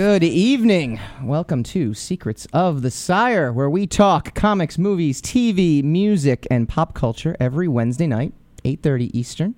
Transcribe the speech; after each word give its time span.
Good 0.00 0.22
evening. 0.22 1.00
Welcome 1.24 1.64
to 1.64 1.92
Secrets 1.92 2.46
of 2.52 2.82
the 2.82 2.90
Sire, 2.90 3.52
where 3.52 3.68
we 3.68 3.88
talk 3.88 4.32
comics, 4.32 4.78
movies, 4.78 5.20
TV, 5.20 5.82
music, 5.82 6.46
and 6.52 6.68
pop 6.68 6.94
culture 6.94 7.36
every 7.40 7.66
Wednesday 7.66 8.06
night, 8.06 8.32
8:30 8.64 9.10
Eastern, 9.12 9.56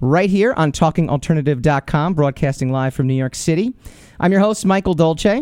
right 0.00 0.30
here 0.30 0.52
on 0.52 0.70
talkingalternative.com, 0.70 2.14
broadcasting 2.14 2.70
live 2.70 2.94
from 2.94 3.08
New 3.08 3.14
York 3.14 3.34
City. 3.34 3.74
I'm 4.20 4.30
your 4.30 4.40
host, 4.40 4.64
Michael 4.64 4.94
Dolce. 4.94 5.38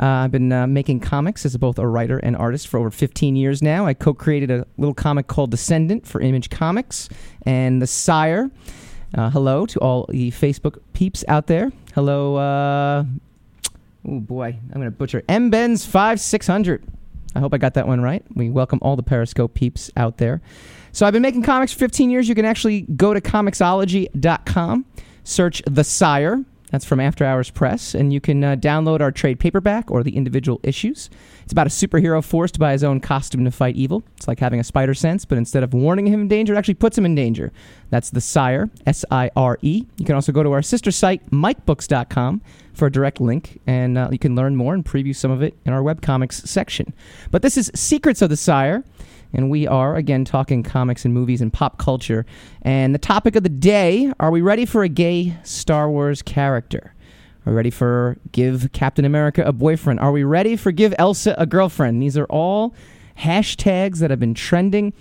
Uh, 0.00 0.04
I've 0.06 0.30
been 0.30 0.52
uh, 0.52 0.68
making 0.68 1.00
comics 1.00 1.44
as 1.44 1.56
both 1.56 1.80
a 1.80 1.88
writer 1.88 2.18
and 2.18 2.36
artist 2.36 2.68
for 2.68 2.78
over 2.78 2.92
15 2.92 3.34
years 3.34 3.62
now. 3.62 3.84
I 3.84 3.94
co-created 3.94 4.52
a 4.52 4.64
little 4.76 4.94
comic 4.94 5.26
called 5.26 5.50
Descendant 5.50 6.06
for 6.06 6.20
Image 6.20 6.50
Comics 6.50 7.08
and 7.42 7.82
The 7.82 7.88
Sire. 7.88 8.48
Uh, 9.12 9.30
hello 9.30 9.66
to 9.66 9.80
all 9.80 10.06
the 10.08 10.30
Facebook 10.30 10.78
peeps 10.92 11.24
out 11.26 11.48
there. 11.48 11.72
Hello, 11.96 12.36
uh, 12.36 13.04
oh 14.08 14.20
boy, 14.20 14.56
I'm 14.72 14.80
going 14.80 14.86
to 14.86 14.90
butcher 14.90 15.22
M 15.28 15.50
Benz 15.50 15.84
five 15.84 16.20
six 16.20 16.46
hundred. 16.46 16.84
I 17.34 17.40
hope 17.40 17.52
I 17.54 17.58
got 17.58 17.74
that 17.74 17.86
one 17.86 18.00
right. 18.00 18.24
We 18.34 18.50
welcome 18.50 18.78
all 18.82 18.96
the 18.96 19.02
Periscope 19.02 19.54
peeps 19.54 19.90
out 19.96 20.18
there. 20.18 20.40
So 20.92 21.06
I've 21.06 21.12
been 21.12 21.22
making 21.22 21.42
comics 21.42 21.72
for 21.72 21.78
15 21.80 22.10
years. 22.10 22.28
You 22.28 22.34
can 22.34 22.46
actually 22.46 22.82
go 22.82 23.12
to 23.12 23.20
comixology.com, 23.20 24.86
search 25.24 25.62
The 25.66 25.84
Sire. 25.84 26.44
That's 26.70 26.84
from 26.84 27.00
After 27.00 27.24
Hours 27.24 27.48
Press, 27.48 27.94
and 27.94 28.12
you 28.12 28.20
can 28.20 28.44
uh, 28.44 28.56
download 28.56 29.00
our 29.00 29.10
trade 29.10 29.40
paperback 29.40 29.90
or 29.90 30.02
the 30.02 30.16
individual 30.16 30.60
issues. 30.62 31.08
It's 31.42 31.52
about 31.52 31.66
a 31.66 31.70
superhero 31.70 32.22
forced 32.22 32.58
by 32.58 32.72
his 32.72 32.84
own 32.84 33.00
costume 33.00 33.44
to 33.46 33.50
fight 33.50 33.74
evil. 33.76 34.02
It's 34.18 34.28
like 34.28 34.38
having 34.38 34.60
a 34.60 34.64
spider 34.64 34.92
sense, 34.92 35.24
but 35.24 35.38
instead 35.38 35.62
of 35.62 35.72
warning 35.72 36.06
him 36.06 36.22
in 36.22 36.28
danger, 36.28 36.52
it 36.54 36.58
actually 36.58 36.74
puts 36.74 36.98
him 36.98 37.06
in 37.06 37.14
danger. 37.14 37.52
That's 37.88 38.10
The 38.10 38.20
Sire, 38.20 38.68
S 38.86 39.02
I 39.10 39.30
R 39.34 39.58
E. 39.62 39.86
You 39.96 40.04
can 40.04 40.14
also 40.14 40.30
go 40.30 40.42
to 40.42 40.52
our 40.52 40.60
sister 40.60 40.90
site, 40.90 41.30
mikebooks.com, 41.30 42.42
for 42.78 42.86
a 42.86 42.92
direct 42.92 43.20
link, 43.20 43.60
and 43.66 43.98
uh, 43.98 44.08
you 44.10 44.18
can 44.18 44.36
learn 44.36 44.56
more 44.56 44.72
and 44.72 44.84
preview 44.84 45.14
some 45.14 45.30
of 45.30 45.42
it 45.42 45.58
in 45.66 45.72
our 45.72 45.82
webcomics 45.82 46.46
section. 46.46 46.94
But 47.30 47.42
this 47.42 47.56
is 47.56 47.70
Secrets 47.74 48.22
of 48.22 48.30
the 48.30 48.36
Sire, 48.36 48.84
and 49.32 49.50
we 49.50 49.66
are, 49.66 49.96
again, 49.96 50.24
talking 50.24 50.62
comics 50.62 51.04
and 51.04 51.12
movies 51.12 51.40
and 51.40 51.52
pop 51.52 51.78
culture. 51.78 52.24
And 52.62 52.94
the 52.94 52.98
topic 52.98 53.36
of 53.36 53.42
the 53.42 53.48
day 53.48 54.12
are 54.20 54.30
we 54.30 54.40
ready 54.40 54.64
for 54.64 54.82
a 54.84 54.88
gay 54.88 55.36
Star 55.42 55.90
Wars 55.90 56.22
character? 56.22 56.94
Are 57.44 57.50
we 57.50 57.56
ready 57.56 57.70
for 57.70 58.16
give 58.32 58.70
Captain 58.72 59.04
America 59.04 59.42
a 59.42 59.52
boyfriend? 59.52 60.00
Are 60.00 60.12
we 60.12 60.22
ready 60.22 60.56
for 60.56 60.70
give 60.70 60.94
Elsa 60.98 61.34
a 61.36 61.46
girlfriend? 61.46 62.00
These 62.00 62.16
are 62.16 62.26
all 62.26 62.74
hashtags 63.18 63.98
that 63.98 64.10
have 64.10 64.20
been 64.20 64.34
trending. 64.34 64.92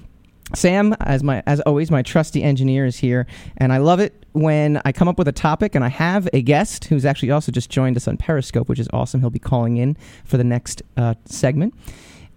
Sam, 0.55 0.95
as 1.01 1.23
my 1.23 1.43
as 1.45 1.59
always, 1.61 1.91
my 1.91 2.01
trusty 2.01 2.41
engineer 2.41 2.85
is 2.85 2.97
here, 2.97 3.27
and 3.57 3.73
I 3.73 3.77
love 3.77 3.99
it 3.99 4.25
when 4.39 4.81
I 4.85 4.91
come 4.91 5.07
up 5.07 5.17
with 5.17 5.27
a 5.27 5.33
topic 5.33 5.75
and 5.75 5.83
I 5.83 5.89
have 5.89 6.29
a 6.33 6.41
guest 6.41 6.85
who's 6.85 7.05
actually 7.05 7.31
also 7.31 7.51
just 7.51 7.69
joined 7.69 7.97
us 7.97 8.07
on 8.07 8.17
Periscope, 8.17 8.69
which 8.69 8.79
is 8.79 8.87
awesome. 8.93 9.21
He'll 9.21 9.29
be 9.29 9.39
calling 9.39 9.77
in 9.77 9.97
for 10.25 10.37
the 10.37 10.43
next 10.43 10.81
uh, 10.95 11.15
segment 11.25 11.73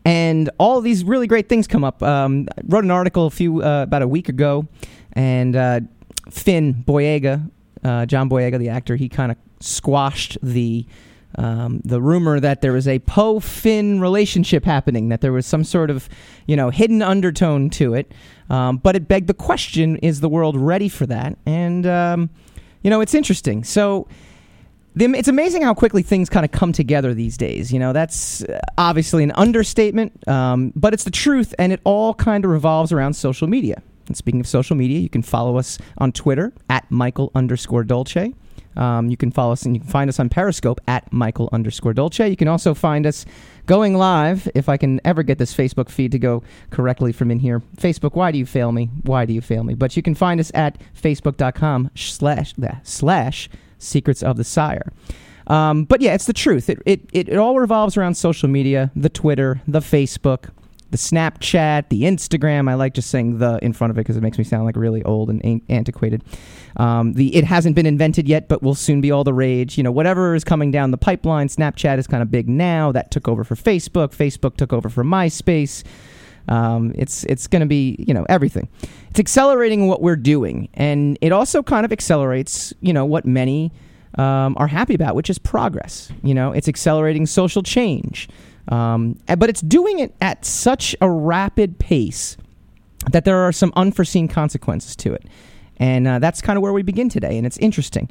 and 0.04 0.50
all 0.58 0.80
these 0.80 1.04
really 1.04 1.26
great 1.26 1.48
things 1.48 1.66
come 1.66 1.84
up. 1.84 2.02
Um, 2.02 2.48
I 2.56 2.62
wrote 2.66 2.84
an 2.84 2.90
article 2.90 3.26
a 3.26 3.30
few 3.30 3.62
uh, 3.62 3.82
about 3.82 4.02
a 4.02 4.08
week 4.08 4.28
ago, 4.28 4.66
and 5.12 5.54
uh, 5.54 5.80
Finn 6.30 6.84
Boyega, 6.86 7.50
uh, 7.84 8.06
John 8.06 8.28
Boyega, 8.28 8.58
the 8.58 8.68
actor, 8.68 8.96
he 8.96 9.08
kind 9.08 9.32
of 9.32 9.38
squashed 9.60 10.38
the 10.42 10.86
um, 11.36 11.80
the 11.84 12.00
rumor 12.00 12.40
that 12.40 12.60
there 12.60 12.72
was 12.72 12.88
a 12.88 12.98
Poe 13.00 13.40
Finn 13.40 14.00
relationship 14.00 14.64
happening, 14.64 15.08
that 15.08 15.20
there 15.20 15.32
was 15.32 15.46
some 15.46 15.64
sort 15.64 15.90
of 15.90 16.08
you 16.46 16.56
know 16.56 16.70
hidden 16.70 17.02
undertone 17.02 17.70
to 17.70 17.94
it. 17.94 18.12
Um, 18.48 18.78
but 18.78 18.96
it 18.96 19.08
begged 19.08 19.28
the 19.28 19.34
question: 19.34 19.96
Is 19.98 20.20
the 20.20 20.28
world 20.28 20.56
ready 20.56 20.88
for 20.88 21.06
that? 21.06 21.38
And 21.46 21.86
um, 21.86 22.30
you 22.82 22.90
know, 22.90 23.00
it's 23.00 23.14
interesting. 23.14 23.64
So 23.64 24.08
the, 24.94 25.04
it's 25.16 25.28
amazing 25.28 25.62
how 25.62 25.74
quickly 25.74 26.02
things 26.02 26.28
kind 26.28 26.44
of 26.44 26.50
come 26.50 26.72
together 26.72 27.14
these 27.14 27.36
days. 27.36 27.72
You 27.72 27.78
know, 27.78 27.92
that's 27.92 28.42
uh, 28.44 28.60
obviously 28.76 29.22
an 29.22 29.32
understatement, 29.32 30.26
um, 30.28 30.72
but 30.74 30.94
it's 30.94 31.04
the 31.04 31.10
truth, 31.10 31.54
and 31.58 31.72
it 31.72 31.80
all 31.84 32.14
kind 32.14 32.44
of 32.44 32.50
revolves 32.50 32.92
around 32.92 33.14
social 33.14 33.46
media. 33.46 33.82
And 34.08 34.16
speaking 34.16 34.40
of 34.40 34.48
social 34.48 34.74
media, 34.76 34.98
you 34.98 35.08
can 35.08 35.22
follow 35.22 35.56
us 35.56 35.78
on 35.98 36.10
Twitter 36.10 36.52
at 36.68 36.90
Michael 36.90 37.30
underscore 37.34 37.84
Dolce. 37.84 38.34
Um, 38.76 39.08
you 39.10 39.16
can 39.16 39.30
follow 39.30 39.52
us 39.52 39.64
and 39.64 39.74
you 39.74 39.80
can 39.80 39.90
find 39.90 40.08
us 40.08 40.20
on 40.20 40.28
Periscope 40.28 40.80
at 40.86 41.12
Michael 41.12 41.48
underscore 41.52 41.92
Dolce. 41.92 42.28
You 42.28 42.36
can 42.36 42.48
also 42.48 42.74
find 42.74 43.06
us 43.06 43.26
going 43.66 43.96
live, 43.96 44.48
if 44.54 44.68
I 44.68 44.76
can 44.76 45.00
ever 45.04 45.22
get 45.22 45.38
this 45.38 45.54
Facebook 45.54 45.88
feed 45.88 46.12
to 46.12 46.18
go 46.18 46.42
correctly 46.70 47.12
from 47.12 47.30
in 47.30 47.38
here. 47.38 47.62
Facebook, 47.76 48.14
why 48.14 48.32
do 48.32 48.38
you 48.38 48.46
fail 48.46 48.72
me? 48.72 48.90
Why 49.02 49.26
do 49.26 49.32
you 49.32 49.40
fail 49.40 49.64
me? 49.64 49.74
But 49.74 49.96
you 49.96 50.02
can 50.02 50.14
find 50.14 50.40
us 50.40 50.50
at 50.54 50.78
facebook.com 51.00 51.90
slash, 51.94 52.54
slash 52.82 53.48
Secrets 53.78 54.22
of 54.22 54.36
the 54.36 54.44
Sire. 54.44 54.92
Um, 55.46 55.84
but 55.84 56.00
yeah, 56.00 56.14
it's 56.14 56.26
the 56.26 56.32
truth. 56.32 56.70
It, 56.70 56.80
it, 56.86 57.00
it, 57.12 57.28
it 57.28 57.36
all 57.36 57.58
revolves 57.58 57.96
around 57.96 58.14
social 58.14 58.48
media 58.48 58.90
the 58.94 59.08
Twitter, 59.08 59.60
the 59.66 59.80
Facebook, 59.80 60.50
the 60.90 60.96
Snapchat, 60.96 61.88
the 61.88 62.02
Instagram. 62.02 62.68
I 62.68 62.74
like 62.74 62.94
just 62.94 63.10
saying 63.10 63.38
the 63.38 63.58
in 63.62 63.72
front 63.72 63.90
of 63.90 63.98
it 63.98 64.00
because 64.00 64.16
it 64.16 64.22
makes 64.22 64.38
me 64.38 64.44
sound 64.44 64.64
like 64.64 64.76
really 64.76 65.02
old 65.04 65.30
and 65.30 65.62
antiquated. 65.68 66.24
Um, 66.76 67.12
the 67.14 67.34
it 67.34 67.44
hasn't 67.44 67.76
been 67.76 67.86
invented 67.86 68.28
yet, 68.28 68.48
but 68.48 68.62
will 68.62 68.74
soon 68.74 69.00
be 69.00 69.10
all 69.10 69.24
the 69.24 69.34
rage. 69.34 69.76
You 69.76 69.84
know, 69.84 69.92
whatever 69.92 70.34
is 70.34 70.44
coming 70.44 70.70
down 70.70 70.90
the 70.90 70.98
pipeline. 70.98 71.48
Snapchat 71.48 71.98
is 71.98 72.06
kind 72.06 72.22
of 72.22 72.30
big 72.30 72.48
now. 72.48 72.92
That 72.92 73.10
took 73.10 73.28
over 73.28 73.44
for 73.44 73.54
Facebook. 73.54 74.14
Facebook 74.14 74.56
took 74.56 74.72
over 74.72 74.88
for 74.88 75.04
MySpace. 75.04 75.84
Um, 76.48 76.92
it's 76.96 77.24
it's 77.24 77.46
going 77.46 77.60
to 77.60 77.66
be 77.66 77.96
you 77.98 78.14
know 78.14 78.26
everything. 78.28 78.68
It's 79.10 79.20
accelerating 79.20 79.86
what 79.86 80.02
we're 80.02 80.16
doing, 80.16 80.68
and 80.74 81.18
it 81.20 81.32
also 81.32 81.62
kind 81.62 81.84
of 81.84 81.92
accelerates 81.92 82.72
you 82.80 82.92
know 82.92 83.04
what 83.04 83.24
many 83.24 83.72
um, 84.18 84.56
are 84.58 84.66
happy 84.66 84.94
about, 84.94 85.14
which 85.14 85.30
is 85.30 85.38
progress. 85.38 86.10
You 86.22 86.34
know, 86.34 86.52
it's 86.52 86.68
accelerating 86.68 87.26
social 87.26 87.62
change, 87.62 88.28
um, 88.70 89.18
but 89.26 89.50
it's 89.50 89.60
doing 89.60 89.98
it 89.98 90.14
at 90.20 90.44
such 90.44 90.96
a 91.00 91.10
rapid 91.10 91.78
pace 91.78 92.36
that 93.12 93.24
there 93.24 93.38
are 93.38 93.52
some 93.52 93.72
unforeseen 93.76 94.28
consequences 94.28 94.96
to 94.96 95.12
it, 95.12 95.24
and 95.78 96.06
uh, 96.06 96.18
that's 96.18 96.40
kind 96.40 96.56
of 96.56 96.62
where 96.62 96.72
we 96.72 96.82
begin 96.82 97.08
today. 97.08 97.36
And 97.36 97.46
it's 97.46 97.58
interesting 97.58 98.08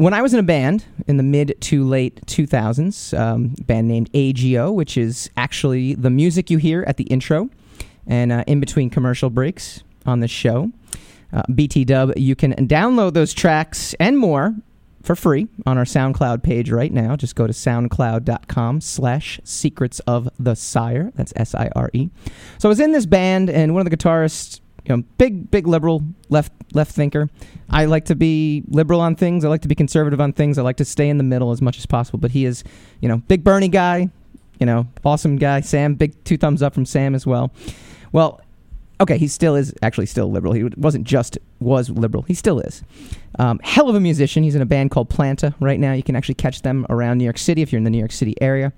when 0.00 0.14
I 0.14 0.22
was 0.22 0.32
in 0.32 0.40
a 0.40 0.44
band 0.44 0.84
in 1.06 1.16
the 1.16 1.22
mid 1.22 1.56
to 1.60 1.84
late 1.84 2.24
2000s, 2.26 3.18
um, 3.18 3.54
band 3.66 3.88
named 3.88 4.08
AGO, 4.14 4.72
which 4.72 4.96
is 4.96 5.28
actually 5.36 5.94
the 5.94 6.10
music 6.10 6.50
you 6.50 6.58
hear 6.58 6.84
at 6.86 6.96
the 6.96 7.04
intro 7.04 7.50
and 8.06 8.32
uh, 8.32 8.44
in 8.46 8.60
between 8.60 8.90
commercial 8.90 9.30
breaks 9.30 9.82
on 10.06 10.20
the 10.20 10.28
show. 10.28 10.70
Uh, 11.32 11.42
BT 11.54 11.84
Dub, 11.84 12.12
you 12.16 12.34
can 12.34 12.54
download 12.66 13.12
those 13.12 13.32
tracks 13.34 13.94
and 14.00 14.18
more 14.18 14.54
for 15.02 15.16
free 15.16 15.48
on 15.66 15.78
our 15.78 15.84
SoundCloud 15.84 16.42
page 16.42 16.70
right 16.70 16.92
now. 16.92 17.16
Just 17.16 17.34
go 17.34 17.46
to 17.46 17.52
soundcloud.com 17.52 18.80
slash 18.80 19.40
secrets 19.44 20.00
of 20.00 20.28
the 20.38 20.54
sire. 20.54 21.12
That's 21.14 21.32
S 21.36 21.54
I 21.54 21.70
R 21.74 21.90
E. 21.92 22.10
So 22.58 22.68
I 22.68 22.70
was 22.70 22.80
in 22.80 22.92
this 22.92 23.06
band, 23.06 23.50
and 23.50 23.74
one 23.74 23.84
of 23.84 23.90
the 23.90 23.96
guitarists 23.96 24.60
you 24.84 24.96
know, 24.96 25.02
big, 25.18 25.50
big 25.50 25.66
liberal 25.66 26.02
left 26.28 26.52
left 26.72 26.92
thinker. 26.92 27.28
I 27.68 27.84
like 27.84 28.06
to 28.06 28.14
be 28.14 28.64
liberal 28.68 29.00
on 29.00 29.14
things. 29.14 29.44
I 29.44 29.48
like 29.48 29.62
to 29.62 29.68
be 29.68 29.74
conservative 29.74 30.20
on 30.20 30.32
things. 30.32 30.58
I 30.58 30.62
like 30.62 30.76
to 30.78 30.84
stay 30.84 31.08
in 31.08 31.18
the 31.18 31.24
middle 31.24 31.50
as 31.50 31.60
much 31.60 31.78
as 31.78 31.86
possible. 31.86 32.18
But 32.18 32.30
he 32.30 32.44
is, 32.44 32.64
you 33.00 33.08
know, 33.08 33.18
big 33.18 33.44
Bernie 33.44 33.68
guy. 33.68 34.08
You 34.58 34.66
know, 34.66 34.86
awesome 35.04 35.36
guy. 35.36 35.60
Sam, 35.62 35.94
big 35.94 36.22
two 36.24 36.36
thumbs 36.36 36.62
up 36.62 36.74
from 36.74 36.84
Sam 36.84 37.14
as 37.14 37.26
well. 37.26 37.52
Well, 38.12 38.40
okay, 39.00 39.18
he 39.18 39.26
still 39.26 39.56
is 39.56 39.74
actually 39.82 40.06
still 40.06 40.30
liberal. 40.30 40.52
He 40.52 40.64
wasn't 40.76 41.04
just 41.04 41.38
was 41.58 41.90
liberal. 41.90 42.22
He 42.22 42.34
still 42.34 42.60
is. 42.60 42.82
Um, 43.38 43.58
hell 43.62 43.88
of 43.88 43.94
a 43.94 44.00
musician. 44.00 44.42
He's 44.42 44.54
in 44.54 44.62
a 44.62 44.66
band 44.66 44.90
called 44.90 45.08
Planta 45.08 45.54
right 45.60 45.80
now. 45.80 45.92
You 45.92 46.02
can 46.02 46.16
actually 46.16 46.34
catch 46.34 46.62
them 46.62 46.86
around 46.90 47.18
New 47.18 47.24
York 47.24 47.38
City 47.38 47.62
if 47.62 47.72
you're 47.72 47.78
in 47.78 47.84
the 47.84 47.90
New 47.90 47.98
York 47.98 48.12
City 48.12 48.34
area. 48.40 48.72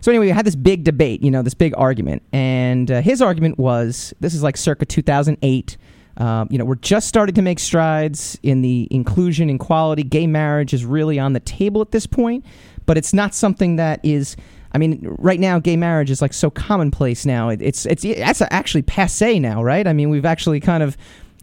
So 0.00 0.10
anyway, 0.10 0.26
we 0.26 0.32
had 0.32 0.46
this 0.46 0.56
big 0.56 0.84
debate, 0.84 1.22
you 1.22 1.30
know, 1.30 1.42
this 1.42 1.54
big 1.54 1.74
argument, 1.76 2.22
and 2.32 2.90
uh, 2.90 3.02
his 3.02 3.20
argument 3.20 3.58
was 3.58 4.14
this 4.20 4.34
is 4.34 4.42
like 4.42 4.56
circa 4.56 4.86
2008. 4.86 5.76
Um, 6.16 6.48
you 6.50 6.58
know, 6.58 6.64
we're 6.64 6.74
just 6.76 7.06
starting 7.06 7.34
to 7.34 7.42
make 7.42 7.58
strides 7.58 8.38
in 8.42 8.62
the 8.62 8.88
inclusion, 8.90 9.50
and 9.50 9.60
equality. 9.60 10.02
Gay 10.02 10.26
marriage 10.26 10.72
is 10.72 10.84
really 10.84 11.18
on 11.18 11.34
the 11.34 11.40
table 11.40 11.82
at 11.82 11.92
this 11.92 12.06
point, 12.06 12.44
but 12.86 12.96
it's 12.96 13.12
not 13.12 13.34
something 13.34 13.76
that 13.76 14.00
is. 14.02 14.36
I 14.72 14.78
mean, 14.78 15.16
right 15.18 15.40
now, 15.40 15.58
gay 15.58 15.76
marriage 15.76 16.10
is 16.10 16.22
like 16.22 16.32
so 16.32 16.50
commonplace 16.50 17.26
now. 17.26 17.48
It, 17.48 17.60
it's 17.60 17.86
it's 17.86 18.02
that's 18.02 18.42
actually 18.50 18.82
passe 18.82 19.38
now, 19.38 19.62
right? 19.62 19.86
I 19.86 19.92
mean, 19.92 20.10
we've 20.10 20.24
actually 20.24 20.60
kind 20.60 20.82
of 20.82 20.96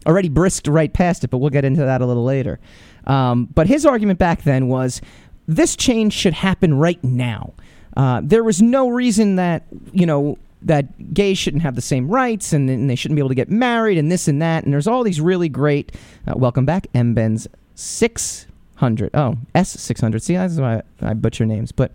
already 0.06 0.28
brisked 0.28 0.66
right 0.66 0.92
past 0.92 1.24
it, 1.24 1.28
but 1.28 1.38
we'll 1.38 1.50
get 1.50 1.64
into 1.64 1.84
that 1.84 2.00
a 2.00 2.06
little 2.06 2.24
later. 2.24 2.58
Um, 3.06 3.46
but 3.46 3.66
his 3.66 3.84
argument 3.84 4.18
back 4.18 4.42
then 4.42 4.68
was 4.68 5.00
this 5.46 5.76
change 5.76 6.12
should 6.12 6.34
happen 6.34 6.74
right 6.74 7.02
now. 7.02 7.52
Uh, 7.96 8.20
there 8.22 8.44
was 8.44 8.62
no 8.62 8.88
reason 8.88 9.36
that 9.36 9.64
you 9.92 10.06
know 10.06 10.38
that 10.62 11.14
gays 11.14 11.38
shouldn't 11.38 11.62
have 11.62 11.74
the 11.74 11.80
same 11.80 12.08
rights 12.08 12.52
and, 12.52 12.68
and, 12.68 12.90
they 12.90 12.96
shouldn't 12.96 13.14
be 13.14 13.20
able 13.20 13.28
to 13.28 13.34
get 13.34 13.48
married 13.48 13.96
and 13.96 14.10
this 14.10 14.26
and 14.26 14.42
that. 14.42 14.64
And 14.64 14.72
there's 14.72 14.88
all 14.88 15.04
these 15.04 15.20
really 15.20 15.48
great. 15.48 15.92
Uh, 16.26 16.32
welcome 16.36 16.66
back, 16.66 16.86
M 16.94 17.14
Benz 17.14 17.46
six 17.74 18.46
hundred. 18.76 19.10
Oh, 19.14 19.36
S 19.54 19.70
six 19.70 20.00
hundred. 20.00 20.22
See, 20.22 20.34
that's 20.34 20.56
why 20.56 20.82
I, 21.02 21.10
I 21.10 21.14
butcher 21.14 21.46
names. 21.46 21.72
But 21.72 21.92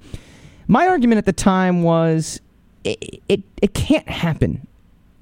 my 0.68 0.88
argument 0.88 1.18
at 1.20 1.26
the 1.26 1.34
time 1.34 1.84
was 1.84 2.40
it, 2.84 3.22
it 3.30 3.42
it 3.62 3.74
can't 3.74 4.08
happen 4.08 4.68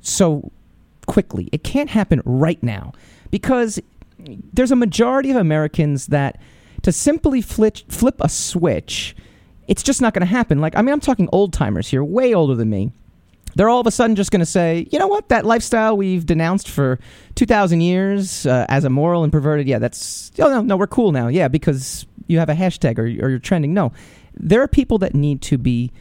so 0.01 0.51
quickly. 1.05 1.49
It 1.51 1.63
can't 1.63 1.89
happen 1.89 2.21
right 2.25 2.61
now 2.61 2.93
because 3.29 3.79
there's 4.53 4.71
a 4.71 4.75
majority 4.75 5.31
of 5.31 5.37
Americans 5.37 6.07
that 6.07 6.39
to 6.83 6.91
simply 6.91 7.41
flip 7.41 7.77
flip 7.89 8.15
a 8.19 8.29
switch 8.29 9.15
it's 9.71 9.83
just 9.83 10.01
not 10.01 10.13
going 10.13 10.19
to 10.21 10.25
happen. 10.25 10.59
Like, 10.59 10.75
I 10.75 10.81
mean, 10.81 10.91
I'm 10.91 10.99
talking 10.99 11.29
old 11.31 11.53
timers 11.53 11.87
here, 11.87 12.03
way 12.03 12.33
older 12.33 12.55
than 12.55 12.69
me. 12.69 12.91
They're 13.55 13.69
all 13.69 13.79
of 13.79 13.87
a 13.87 13.91
sudden 13.91 14.17
just 14.17 14.29
going 14.29 14.41
to 14.41 14.45
say, 14.45 14.85
you 14.91 14.99
know 14.99 15.07
what, 15.07 15.29
that 15.29 15.45
lifestyle 15.45 15.95
we've 15.95 16.25
denounced 16.25 16.69
for 16.69 16.99
2,000 17.35 17.79
years 17.79 18.45
uh, 18.45 18.65
as 18.67 18.83
immoral 18.83 19.23
and 19.23 19.31
perverted, 19.31 19.67
yeah, 19.67 19.79
that's, 19.79 20.31
oh, 20.39 20.49
no, 20.49 20.61
no, 20.61 20.75
we're 20.75 20.87
cool 20.87 21.13
now. 21.13 21.29
Yeah, 21.29 21.47
because 21.47 22.05
you 22.27 22.37
have 22.39 22.49
a 22.49 22.53
hashtag 22.53 22.97
or, 22.97 23.03
or 23.03 23.29
you're 23.29 23.39
trending. 23.39 23.73
No, 23.73 23.93
there 24.33 24.61
are 24.61 24.67
people 24.67 24.97
that 24.99 25.13
need 25.13 25.41
to 25.43 25.57
be 25.57 25.91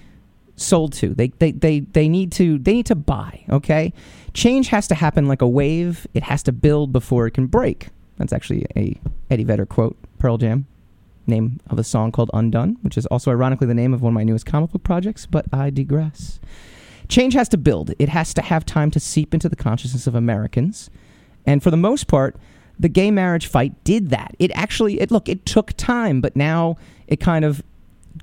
sold 0.57 0.93
to. 0.93 1.15
They, 1.15 1.29
they, 1.39 1.53
they, 1.53 1.81
they 1.81 2.09
need 2.09 2.33
to 2.33 2.59
they 2.59 2.75
need 2.75 2.87
to 2.87 2.95
buy, 2.95 3.45
okay? 3.49 3.93
Change 4.35 4.69
has 4.69 4.87
to 4.89 4.95
happen 4.95 5.27
like 5.27 5.43
a 5.43 5.49
wave. 5.49 6.07
It 6.15 6.23
has 6.25 6.43
to 6.45 6.53
build 6.53 6.93
before 6.93 7.27
it 7.27 7.33
can 7.33 7.47
break. 7.47 7.89
That's 8.19 8.33
actually 8.33 8.67
a 8.77 9.01
Eddie 9.31 9.45
Vedder 9.45 9.67
quote, 9.67 9.97
Pearl 10.19 10.37
Jam 10.37 10.67
name 11.27 11.61
of 11.71 11.79
a 11.79 11.85
song 11.85 12.13
called 12.13 12.31
Undone, 12.35 12.77
which 12.83 12.99
is 12.99 13.07
also 13.07 13.31
ironically 13.31 13.67
the 13.67 13.75
name 13.75 13.95
of 13.95 14.03
one 14.03 14.13
of 14.13 14.15
my 14.15 14.25
newest 14.25 14.45
comic 14.45 14.73
book 14.73 14.83
projects, 14.83 15.25
but 15.25 15.47
I 15.53 15.71
digress. 15.71 16.41
Change 17.09 17.35
has 17.35 17.49
to 17.51 17.57
build. 17.57 17.93
It 17.99 18.11
has 18.11 18.35
to 18.35 18.43
have 18.43 18.67
time 18.67 18.91
to 18.93 19.01
seep 19.01 19.33
into 19.33 19.49
the 19.49 19.57
consciousness 19.57 20.07
of 20.07 20.15
Americans. 20.15 20.91
And 21.47 21.63
for 21.63 21.71
the 21.71 21.77
most 21.77 22.07
part, 22.07 22.37
the 22.79 22.89
gay 22.89 23.11
marriage 23.11 23.47
fight 23.47 23.83
did 23.85 24.11
that. 24.11 24.35
It 24.39 24.51
actually 24.55 25.01
it 25.01 25.11
look, 25.11 25.29
it 25.29 25.47
took 25.47 25.73
time, 25.77 26.21
but 26.21 26.37
now 26.37 26.77
it 27.07 27.21
kind 27.21 27.45
of 27.45 27.63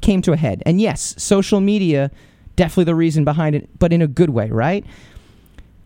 came 0.01 0.21
to 0.23 0.33
a 0.33 0.37
head. 0.37 0.63
And 0.65 0.79
yes, 0.81 1.15
social 1.17 1.61
media 1.61 2.11
definitely 2.55 2.85
the 2.85 2.95
reason 2.95 3.23
behind 3.23 3.55
it, 3.55 3.69
but 3.77 3.93
in 3.93 4.01
a 4.01 4.07
good 4.07 4.31
way, 4.31 4.49
right? 4.49 4.85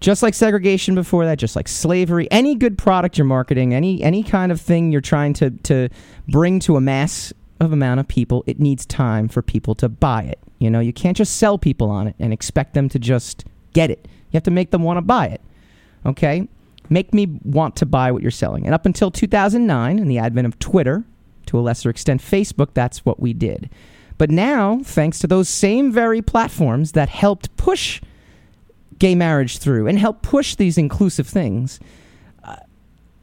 just 0.01 0.23
like 0.23 0.33
segregation 0.33 0.95
before 0.95 1.25
that, 1.25 1.37
just 1.37 1.55
like 1.55 1.67
slavery, 1.67 2.27
any 2.31 2.55
good 2.55 2.77
product 2.77 3.17
you're 3.17 3.25
marketing, 3.25 3.73
any 3.73 4.03
any 4.03 4.23
kind 4.23 4.51
of 4.51 4.59
thing 4.59 4.91
you're 4.91 4.99
trying 4.99 5.33
to 5.33 5.51
to 5.51 5.87
bring 6.27 6.59
to 6.61 6.75
a 6.75 6.81
mass 6.81 7.31
of 7.61 7.71
amount 7.71 7.99
of 7.99 8.07
people, 8.07 8.43
it 8.47 8.59
needs 8.59 8.85
time 8.87 9.29
for 9.29 9.43
people 9.43 9.75
to 9.75 9.87
buy 9.87 10.23
it. 10.23 10.39
You 10.57 10.69
know, 10.69 10.79
you 10.79 10.91
can't 10.91 11.15
just 11.15 11.37
sell 11.37 11.57
people 11.57 11.89
on 11.91 12.07
it 12.07 12.15
and 12.19 12.33
expect 12.33 12.73
them 12.73 12.89
to 12.89 12.99
just 12.99 13.45
get 13.73 13.91
it. 13.91 14.07
You 14.31 14.37
have 14.37 14.43
to 14.43 14.51
make 14.51 14.71
them 14.71 14.81
want 14.81 14.97
to 14.97 15.01
buy 15.01 15.27
it. 15.27 15.41
Okay? 16.05 16.47
Make 16.89 17.13
me 17.13 17.39
want 17.43 17.75
to 17.77 17.85
buy 17.85 18.11
what 18.11 18.23
you're 18.23 18.31
selling. 18.31 18.65
And 18.65 18.73
up 18.73 18.87
until 18.87 19.11
2009 19.11 19.99
and 19.99 20.09
the 20.09 20.17
advent 20.17 20.47
of 20.47 20.57
Twitter, 20.57 21.03
to 21.51 21.59
a 21.59 21.61
lesser 21.61 21.89
extent 21.89 22.21
Facebook, 22.21 22.69
that's 22.73 23.05
what 23.05 23.19
we 23.19 23.33
did. 23.33 23.69
But 24.17 24.31
now, 24.31 24.79
thanks 24.83 25.19
to 25.19 25.27
those 25.27 25.49
same 25.49 25.91
very 25.91 26.21
platforms 26.21 26.93
that 26.93 27.09
helped 27.09 27.55
push 27.57 28.01
gay 28.99 29.15
marriage 29.15 29.57
through 29.57 29.87
and 29.87 29.99
help 29.99 30.21
push 30.21 30.55
these 30.55 30.77
inclusive 30.77 31.27
things, 31.27 31.79
uh, 32.43 32.55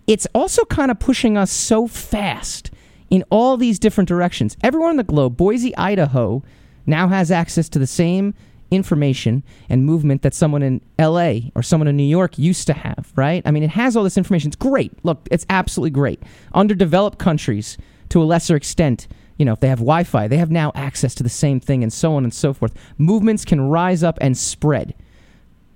it's 0.06 0.26
also 0.34 0.64
kind 0.66 0.90
of 0.90 0.98
pushing 0.98 1.36
us 1.36 1.50
so 1.50 1.86
fast 1.86 2.70
in 3.10 3.24
all 3.30 3.56
these 3.56 3.78
different 3.78 4.08
directions. 4.08 4.56
Everyone 4.62 4.90
in 4.90 4.96
the 4.96 5.04
globe, 5.04 5.36
Boise, 5.36 5.74
Idaho, 5.76 6.42
now 6.84 7.08
has 7.08 7.30
access 7.30 7.68
to 7.70 7.78
the 7.78 7.86
same 7.86 8.34
information 8.70 9.42
and 9.70 9.84
movement 9.84 10.22
that 10.22 10.34
someone 10.34 10.62
in 10.62 10.80
LA 10.98 11.50
or 11.54 11.62
someone 11.62 11.88
in 11.88 11.96
New 11.96 12.02
York 12.02 12.38
used 12.38 12.66
to 12.66 12.74
have, 12.74 13.12
right? 13.16 13.42
I 13.46 13.50
mean, 13.50 13.62
it 13.62 13.70
has 13.70 13.96
all 13.96 14.04
this 14.04 14.18
information. 14.18 14.48
It's 14.48 14.56
great. 14.56 14.92
Look, 15.04 15.26
it's 15.30 15.46
absolutely 15.48 15.90
great. 15.90 16.22
Underdeveloped 16.52 17.18
countries, 17.18 17.78
to 18.10 18.22
a 18.22 18.24
lesser 18.24 18.56
extent, 18.56 19.08
you 19.36 19.44
know, 19.44 19.52
if 19.52 19.60
they 19.60 19.68
have 19.68 19.78
Wi 19.78 20.04
Fi, 20.04 20.28
they 20.28 20.38
have 20.38 20.50
now 20.50 20.72
access 20.74 21.14
to 21.16 21.22
the 21.22 21.28
same 21.28 21.60
thing 21.60 21.82
and 21.82 21.92
so 21.92 22.14
on 22.14 22.24
and 22.24 22.34
so 22.34 22.52
forth. 22.52 22.74
Movements 22.98 23.44
can 23.44 23.60
rise 23.60 24.02
up 24.02 24.18
and 24.20 24.36
spread 24.36 24.94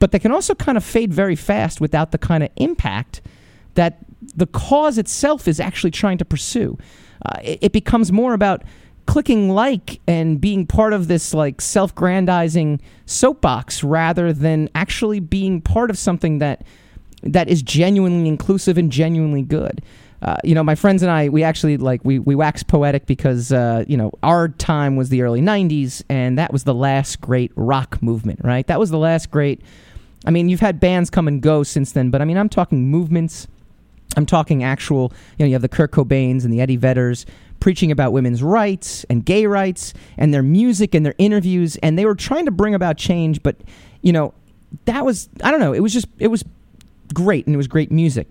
but 0.02 0.10
they 0.10 0.18
can 0.18 0.32
also 0.32 0.52
kind 0.52 0.76
of 0.76 0.82
fade 0.82 1.14
very 1.14 1.36
fast 1.36 1.80
without 1.80 2.10
the 2.10 2.18
kind 2.18 2.42
of 2.42 2.50
impact 2.56 3.22
that 3.74 3.98
the 4.34 4.48
cause 4.48 4.98
itself 4.98 5.46
is 5.46 5.60
actually 5.60 5.92
trying 5.92 6.18
to 6.18 6.24
pursue. 6.24 6.76
Uh, 7.24 7.38
it, 7.40 7.58
it, 7.62 7.72
becomes 7.72 8.10
more 8.10 8.34
about 8.34 8.64
clicking 9.06 9.48
like 9.48 10.00
and 10.08 10.40
being 10.40 10.66
part 10.66 10.92
of 10.92 11.06
this 11.06 11.32
like 11.32 11.60
self-grandizing 11.60 12.80
soapbox 13.06 13.84
rather 13.84 14.32
than 14.32 14.68
actually 14.74 15.20
being 15.20 15.60
part 15.60 15.88
of 15.88 15.96
something 15.96 16.40
that 16.40 16.66
that 17.22 17.48
is 17.48 17.62
genuinely 17.62 18.26
inclusive 18.26 18.76
and 18.76 18.90
genuinely 18.90 19.42
good. 19.42 19.82
Uh, 20.22 20.36
you 20.44 20.54
know, 20.54 20.62
my 20.62 20.76
friends 20.76 21.02
and 21.02 21.10
I, 21.10 21.28
we 21.28 21.42
actually 21.42 21.76
like 21.76 22.00
we 22.04 22.20
we 22.20 22.36
wax 22.36 22.62
poetic 22.62 23.06
because 23.06 23.50
uh, 23.50 23.84
you 23.88 23.96
know 23.96 24.12
our 24.22 24.48
time 24.48 24.94
was 24.94 25.08
the 25.08 25.22
early 25.22 25.40
'90s, 25.40 26.02
and 26.08 26.38
that 26.38 26.52
was 26.52 26.62
the 26.62 26.74
last 26.74 27.20
great 27.20 27.50
rock 27.56 28.00
movement, 28.00 28.40
right? 28.44 28.64
That 28.68 28.78
was 28.78 28.90
the 28.90 28.98
last 28.98 29.32
great. 29.32 29.60
I 30.24 30.30
mean, 30.30 30.48
you've 30.48 30.60
had 30.60 30.78
bands 30.78 31.10
come 31.10 31.26
and 31.26 31.42
go 31.42 31.64
since 31.64 31.90
then, 31.90 32.10
but 32.10 32.22
I 32.22 32.24
mean, 32.24 32.38
I'm 32.38 32.48
talking 32.48 32.88
movements. 32.88 33.48
I'm 34.16 34.24
talking 34.24 34.62
actual. 34.62 35.12
You 35.38 35.44
know, 35.44 35.46
you 35.48 35.54
have 35.54 35.62
the 35.62 35.68
Kurt 35.68 35.90
Cobains 35.90 36.44
and 36.44 36.52
the 36.52 36.60
Eddie 36.60 36.78
Vedders 36.78 37.24
preaching 37.58 37.90
about 37.90 38.12
women's 38.12 38.44
rights 38.44 39.04
and 39.10 39.24
gay 39.24 39.46
rights, 39.46 39.92
and 40.16 40.32
their 40.32 40.42
music 40.44 40.94
and 40.94 41.04
their 41.04 41.16
interviews, 41.18 41.74
and 41.82 41.98
they 41.98 42.04
were 42.04 42.14
trying 42.14 42.44
to 42.44 42.52
bring 42.52 42.76
about 42.76 42.96
change. 42.96 43.42
But 43.42 43.56
you 44.02 44.12
know, 44.12 44.34
that 44.84 45.04
was 45.04 45.28
I 45.42 45.50
don't 45.50 45.58
know. 45.58 45.72
It 45.72 45.80
was 45.80 45.92
just 45.92 46.06
it 46.20 46.28
was 46.28 46.44
great, 47.12 47.46
and 47.46 47.54
it 47.54 47.56
was 47.56 47.66
great 47.66 47.90
music. 47.90 48.28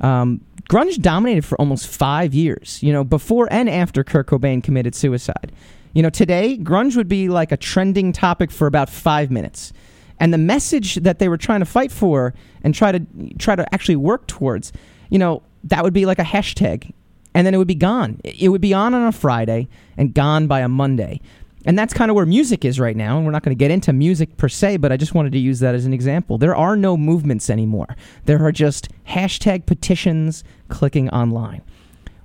Um, 0.00 0.40
grunge 0.68 1.00
dominated 1.00 1.44
for 1.44 1.58
almost 1.60 1.86
five 1.86 2.34
years, 2.34 2.82
you 2.82 2.92
know, 2.92 3.04
before 3.04 3.48
and 3.50 3.68
after 3.68 4.04
Kurt 4.04 4.26
Cobain 4.26 4.62
committed 4.62 4.94
suicide. 4.94 5.52
You 5.92 6.02
know, 6.02 6.10
today, 6.10 6.58
grunge 6.58 6.96
would 6.96 7.08
be 7.08 7.28
like 7.28 7.52
a 7.52 7.56
trending 7.56 8.12
topic 8.12 8.50
for 8.50 8.66
about 8.66 8.90
five 8.90 9.30
minutes. 9.30 9.72
And 10.18 10.32
the 10.32 10.38
message 10.38 10.96
that 10.96 11.18
they 11.18 11.28
were 11.28 11.36
trying 11.36 11.60
to 11.60 11.66
fight 11.66 11.92
for 11.92 12.34
and 12.62 12.74
try 12.74 12.92
to 12.92 13.04
try 13.38 13.56
to 13.56 13.74
actually 13.74 13.96
work 13.96 14.26
towards, 14.26 14.72
you 15.10 15.18
know, 15.18 15.42
that 15.64 15.82
would 15.82 15.92
be 15.92 16.06
like 16.06 16.18
a 16.18 16.24
hashtag. 16.24 16.92
And 17.34 17.46
then 17.46 17.54
it 17.54 17.58
would 17.58 17.68
be 17.68 17.74
gone. 17.74 18.20
It 18.22 18.48
would 18.48 18.60
be 18.60 18.72
on 18.72 18.94
on 18.94 19.06
a 19.06 19.12
Friday 19.12 19.68
and 19.96 20.14
gone 20.14 20.46
by 20.46 20.60
a 20.60 20.68
Monday. 20.68 21.20
And 21.64 21.78
that's 21.78 21.94
kind 21.94 22.10
of 22.10 22.14
where 22.14 22.26
music 22.26 22.64
is 22.64 22.78
right 22.78 22.96
now. 22.96 23.16
And 23.16 23.24
we're 23.24 23.32
not 23.32 23.42
going 23.42 23.56
to 23.56 23.58
get 23.58 23.70
into 23.70 23.92
music 23.92 24.36
per 24.36 24.48
se, 24.48 24.78
but 24.78 24.92
I 24.92 24.96
just 24.96 25.14
wanted 25.14 25.32
to 25.32 25.38
use 25.38 25.60
that 25.60 25.74
as 25.74 25.86
an 25.86 25.92
example. 25.92 26.38
There 26.38 26.54
are 26.54 26.76
no 26.76 26.96
movements 26.96 27.48
anymore, 27.50 27.96
there 28.24 28.44
are 28.44 28.52
just 28.52 28.88
hashtag 29.08 29.66
petitions 29.66 30.44
clicking 30.68 31.08
online. 31.10 31.62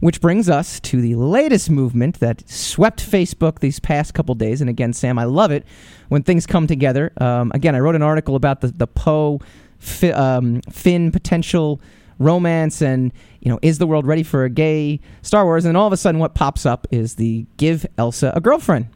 Which 0.01 0.21
brings 0.21 0.49
us 0.49 0.79
to 0.81 1.01
the 1.01 1.15
latest 1.15 1.69
movement 1.69 2.21
that 2.21 2.49
swept 2.49 3.01
Facebook 3.01 3.59
these 3.59 3.81
past 3.81 4.13
couple 4.13 4.33
days. 4.33 4.61
And 4.61 4.69
again, 4.69 4.93
Sam, 4.93 5.19
I 5.19 5.25
love 5.25 5.51
it 5.51 5.65
when 6.07 6.23
things 6.23 6.45
come 6.45 6.67
together. 6.67 7.11
Um, 7.17 7.51
again, 7.53 7.75
I 7.75 7.79
wrote 7.79 7.95
an 7.95 8.01
article 8.01 8.37
about 8.37 8.61
the, 8.61 8.67
the 8.67 8.87
Poe 8.87 9.41
fi- 9.77 10.13
um, 10.13 10.61
Finn 10.71 11.11
potential 11.11 11.81
romance 12.19 12.81
and 12.81 13.13
you 13.39 13.49
know 13.49 13.57
is 13.61 13.77
the 13.77 13.87
world 13.87 14.05
ready 14.05 14.23
for 14.23 14.43
a 14.43 14.49
gay 14.49 14.99
star 15.21 15.45
wars 15.45 15.63
and 15.63 15.77
all 15.77 15.87
of 15.87 15.93
a 15.93 15.97
sudden 15.97 16.19
what 16.19 16.35
pops 16.35 16.65
up 16.65 16.85
is 16.91 17.15
the 17.15 17.45
give 17.55 17.85
elsa 17.97 18.33
a 18.35 18.41
girlfriend 18.41 18.87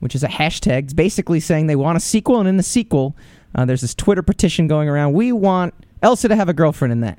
which 0.00 0.14
is 0.14 0.22
a 0.22 0.28
hashtag. 0.28 0.84
It's 0.84 0.92
basically 0.92 1.40
saying 1.40 1.66
they 1.66 1.76
want 1.76 1.96
a 1.96 2.00
sequel, 2.00 2.38
and 2.40 2.48
in 2.48 2.56
the 2.56 2.62
sequel, 2.62 3.16
uh, 3.54 3.64
there's 3.64 3.80
this 3.80 3.94
Twitter 3.94 4.22
petition 4.22 4.66
going 4.66 4.88
around. 4.88 5.12
We 5.14 5.32
want 5.32 5.74
Elsa 6.02 6.28
to 6.28 6.36
have 6.36 6.48
a 6.48 6.52
girlfriend 6.52 6.92
in 6.92 7.00
that. 7.00 7.18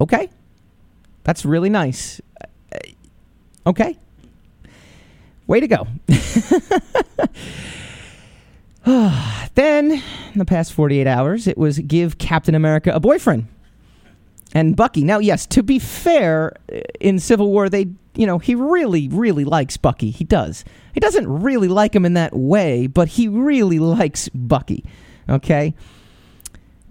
Okay, 0.00 0.30
that's 1.24 1.44
really 1.44 1.68
nice. 1.70 2.20
Uh, 2.40 2.78
okay, 3.66 3.96
way 5.46 5.60
to 5.60 5.68
go. 5.68 5.86
then, 9.54 9.92
in 9.92 10.38
the 10.38 10.44
past 10.44 10.72
48 10.72 11.06
hours, 11.06 11.46
it 11.46 11.56
was 11.56 11.78
give 11.78 12.18
Captain 12.18 12.54
America 12.54 12.92
a 12.92 13.00
boyfriend 13.00 13.46
and 14.54 14.76
Bucky. 14.76 15.04
Now, 15.04 15.18
yes, 15.18 15.46
to 15.46 15.62
be 15.62 15.78
fair, 15.78 16.56
uh, 16.72 16.80
in 17.00 17.18
Civil 17.18 17.50
War, 17.50 17.68
they, 17.68 17.88
you 18.14 18.26
know, 18.26 18.38
he 18.38 18.54
really, 18.54 19.08
really 19.08 19.44
likes 19.44 19.76
Bucky. 19.76 20.10
He 20.10 20.24
does. 20.24 20.64
He 20.94 21.00
doesn't 21.00 21.26
really 21.28 21.68
like 21.68 21.94
him 21.94 22.04
in 22.04 22.14
that 22.14 22.36
way, 22.36 22.86
but 22.86 23.08
he 23.08 23.28
really 23.28 23.78
likes 23.78 24.28
Bucky. 24.30 24.84
Okay? 25.28 25.74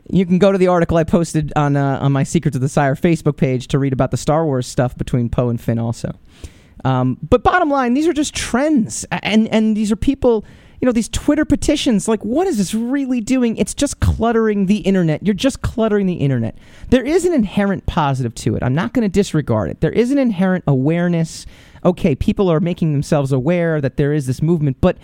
You 0.09 0.25
can 0.25 0.39
go 0.39 0.51
to 0.51 0.57
the 0.57 0.67
article 0.67 0.97
I 0.97 1.03
posted 1.03 1.53
on 1.55 1.77
uh, 1.77 1.99
on 2.01 2.11
my 2.11 2.23
Secrets 2.23 2.55
of 2.55 2.61
the 2.61 2.69
Sire 2.69 2.95
Facebook 2.95 3.37
page 3.37 3.67
to 3.67 3.79
read 3.79 3.93
about 3.93 4.11
the 4.11 4.17
Star 4.17 4.45
Wars 4.45 4.67
stuff 4.67 4.97
between 4.97 5.29
Poe 5.29 5.49
and 5.49 5.61
Finn 5.61 5.79
also. 5.79 6.13
Um, 6.83 7.17
but 7.21 7.43
bottom 7.43 7.69
line, 7.69 7.93
these 7.93 8.07
are 8.07 8.13
just 8.13 8.33
trends, 8.33 9.05
and 9.11 9.47
and 9.49 9.77
these 9.77 9.91
are 9.91 9.95
people 9.95 10.43
you 10.81 10.88
know, 10.88 10.91
these 10.91 11.09
Twitter 11.09 11.45
petitions, 11.45 12.07
like, 12.07 12.25
what 12.25 12.47
is 12.47 12.57
this 12.57 12.73
really 12.73 13.21
doing? 13.21 13.55
It's 13.57 13.75
just 13.75 14.00
cluttering 14.00 14.65
the 14.65 14.77
internet. 14.77 15.23
You're 15.23 15.35
just 15.35 15.61
cluttering 15.61 16.07
the 16.07 16.15
internet. 16.15 16.57
There 16.89 17.05
is 17.05 17.23
an 17.23 17.33
inherent 17.33 17.85
positive 17.85 18.33
to 18.35 18.55
it. 18.55 18.63
I'm 18.63 18.73
not 18.73 18.91
going 18.93 19.03
to 19.03 19.09
disregard 19.09 19.69
it. 19.69 19.79
There 19.79 19.91
is 19.91 20.09
an 20.09 20.17
inherent 20.17 20.63
awareness. 20.65 21.45
Okay, 21.85 22.15
people 22.15 22.50
are 22.50 22.59
making 22.59 22.93
themselves 22.93 23.31
aware 23.31 23.79
that 23.79 23.97
there 23.97 24.11
is 24.11 24.25
this 24.25 24.41
movement, 24.41 24.77
but 24.81 24.97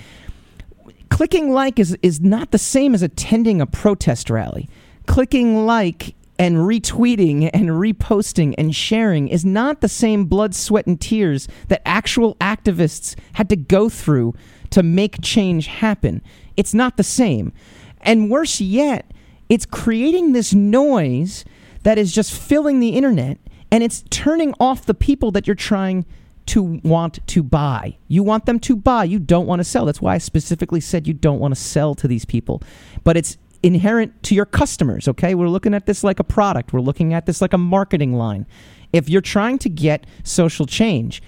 clicking 1.10 1.52
like 1.52 1.78
is, 1.78 1.96
is 2.02 2.22
not 2.22 2.50
the 2.50 2.58
same 2.58 2.96
as 2.96 3.04
attending 3.04 3.62
a 3.62 3.68
protest 3.68 4.32
rally. 4.32 4.68
Clicking 5.06 5.68
like 5.68 6.16
and 6.40 6.58
retweeting 6.58 7.50
and 7.54 7.70
reposting 7.70 8.54
and 8.58 8.76
sharing 8.76 9.28
is 9.28 9.46
not 9.46 9.82
the 9.82 9.88
same 9.88 10.26
blood, 10.26 10.54
sweat, 10.54 10.88
and 10.88 11.00
tears 11.00 11.48
that 11.68 11.82
actual 11.86 12.36
activists 12.36 13.16
had 13.34 13.50
to 13.50 13.56
go 13.56 13.90
through 13.90 14.34
to 14.72 14.84
make 14.84 15.22
change 15.22 15.68
happen. 15.68 16.22
It's 16.56 16.74
not 16.74 16.98
the 16.98 17.04
same. 17.04 17.54
And 18.02 18.30
worse 18.30 18.62
yet, 18.62 19.12
it's 19.50 19.66
creating 19.66 20.34
this 20.34 20.54
noise 20.54 21.46
that 21.84 21.98
is 21.98 22.12
just 22.12 22.34
filling 22.34 22.80
the 22.80 22.90
internet 22.90 23.38
and 23.72 23.84
it's 23.84 24.04
turning 24.10 24.54
off 24.60 24.86
the 24.86 24.94
people 24.94 25.32
that 25.32 25.48
you're 25.48 25.56
trying 25.56 26.06
to 26.48 26.80
want 26.84 27.20
to 27.28 27.44
buy. 27.44 27.98
You 28.08 28.24
want 28.24 28.46
them 28.46 28.60
to 28.62 28.76
buy. 28.76 29.04
You 29.04 29.20
don't 29.20 29.48
want 29.48 29.60
to 29.60 29.64
sell. 29.66 29.86
That's 29.86 30.02
why 30.02 30.16
I 30.16 30.18
specifically 30.18 30.80
said 30.80 31.08
you 31.08 31.14
don't 31.14 31.40
want 31.40 31.54
to 31.54 31.60
sell 31.60 31.94
to 31.96 32.08
these 32.08 32.24
people. 32.24 32.62
But 33.04 33.18
it's 33.18 33.38
inherent 33.64 34.24
to 34.24 34.36
your 34.36 34.46
customers, 34.46 35.08
okay? 35.10 35.36
We're 35.36 35.50
looking 35.50 35.74
at 35.74 35.86
this 35.86 36.04
like 36.04 36.20
a 36.20 36.24
product. 36.24 36.72
We're 36.72 36.82
looking 36.82 37.14
at 37.14 37.26
this 37.26 37.42
like 37.42 37.54
a 37.54 37.58
marketing 37.58 38.14
line. 38.14 38.46
If 38.94 39.10
you're 39.10 39.22
trying 39.22 39.58
to 39.60 39.70
get 39.70 40.06
social 40.24 40.66
change, 40.66 41.22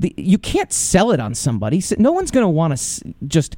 the, 0.00 0.14
you 0.16 0.38
can't 0.38 0.72
sell 0.72 1.12
it 1.12 1.20
on 1.20 1.34
somebody. 1.34 1.82
No 1.98 2.10
one's 2.10 2.30
going 2.30 2.44
to 2.44 2.48
want 2.48 2.70
to 2.72 2.74
s- 2.74 3.02
just 3.28 3.54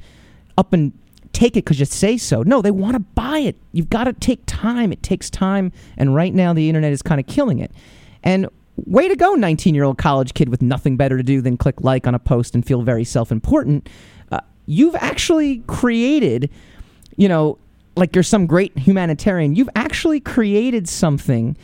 up 0.57 0.73
and 0.73 0.91
take 1.31 1.53
it 1.53 1.63
because 1.63 1.79
you 1.79 1.85
say 1.85 2.17
so. 2.17 2.43
No, 2.43 2.61
they 2.61 2.69
want 2.69 2.93
to 2.95 2.99
buy 2.99 3.39
it. 3.39 3.55
You've 3.71 3.89
got 3.89 4.03
to 4.03 4.13
take 4.13 4.41
time. 4.45 4.91
It 4.91 5.01
takes 5.01 5.29
time. 5.29 5.71
And 5.97 6.13
right 6.13 6.33
now, 6.33 6.53
the 6.53 6.67
internet 6.67 6.91
is 6.91 7.01
kind 7.01 7.19
of 7.19 7.27
killing 7.27 7.59
it. 7.59 7.71
And 8.23 8.49
way 8.75 9.07
to 9.07 9.15
go, 9.15 9.33
19 9.33 9.73
year 9.73 9.85
old 9.85 9.97
college 9.97 10.33
kid 10.33 10.49
with 10.49 10.61
nothing 10.61 10.97
better 10.97 11.17
to 11.17 11.23
do 11.23 11.41
than 11.41 11.55
click 11.57 11.81
like 11.81 12.05
on 12.07 12.13
a 12.13 12.19
post 12.19 12.55
and 12.55 12.65
feel 12.65 12.81
very 12.81 13.05
self 13.05 13.31
important. 13.31 13.87
Uh, 14.31 14.41
you've 14.65 14.95
actually 14.95 15.59
created, 15.67 16.49
you 17.15 17.29
know, 17.29 17.57
like 17.95 18.15
you're 18.15 18.23
some 18.23 18.47
great 18.47 18.77
humanitarian. 18.77 19.55
You've 19.55 19.69
actually 19.75 20.19
created 20.19 20.89
something 20.89 21.55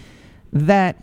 that 0.53 0.95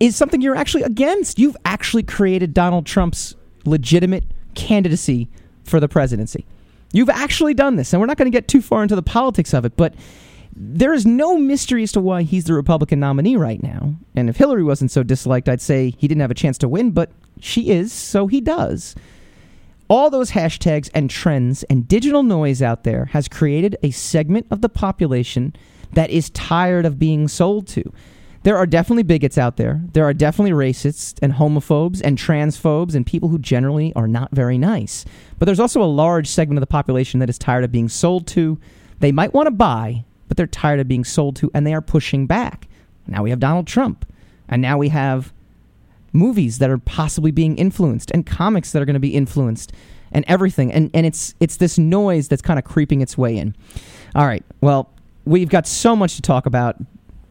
is 0.00 0.16
something 0.16 0.40
you're 0.40 0.56
actually 0.56 0.82
against. 0.82 1.38
You've 1.38 1.56
actually 1.64 2.02
created 2.02 2.54
Donald 2.54 2.86
Trump's 2.86 3.34
legitimate 3.64 4.24
candidacy 4.54 5.28
for 5.64 5.80
the 5.80 5.88
presidency. 5.88 6.46
You've 6.92 7.10
actually 7.10 7.54
done 7.54 7.76
this, 7.76 7.92
and 7.92 8.00
we're 8.00 8.06
not 8.06 8.16
going 8.16 8.30
to 8.30 8.36
get 8.36 8.48
too 8.48 8.62
far 8.62 8.82
into 8.82 8.96
the 8.96 9.02
politics 9.02 9.52
of 9.52 9.64
it, 9.64 9.76
but 9.76 9.94
there 10.56 10.94
is 10.94 11.06
no 11.06 11.36
mystery 11.36 11.82
as 11.82 11.92
to 11.92 12.00
why 12.00 12.22
he's 12.22 12.44
the 12.44 12.54
Republican 12.54 12.98
nominee 12.98 13.36
right 13.36 13.62
now. 13.62 13.94
And 14.16 14.28
if 14.28 14.36
Hillary 14.36 14.64
wasn't 14.64 14.90
so 14.90 15.02
disliked, 15.02 15.48
I'd 15.48 15.60
say 15.60 15.94
he 15.98 16.08
didn't 16.08 16.22
have 16.22 16.30
a 16.30 16.34
chance 16.34 16.58
to 16.58 16.68
win, 16.68 16.90
but 16.90 17.10
she 17.40 17.70
is, 17.70 17.92
so 17.92 18.26
he 18.26 18.40
does. 18.40 18.94
All 19.88 20.10
those 20.10 20.32
hashtags 20.32 20.90
and 20.94 21.08
trends 21.08 21.62
and 21.64 21.86
digital 21.86 22.22
noise 22.22 22.60
out 22.60 22.84
there 22.84 23.06
has 23.06 23.28
created 23.28 23.76
a 23.82 23.90
segment 23.90 24.46
of 24.50 24.60
the 24.60 24.68
population 24.68 25.54
that 25.92 26.10
is 26.10 26.30
tired 26.30 26.84
of 26.84 26.98
being 26.98 27.28
sold 27.28 27.66
to. 27.68 27.92
There 28.48 28.56
are 28.56 28.64
definitely 28.64 29.02
bigots 29.02 29.36
out 29.36 29.58
there. 29.58 29.78
There 29.92 30.06
are 30.06 30.14
definitely 30.14 30.52
racists 30.52 31.18
and 31.20 31.34
homophobes 31.34 32.00
and 32.02 32.16
transphobes 32.16 32.94
and 32.94 33.04
people 33.04 33.28
who 33.28 33.38
generally 33.38 33.92
are 33.94 34.08
not 34.08 34.30
very 34.30 34.56
nice. 34.56 35.04
But 35.38 35.44
there's 35.44 35.60
also 35.60 35.82
a 35.82 35.84
large 35.84 36.26
segment 36.26 36.56
of 36.56 36.62
the 36.62 36.66
population 36.66 37.20
that 37.20 37.28
is 37.28 37.36
tired 37.36 37.62
of 37.62 37.70
being 37.70 37.90
sold 37.90 38.26
to. 38.28 38.58
They 39.00 39.12
might 39.12 39.34
want 39.34 39.48
to 39.48 39.50
buy, 39.50 40.06
but 40.28 40.38
they're 40.38 40.46
tired 40.46 40.80
of 40.80 40.88
being 40.88 41.04
sold 41.04 41.36
to 41.36 41.50
and 41.52 41.66
they 41.66 41.74
are 41.74 41.82
pushing 41.82 42.26
back. 42.26 42.68
Now 43.06 43.22
we 43.22 43.28
have 43.28 43.38
Donald 43.38 43.66
Trump. 43.66 44.10
And 44.48 44.62
now 44.62 44.78
we 44.78 44.88
have 44.88 45.30
movies 46.14 46.56
that 46.56 46.70
are 46.70 46.78
possibly 46.78 47.30
being 47.30 47.58
influenced 47.58 48.10
and 48.12 48.24
comics 48.24 48.72
that 48.72 48.80
are 48.80 48.86
going 48.86 48.94
to 48.94 48.98
be 48.98 49.14
influenced 49.14 49.72
and 50.10 50.24
everything. 50.26 50.72
And 50.72 50.90
and 50.94 51.04
it's 51.04 51.34
it's 51.38 51.58
this 51.58 51.76
noise 51.76 52.28
that's 52.28 52.40
kind 52.40 52.58
of 52.58 52.64
creeping 52.64 53.02
its 53.02 53.18
way 53.18 53.36
in. 53.36 53.54
All 54.14 54.24
right. 54.24 54.42
Well, 54.62 54.88
we've 55.26 55.50
got 55.50 55.66
so 55.66 55.94
much 55.94 56.16
to 56.16 56.22
talk 56.22 56.46
about. 56.46 56.76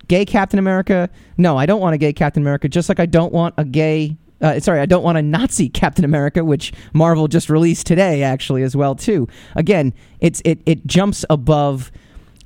Gay 0.07 0.25
Captain 0.25 0.59
America? 0.59 1.09
No, 1.37 1.57
I 1.57 1.65
don't 1.65 1.81
want 1.81 1.95
a 1.95 1.97
gay 1.97 2.13
Captain 2.13 2.41
America. 2.41 2.69
Just 2.69 2.89
like 2.89 2.99
I 2.99 3.05
don't 3.05 3.33
want 3.33 3.55
a 3.57 3.65
gay. 3.65 4.17
Uh, 4.41 4.59
sorry, 4.59 4.79
I 4.79 4.85
don't 4.85 5.03
want 5.03 5.17
a 5.17 5.21
Nazi 5.21 5.69
Captain 5.83 6.05
America, 6.05 6.43
which 6.43 6.73
Marvel 6.93 7.27
just 7.27 7.49
released 7.49 7.87
today, 7.87 8.23
actually, 8.23 8.63
as 8.63 8.75
well 8.75 8.95
too. 8.95 9.27
Again, 9.55 9.93
it's 10.19 10.41
it 10.45 10.59
it 10.65 10.85
jumps 10.85 11.25
above 11.29 11.91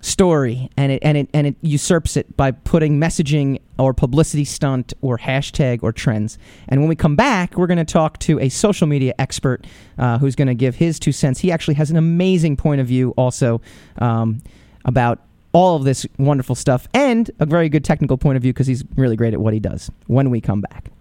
story 0.02 0.68
and 0.76 0.92
it 0.92 1.00
and 1.04 1.18
it 1.18 1.30
and 1.34 1.48
it 1.48 1.56
usurps 1.62 2.18
it 2.18 2.36
by 2.36 2.52
putting 2.52 3.00
messaging 3.00 3.60
or 3.78 3.94
publicity 3.94 4.44
stunt 4.44 4.94
or 5.02 5.18
hashtag 5.18 5.84
or 5.84 5.92
trends. 5.92 6.38
And 6.68 6.82
when 6.82 6.90
we 6.90 6.96
come 6.96 7.16
back, 7.16 7.56
we're 7.56 7.68
going 7.68 7.78
to 7.78 7.86
talk 7.86 8.18
to 8.20 8.40
a 8.40 8.50
social 8.50 8.88
media 8.88 9.14
expert 9.20 9.66
uh, 9.98 10.18
who's 10.18 10.36
going 10.36 10.48
to 10.48 10.56
give 10.56 10.76
his 10.76 11.00
two 11.00 11.12
cents. 11.12 11.40
He 11.40 11.52
actually 11.52 11.76
has 11.76 11.92
an 11.92 11.98
amazing 11.98 12.58
point 12.58 12.82
of 12.82 12.88
view 12.88 13.12
also 13.12 13.62
um, 14.00 14.42
about 14.86 15.20
all 15.54 15.76
of 15.76 15.84
this 15.84 16.06
wonderful 16.18 16.56
stuff 16.56 16.88
and 16.94 17.30
a 17.40 17.46
very 17.46 17.70
good 17.70 17.84
technical 17.84 18.18
point 18.18 18.38
of 18.38 18.42
view 18.42 18.54
because 18.54 18.68
he's 18.68 18.84
really 18.96 19.16
great 19.16 19.34
at 19.34 19.40
what 19.40 19.54
he 19.54 19.60
does. 19.60 19.92
When 20.08 20.30
we 20.30 20.42
come 20.42 20.62
back. 20.62 20.92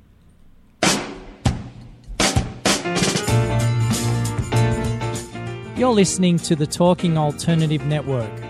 You're 5.77 5.95
listening 5.95 6.37
to 6.41 6.55
the 6.55 6.67
Talking 6.67 7.17
Alternative 7.17 7.85
Network. 7.87 8.50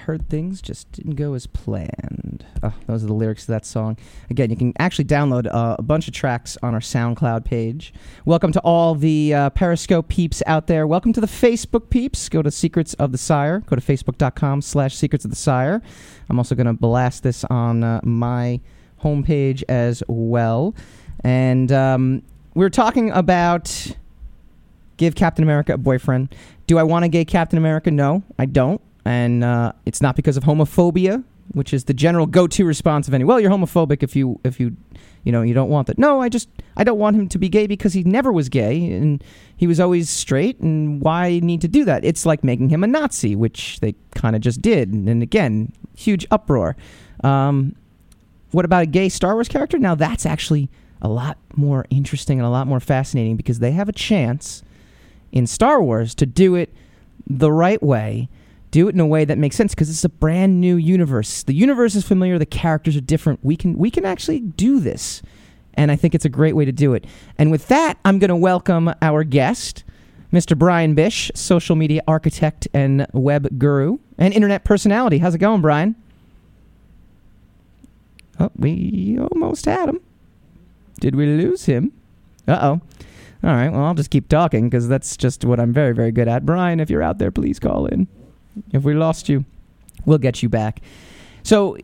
Heard 0.00 0.28
things 0.28 0.60
just 0.60 0.90
didn't 0.92 1.14
go 1.14 1.34
as 1.34 1.46
planned. 1.46 2.44
Oh, 2.62 2.74
those 2.86 3.04
are 3.04 3.06
the 3.06 3.14
lyrics 3.14 3.46
to 3.46 3.52
that 3.52 3.64
song. 3.64 3.96
Again, 4.28 4.50
you 4.50 4.56
can 4.56 4.72
actually 4.78 5.04
download 5.04 5.46
uh, 5.46 5.76
a 5.78 5.82
bunch 5.82 6.08
of 6.08 6.14
tracks 6.14 6.58
on 6.62 6.74
our 6.74 6.80
SoundCloud 6.80 7.44
page. 7.44 7.94
Welcome 8.24 8.52
to 8.52 8.60
all 8.60 8.94
the 8.94 9.32
uh, 9.32 9.50
Periscope 9.50 10.08
peeps 10.08 10.42
out 10.46 10.66
there. 10.66 10.86
Welcome 10.86 11.12
to 11.12 11.20
the 11.20 11.26
Facebook 11.26 11.88
peeps. 11.90 12.28
Go 12.28 12.42
to 12.42 12.50
Secrets 12.50 12.94
of 12.94 13.12
the 13.12 13.18
Sire. 13.18 13.60
Go 13.60 13.76
to 13.76 13.82
facebook.com 13.82 14.62
slash 14.62 14.96
Secrets 14.96 15.24
of 15.24 15.30
the 15.30 15.36
Sire. 15.36 15.80
I'm 16.28 16.38
also 16.38 16.54
going 16.54 16.66
to 16.66 16.72
blast 16.72 17.22
this 17.22 17.44
on 17.44 17.84
uh, 17.84 18.00
my 18.02 18.60
homepage 19.02 19.62
as 19.68 20.02
well. 20.08 20.74
And 21.22 21.70
um, 21.72 22.22
we 22.54 22.64
we're 22.64 22.70
talking 22.70 23.10
about 23.10 23.94
give 24.96 25.14
Captain 25.14 25.42
America 25.42 25.74
a 25.74 25.78
boyfriend. 25.78 26.34
Do 26.66 26.78
I 26.78 26.82
want 26.82 27.04
a 27.04 27.08
gay 27.08 27.24
Captain 27.24 27.58
America? 27.58 27.90
No, 27.90 28.22
I 28.38 28.46
don't. 28.46 28.80
And 29.10 29.42
uh, 29.42 29.72
it's 29.86 30.00
not 30.00 30.14
because 30.14 30.36
of 30.36 30.44
homophobia, 30.44 31.24
which 31.52 31.74
is 31.74 31.84
the 31.84 31.94
general 31.94 32.26
go-to 32.26 32.64
response 32.64 33.08
of 33.08 33.14
any. 33.14 33.24
Well, 33.24 33.40
you're 33.40 33.50
homophobic 33.50 34.04
if 34.04 34.14
you 34.14 34.38
if 34.44 34.60
you 34.60 34.76
you 35.24 35.32
know 35.32 35.42
you 35.42 35.52
don't 35.52 35.68
want 35.68 35.88
that. 35.88 35.98
No, 35.98 36.20
I 36.20 36.28
just 36.28 36.48
I 36.76 36.84
don't 36.84 36.98
want 36.98 37.16
him 37.16 37.28
to 37.30 37.38
be 37.38 37.48
gay 37.48 37.66
because 37.66 37.92
he 37.92 38.04
never 38.04 38.30
was 38.30 38.48
gay 38.48 38.92
and 38.92 39.24
he 39.56 39.66
was 39.66 39.80
always 39.80 40.08
straight. 40.08 40.60
And 40.60 41.00
why 41.00 41.40
need 41.40 41.60
to 41.62 41.66
do 41.66 41.84
that? 41.86 42.04
It's 42.04 42.24
like 42.24 42.44
making 42.44 42.68
him 42.68 42.84
a 42.84 42.86
Nazi, 42.86 43.34
which 43.34 43.80
they 43.80 43.96
kind 44.14 44.36
of 44.36 44.42
just 44.42 44.62
did. 44.62 44.92
And, 44.92 45.22
again, 45.24 45.72
huge 45.96 46.24
uproar. 46.30 46.76
Um, 47.24 47.74
what 48.52 48.64
about 48.64 48.84
a 48.84 48.86
gay 48.86 49.08
Star 49.08 49.34
Wars 49.34 49.48
character? 49.48 49.76
Now 49.76 49.96
that's 49.96 50.24
actually 50.24 50.70
a 51.02 51.08
lot 51.08 51.36
more 51.56 51.84
interesting 51.90 52.38
and 52.38 52.46
a 52.46 52.50
lot 52.50 52.68
more 52.68 52.78
fascinating 52.80 53.36
because 53.36 53.58
they 53.58 53.72
have 53.72 53.88
a 53.88 53.92
chance 53.92 54.62
in 55.32 55.48
Star 55.48 55.82
Wars 55.82 56.14
to 56.14 56.26
do 56.26 56.54
it 56.54 56.72
the 57.26 57.50
right 57.50 57.82
way, 57.82 58.28
do 58.70 58.88
it 58.88 58.94
in 58.94 59.00
a 59.00 59.06
way 59.06 59.24
that 59.24 59.38
makes 59.38 59.56
sense 59.56 59.74
because 59.74 59.90
it's 59.90 60.04
a 60.04 60.08
brand 60.08 60.60
new 60.60 60.76
universe. 60.76 61.42
The 61.42 61.54
universe 61.54 61.94
is 61.94 62.04
familiar, 62.04 62.38
the 62.38 62.46
characters 62.46 62.96
are 62.96 63.00
different. 63.00 63.40
We 63.42 63.56
can 63.56 63.76
we 63.76 63.90
can 63.90 64.04
actually 64.04 64.40
do 64.40 64.80
this. 64.80 65.22
And 65.74 65.90
I 65.90 65.96
think 65.96 66.14
it's 66.14 66.24
a 66.24 66.30
great 66.30 66.56
way 66.56 66.64
to 66.64 66.72
do 66.72 66.94
it. 66.94 67.06
And 67.38 67.50
with 67.50 67.68
that, 67.68 67.98
I'm 68.04 68.18
going 68.18 68.28
to 68.28 68.36
welcome 68.36 68.92
our 69.00 69.24
guest 69.24 69.84
Mr. 70.32 70.56
Brian 70.56 70.94
Bish, 70.94 71.30
social 71.34 71.74
media 71.76 72.02
architect 72.06 72.68
and 72.72 73.06
web 73.12 73.58
guru 73.58 73.98
and 74.18 74.32
internet 74.32 74.64
personality. 74.64 75.18
How's 75.18 75.34
it 75.34 75.38
going, 75.38 75.60
Brian? 75.60 75.96
Oh, 78.38 78.50
we 78.56 79.18
almost 79.18 79.64
had 79.64 79.88
him. 79.88 80.00
Did 81.00 81.14
we 81.14 81.26
lose 81.26 81.64
him? 81.66 81.92
Uh 82.46 82.58
oh. 82.60 82.80
All 83.42 83.54
right, 83.54 83.70
well, 83.70 83.84
I'll 83.84 83.94
just 83.94 84.10
keep 84.10 84.28
talking 84.28 84.68
because 84.68 84.86
that's 84.86 85.16
just 85.16 85.44
what 85.46 85.58
I'm 85.58 85.72
very, 85.72 85.94
very 85.94 86.12
good 86.12 86.28
at. 86.28 86.44
Brian, 86.44 86.78
if 86.78 86.90
you're 86.90 87.02
out 87.02 87.18
there, 87.18 87.30
please 87.30 87.58
call 87.58 87.86
in. 87.86 88.06
If 88.72 88.82
we 88.82 88.94
lost 88.94 89.28
you, 89.28 89.44
we'll 90.04 90.18
get 90.18 90.42
you 90.42 90.48
back. 90.48 90.80
So, 91.42 91.76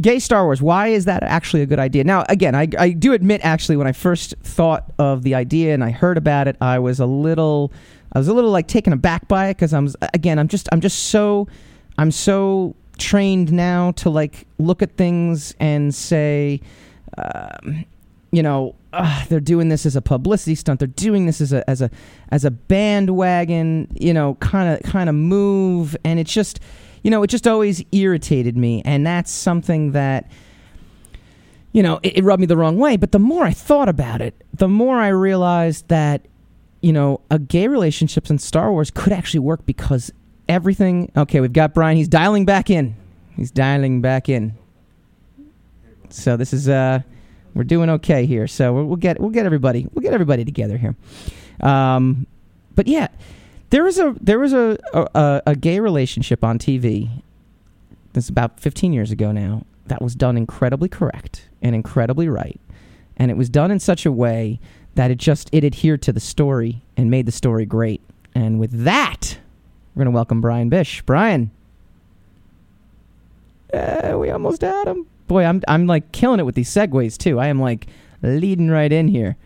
gay 0.00 0.18
Star 0.18 0.44
Wars, 0.44 0.60
why 0.60 0.88
is 0.88 1.04
that 1.04 1.22
actually 1.22 1.62
a 1.62 1.66
good 1.66 1.78
idea? 1.78 2.04
Now, 2.04 2.24
again, 2.28 2.54
I, 2.54 2.68
I 2.78 2.90
do 2.90 3.12
admit, 3.12 3.40
actually, 3.44 3.76
when 3.76 3.86
I 3.86 3.92
first 3.92 4.34
thought 4.42 4.92
of 4.98 5.22
the 5.22 5.34
idea 5.34 5.74
and 5.74 5.84
I 5.84 5.90
heard 5.90 6.18
about 6.18 6.48
it, 6.48 6.56
I 6.60 6.78
was 6.78 7.00
a 7.00 7.06
little, 7.06 7.72
I 8.12 8.18
was 8.18 8.28
a 8.28 8.34
little 8.34 8.50
like 8.50 8.68
taken 8.68 8.92
aback 8.92 9.28
by 9.28 9.48
it 9.48 9.54
because 9.54 9.72
I'm, 9.72 9.88
again, 10.12 10.38
I'm 10.38 10.48
just, 10.48 10.68
I'm 10.72 10.80
just 10.80 11.04
so, 11.08 11.48
I'm 11.98 12.10
so 12.10 12.74
trained 12.98 13.52
now 13.52 13.92
to 13.92 14.10
like 14.10 14.46
look 14.58 14.82
at 14.82 14.96
things 14.96 15.54
and 15.58 15.94
say, 15.94 16.60
um, 17.18 17.84
you 18.30 18.42
know, 18.42 18.74
uh, 18.94 19.24
they're 19.28 19.40
doing 19.40 19.68
this 19.68 19.84
as 19.86 19.96
a 19.96 20.02
publicity 20.02 20.54
stunt. 20.54 20.78
They're 20.78 20.86
doing 20.86 21.26
this 21.26 21.40
as 21.40 21.52
a 21.52 21.68
as 21.68 21.82
a 21.82 21.90
as 22.30 22.44
a 22.44 22.50
bandwagon, 22.50 23.88
you 23.98 24.14
know, 24.14 24.36
kind 24.36 24.74
of 24.74 24.90
kind 24.90 25.08
of 25.08 25.14
move, 25.14 25.96
and 26.04 26.18
it's 26.18 26.32
just, 26.32 26.60
you 27.02 27.10
know, 27.10 27.22
it 27.22 27.28
just 27.28 27.46
always 27.46 27.84
irritated 27.92 28.56
me, 28.56 28.82
and 28.84 29.06
that's 29.06 29.30
something 29.30 29.92
that. 29.92 30.30
You 31.72 31.82
know, 31.82 31.98
it, 32.04 32.18
it 32.18 32.22
rubbed 32.22 32.38
me 32.38 32.46
the 32.46 32.56
wrong 32.56 32.78
way, 32.78 32.96
but 32.96 33.10
the 33.10 33.18
more 33.18 33.42
I 33.44 33.50
thought 33.50 33.88
about 33.88 34.20
it, 34.20 34.32
the 34.52 34.68
more 34.68 35.00
I 35.00 35.08
realized 35.08 35.88
that, 35.88 36.24
you 36.82 36.92
know, 36.92 37.20
a 37.32 37.40
gay 37.40 37.66
relationships 37.66 38.30
in 38.30 38.38
Star 38.38 38.70
Wars 38.70 38.92
could 38.92 39.12
actually 39.12 39.40
work 39.40 39.66
because 39.66 40.12
everything. 40.48 41.10
Okay, 41.16 41.40
we've 41.40 41.52
got 41.52 41.74
Brian. 41.74 41.96
He's 41.96 42.06
dialing 42.06 42.44
back 42.44 42.70
in. 42.70 42.94
He's 43.34 43.50
dialing 43.50 44.02
back 44.02 44.28
in. 44.28 44.54
So 46.10 46.36
this 46.36 46.52
is 46.52 46.68
uh 46.68 47.02
we're 47.54 47.64
doing 47.64 47.88
okay 47.90 48.26
here. 48.26 48.46
So 48.46 48.72
we'll, 48.72 48.96
get 48.96 49.20
we'll 49.20 49.30
get 49.30 49.46
everybody 49.46 49.86
we'll 49.92 50.02
get 50.02 50.12
everybody 50.12 50.44
together 50.44 50.76
here. 50.76 50.96
Um, 51.60 52.26
but 52.74 52.86
yeah, 52.86 53.08
there 53.70 53.84
was 53.84 53.98
a 53.98 54.14
there 54.20 54.38
was 54.38 54.52
a, 54.52 54.78
a 54.92 55.42
a 55.46 55.56
gay 55.56 55.80
relationship 55.80 56.44
on 56.44 56.58
TV. 56.58 57.22
This 58.12 58.24
is 58.24 58.30
about 58.30 58.60
15 58.60 58.92
years 58.92 59.10
ago 59.10 59.32
now. 59.32 59.64
That 59.86 60.00
was 60.00 60.14
done 60.14 60.36
incredibly 60.36 60.88
correct 60.88 61.48
and 61.62 61.74
incredibly 61.74 62.28
right, 62.28 62.60
and 63.16 63.30
it 63.30 63.36
was 63.36 63.48
done 63.48 63.70
in 63.70 63.78
such 63.80 64.06
a 64.06 64.12
way 64.12 64.60
that 64.94 65.10
it 65.10 65.18
just 65.18 65.48
it 65.52 65.64
adhered 65.64 66.02
to 66.02 66.12
the 66.12 66.20
story 66.20 66.82
and 66.96 67.10
made 67.10 67.26
the 67.26 67.32
story 67.32 67.66
great. 67.66 68.00
And 68.34 68.58
with 68.58 68.84
that, 68.84 69.38
we're 69.94 70.04
gonna 70.04 70.14
welcome 70.14 70.40
Brian 70.40 70.68
Bish. 70.68 71.02
Brian, 71.02 71.50
uh, 73.72 74.16
we 74.18 74.30
almost 74.30 74.62
had 74.62 74.88
him 74.88 75.06
boy, 75.26 75.44
I'm 75.44 75.62
I'm 75.68 75.86
like 75.86 76.12
killing 76.12 76.40
it 76.40 76.44
with 76.44 76.54
these 76.54 76.70
segues 76.70 77.16
too. 77.16 77.38
I 77.38 77.48
am 77.48 77.60
like 77.60 77.86
leading 78.22 78.70
right 78.70 78.92
in 78.92 79.08
here, 79.08 79.36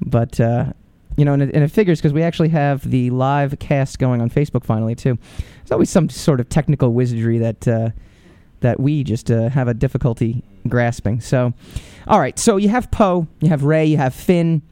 but 0.00 0.40
uh, 0.40 0.72
you 1.16 1.24
know, 1.24 1.32
and 1.32 1.42
it, 1.42 1.54
and 1.54 1.62
it 1.64 1.68
figures 1.68 2.00
because 2.00 2.12
we 2.12 2.22
actually 2.22 2.48
have 2.50 2.88
the 2.88 3.10
live 3.10 3.58
cast 3.58 3.98
going 3.98 4.20
on 4.20 4.30
Facebook 4.30 4.64
finally 4.64 4.94
too. 4.94 5.18
There's 5.58 5.72
always 5.72 5.90
some 5.90 6.08
sort 6.08 6.40
of 6.40 6.48
technical 6.48 6.92
wizardry 6.92 7.38
that 7.38 7.68
uh, 7.68 7.90
that 8.60 8.80
we 8.80 9.04
just 9.04 9.30
uh, 9.30 9.48
have 9.50 9.68
a 9.68 9.74
difficulty 9.74 10.42
grasping. 10.68 11.20
So, 11.20 11.52
all 12.08 12.18
right, 12.18 12.38
so 12.38 12.56
you 12.56 12.70
have 12.70 12.90
Poe, 12.90 13.26
you 13.40 13.48
have 13.48 13.64
Rey, 13.64 13.84
you 13.84 13.98
have 13.98 14.14
Finn, 14.14 14.62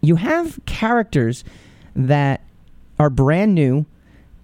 you 0.00 0.16
have 0.16 0.58
characters 0.66 1.44
that 1.94 2.42
are 2.98 3.10
brand 3.10 3.54
new 3.54 3.86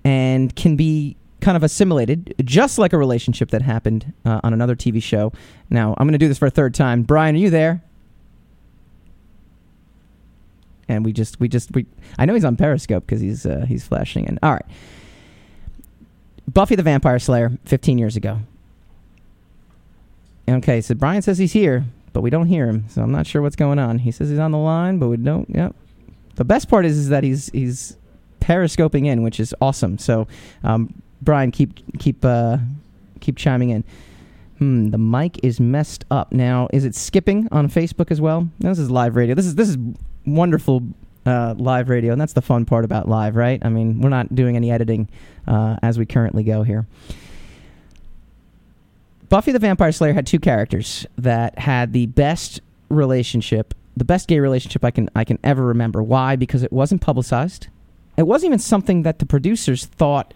and 0.05 0.55
can 0.55 0.77
be 0.77 1.17
kind 1.47 1.57
of 1.57 1.63
assimilated, 1.63 2.35
just 2.45 2.77
like 2.77 2.93
a 2.93 2.99
relationship 2.99 3.53
that 3.53 3.63
happened 3.63 4.13
uh, 4.25 4.41
on 4.43 4.53
another 4.53 4.75
TV 4.75 5.01
show. 5.01 5.33
Now, 5.71 5.95
I'm 5.97 6.05
going 6.09 6.13
to 6.13 6.19
do 6.19 6.27
this 6.27 6.39
for 6.39 6.47
a 6.47 6.51
third 6.51 6.75
time. 6.75 7.05
Brian, 7.05 7.37
are 7.37 7.39
you 7.39 7.51
there? 7.51 7.85
And 10.89 11.05
we 11.05 11.13
just, 11.13 11.39
we 11.39 11.47
just, 11.47 11.73
we. 11.73 11.87
I 12.19 12.25
know 12.25 12.35
he's 12.35 12.45
on 12.45 12.57
Periscope 12.57 13.07
because 13.07 13.21
he's 13.21 13.47
uh, 13.47 13.65
he's 13.69 13.87
flashing 13.87 14.25
in. 14.25 14.41
All 14.43 14.55
right. 14.55 14.67
Buffy 16.53 16.75
the 16.75 16.83
Vampire 16.83 17.21
Slayer, 17.21 17.53
15 17.65 17.97
years 17.97 18.17
ago. 18.17 18.41
Okay, 20.49 20.81
so 20.81 20.97
Brian 20.97 21.23
says 21.23 21.39
he's 21.39 21.53
here, 21.53 21.85
but 22.13 22.23
we 22.23 22.31
don't 22.31 22.47
hear 22.49 22.67
him, 22.67 22.89
so 22.89 23.03
I'm 23.03 23.13
not 23.13 23.25
sure 23.25 23.41
what's 23.41 23.57
going 23.57 23.79
on. 23.79 24.01
He 24.01 24.11
says 24.11 24.31
he's 24.31 24.41
on 24.41 24.51
the 24.51 24.59
line, 24.59 24.99
but 24.99 25.07
we 25.09 25.17
don't. 25.17 25.49
Yep. 25.51 25.77
The 26.35 26.45
best 26.45 26.69
part 26.69 26.85
is, 26.85 26.99
is 26.99 27.09
that 27.11 27.23
he's 27.23 27.51
he's 27.51 27.97
periscoping 28.41 29.07
in, 29.07 29.23
which 29.23 29.39
is 29.39 29.55
awesome. 29.61 29.99
So, 29.99 30.27
um, 30.65 31.03
Brian, 31.23 31.51
keep 31.51 31.99
keep 31.99 32.25
uh, 32.25 32.59
keep 33.21 33.37
chiming 33.37 33.71
in. 33.71 33.85
Hmm, 34.59 34.89
the 34.89 34.99
mic 34.99 35.39
is 35.45 35.61
messed 35.61 36.05
up 36.11 36.33
now. 36.33 36.69
Is 36.73 36.85
it 36.85 36.95
skipping 36.95 37.49
on 37.53 37.69
Facebook 37.69 38.11
as 38.11 38.21
well? 38.21 38.49
No, 38.61 38.71
this 38.71 38.79
is 38.79 38.91
live 38.91 39.17
radio. 39.17 39.35
This 39.35 39.47
is 39.47 39.55
this 39.55 39.69
is 39.69 39.77
wonderful 40.25 40.83
uh, 41.27 41.55
live 41.59 41.89
radio, 41.89 42.13
and 42.13 42.21
that's 42.21 42.33
the 42.33 42.43
fun 42.43 42.65
part 42.65 42.85
about 42.85 43.09
live, 43.09 43.37
right? 43.37 43.63
I 43.65 43.69
mean, 43.69 44.01
we're 44.01 44.09
not 44.09 44.35
doing 44.35 44.57
any 44.57 44.71
editing 44.71 45.09
uh, 45.47 45.77
as 45.83 45.99
we 45.99 46.07
currently 46.07 46.43
go 46.43 46.63
here. 46.63 46.87
Buffy 49.29 49.53
the 49.53 49.59
Vampire 49.59 49.93
Slayer 49.93 50.13
had 50.13 50.27
two 50.27 50.39
characters 50.39 51.05
that 51.19 51.59
had 51.59 51.93
the 51.93 52.07
best 52.07 52.61
relationship, 52.89 53.75
the 53.97 54.05
best 54.05 54.29
gay 54.29 54.39
relationship 54.39 54.85
I 54.85 54.91
can 54.91 55.11
I 55.17 55.25
can 55.25 55.39
ever 55.43 55.65
remember. 55.65 56.03
Why? 56.03 56.37
Because 56.37 56.63
it 56.63 56.73
wasn't 56.73 57.01
publicized. 57.01 57.67
It 58.17 58.27
wasn't 58.27 58.51
even 58.51 58.59
something 58.61 59.03
that 59.03 59.19
the 59.19 59.27
producers 59.27 59.85
thought 59.85 60.33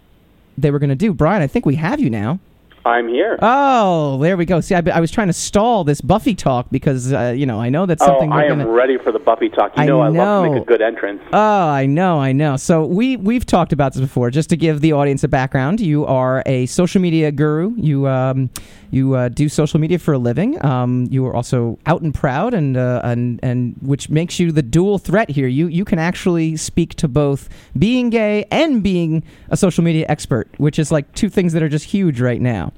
they 0.57 0.71
were 0.71 0.79
going 0.79 0.89
to 0.89 0.95
do. 0.95 1.13
Brian, 1.13 1.41
I 1.41 1.47
think 1.47 1.65
we 1.65 1.75
have 1.75 1.99
you 1.99 2.09
now. 2.09 2.39
I'm 2.85 3.07
here. 3.07 3.37
Oh, 3.41 4.17
there 4.17 4.37
we 4.37 4.45
go. 4.45 4.59
See, 4.59 4.73
I, 4.73 4.81
I 4.93 4.99
was 4.99 5.11
trying 5.11 5.27
to 5.27 5.33
stall 5.33 5.83
this 5.83 6.01
Buffy 6.01 6.33
talk 6.33 6.67
because 6.71 7.13
uh, 7.13 7.33
you 7.35 7.45
know 7.45 7.59
I 7.59 7.69
know 7.69 7.85
that's 7.85 8.03
something. 8.03 8.31
Oh, 8.31 8.35
I 8.35 8.45
am 8.45 8.57
gonna... 8.57 8.69
ready 8.69 8.97
for 8.97 9.11
the 9.11 9.19
Buffy 9.19 9.49
talk. 9.49 9.75
You 9.77 9.83
I 9.83 9.85
know, 9.85 10.01
I 10.01 10.09
love 10.09 10.45
to 10.45 10.51
make 10.51 10.61
a 10.61 10.65
good 10.65 10.81
entrance. 10.81 11.21
Oh, 11.31 11.67
I 11.69 11.85
know, 11.85 12.19
I 12.19 12.31
know. 12.31 12.57
So 12.57 12.85
we 12.85 13.17
we've 13.17 13.45
talked 13.45 13.71
about 13.71 13.93
this 13.93 14.01
before. 14.01 14.31
Just 14.31 14.49
to 14.49 14.57
give 14.57 14.81
the 14.81 14.93
audience 14.93 15.23
a 15.23 15.27
background, 15.27 15.79
you 15.79 16.05
are 16.05 16.41
a 16.45 16.65
social 16.65 17.01
media 17.01 17.31
guru. 17.31 17.73
You 17.75 18.07
um, 18.07 18.49
you 18.89 19.13
uh, 19.13 19.29
do 19.29 19.47
social 19.47 19.79
media 19.79 19.99
for 19.99 20.13
a 20.13 20.17
living. 20.17 20.63
Um, 20.65 21.07
you 21.11 21.25
are 21.27 21.35
also 21.35 21.77
out 21.85 22.01
and 22.01 22.13
proud, 22.13 22.53
and 22.53 22.77
uh, 22.77 23.01
and 23.03 23.39
and 23.43 23.75
which 23.81 24.09
makes 24.09 24.39
you 24.39 24.51
the 24.51 24.63
dual 24.63 24.97
threat 24.97 25.29
here. 25.29 25.47
You 25.47 25.67
you 25.67 25.85
can 25.85 25.99
actually 25.99 26.57
speak 26.57 26.95
to 26.95 27.07
both 27.07 27.47
being 27.77 28.09
gay 28.09 28.45
and 28.51 28.81
being 28.81 29.23
a 29.49 29.57
social 29.57 29.83
media 29.83 30.05
expert, 30.09 30.49
which 30.57 30.79
is 30.79 30.91
like 30.91 31.13
two 31.13 31.29
things 31.29 31.53
that 31.53 31.61
are 31.61 31.69
just 31.69 31.85
huge 31.85 32.19
right 32.19 32.41
now. 32.41 32.70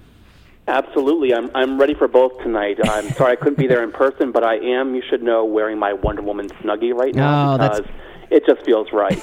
Absolutely, 0.68 1.34
I'm 1.34 1.52
I'm 1.54 1.78
ready 1.80 1.94
for 1.94 2.08
both 2.08 2.38
tonight. 2.42 2.78
I'm 2.88 3.10
sorry 3.12 3.34
I 3.34 3.36
couldn't 3.36 3.58
be 3.58 3.68
there 3.68 3.84
in 3.84 3.92
person, 3.92 4.32
but 4.32 4.44
I 4.46 4.56
am. 4.56 4.96
You 4.96 5.04
should 5.10 5.22
know 5.22 5.44
wearing 5.44 5.78
my 5.78 5.92
Wonder 5.94 6.22
Woman 6.22 6.48
snuggie 6.62 6.94
right 6.94 7.14
now 7.14 7.54
Oh, 7.54 7.58
that's- 7.58 7.82
because 7.82 7.94
it 8.32 8.46
just 8.48 8.66
feels 8.66 8.88
right. 8.94 9.22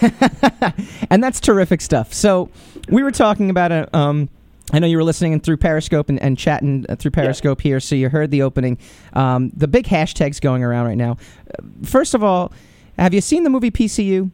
and 1.11 1.25
that's 1.25 1.41
terrific 1.41 1.81
stuff. 1.81 2.13
So 2.13 2.51
we 2.91 3.03
were 3.03 3.11
talking 3.11 3.49
about 3.51 3.73
it. 3.73 3.93
Um, 3.95 4.29
I 4.73 4.79
know 4.79 4.87
you 4.87 4.99
were 4.99 5.03
listening 5.03 5.41
through 5.41 5.57
Periscope 5.57 6.11
and, 6.11 6.21
and 6.23 6.39
chatting 6.39 6.85
uh, 6.89 6.95
through 6.95 7.11
Periscope 7.13 7.61
here, 7.61 7.81
so 7.81 7.97
you 7.97 8.09
heard 8.11 8.31
the 8.31 8.43
opening. 8.43 8.79
Um, 9.15 9.51
the 9.57 9.67
big 9.67 9.87
hashtags 9.87 10.41
going 10.41 10.63
around 10.63 10.87
right 10.87 10.97
now. 10.99 11.13
Uh, 11.59 11.63
First 11.85 12.15
of 12.15 12.23
all, 12.23 12.53
have 12.99 13.13
you 13.15 13.21
seen 13.23 13.43
the 13.45 13.51
movie 13.51 13.71
PCU? 13.73 14.31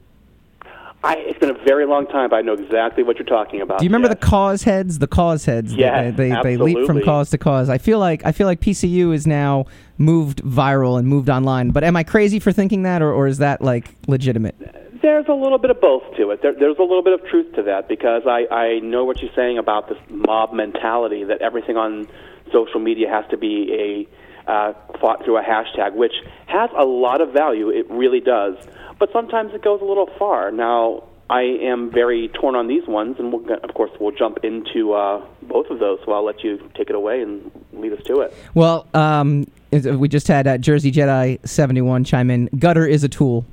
I, 1.07 1.15
it's 1.19 1.39
been 1.39 1.51
a 1.51 1.65
very 1.65 1.87
long 1.87 2.09
time, 2.09 2.31
but 2.31 2.37
I 2.37 2.43
know 2.43 2.55
exactly 2.55 3.05
what 3.05 3.17
you're 3.17 3.27
talking 3.27 3.61
about. 3.61 3.79
Do 3.79 3.85
you 3.85 3.89
remember 3.89 4.09
yes. 4.09 4.19
the 4.19 4.27
cause 4.27 4.63
heads? 4.65 4.99
The 4.99 5.07
cause 5.07 5.45
heads. 5.45 5.73
Yes, 5.73 6.17
they, 6.17 6.31
they, 6.31 6.43
they 6.43 6.57
leap 6.57 6.85
from 6.85 7.01
cause 7.03 7.31
to 7.31 7.39
cause. 7.39 7.69
I 7.69 7.79
feel 7.79 8.01
like 8.01 8.25
I 8.25 8.33
feel 8.33 8.49
like 8.49 8.61
PCU 8.61 9.15
is 9.15 9.25
now 9.25 9.67
moved 9.99 10.43
viral 10.43 10.99
and 10.99 11.07
moved 11.07 11.31
online. 11.31 11.71
But 11.71 11.85
am 11.85 11.97
I 11.97 12.03
crazy 12.03 12.41
for 12.41 12.51
thinking 12.51 12.83
that, 12.83 13.03
or, 13.03 13.13
or 13.13 13.29
is 13.29 13.39
that 13.39 13.63
like 13.63 13.95
legitimate? 14.09 14.57
There's 15.01 15.27
a 15.29 15.33
little 15.33 15.59
bit 15.59 15.71
of 15.71 15.81
both 15.81 16.03
to 16.17 16.31
it. 16.33 16.43
There, 16.43 16.53
there's 16.53 16.79
a 16.79 16.83
little 16.83 17.05
bit 17.05 17.13
of 17.13 17.25
truth 17.27 17.55
to 17.55 17.63
that 17.63 17.87
because 17.87 18.23
I, 18.27 18.53
I 18.53 18.79
know 18.81 19.05
what 19.05 19.23
you're 19.23 19.35
saying 19.37 19.59
about 19.59 19.89
this 19.89 19.99
mob 20.11 20.53
mentality 20.53 21.23
that 21.23 21.41
everything 21.41 21.77
on 21.77 22.09
social 22.53 22.81
media 22.81 23.09
has 23.09 23.25
to 23.31 23.37
be 23.37 23.73
a 23.73 24.26
uh, 24.47 24.73
fought 25.01 25.25
through 25.25 25.39
a 25.39 25.43
hashtag, 25.43 25.95
which 25.95 26.15
has 26.47 26.71
a 26.77 26.85
lot 26.85 27.21
of 27.21 27.33
value. 27.33 27.71
It 27.71 27.91
really 27.91 28.21
does. 28.21 28.57
But 28.99 29.11
sometimes 29.13 29.53
it 29.55 29.63
goes 29.63 29.81
a 29.81 29.85
little 29.85 30.09
far. 30.19 30.51
Now, 30.51 31.05
I 31.29 31.43
am 31.43 31.91
very 31.91 32.29
torn 32.29 32.55
on 32.55 32.69
these 32.69 32.87
ones, 32.87 33.17
and 33.19 33.33
we'll, 33.33 33.43
of 33.63 33.75
course, 33.75 33.91
we'll 34.01 34.15
jump 34.15 34.39
into 34.45 34.93
uh, 34.93 35.25
both 35.43 35.71
of 35.71 35.81
those. 35.81 35.99
So 36.05 36.13
I'll 36.13 36.25
let 36.25 36.45
you 36.45 36.71
take 36.75 36.89
it 36.89 36.95
away 36.95 37.21
and 37.21 37.51
lead 37.73 37.93
us 37.93 38.03
to 38.05 38.21
it. 38.21 38.35
Well, 38.55 38.87
um, 38.95 39.51
we 39.85 40.09
just 40.09 40.29
had 40.29 40.47
uh, 40.47 40.59
Jersey 40.59 40.93
Jedi 40.93 41.47
seventy 41.47 41.81
one 41.81 42.05
chime 42.05 42.31
in. 42.31 42.49
Gutter 42.59 42.87
is 42.87 43.05
a 43.05 43.09
tool, 43.09 43.45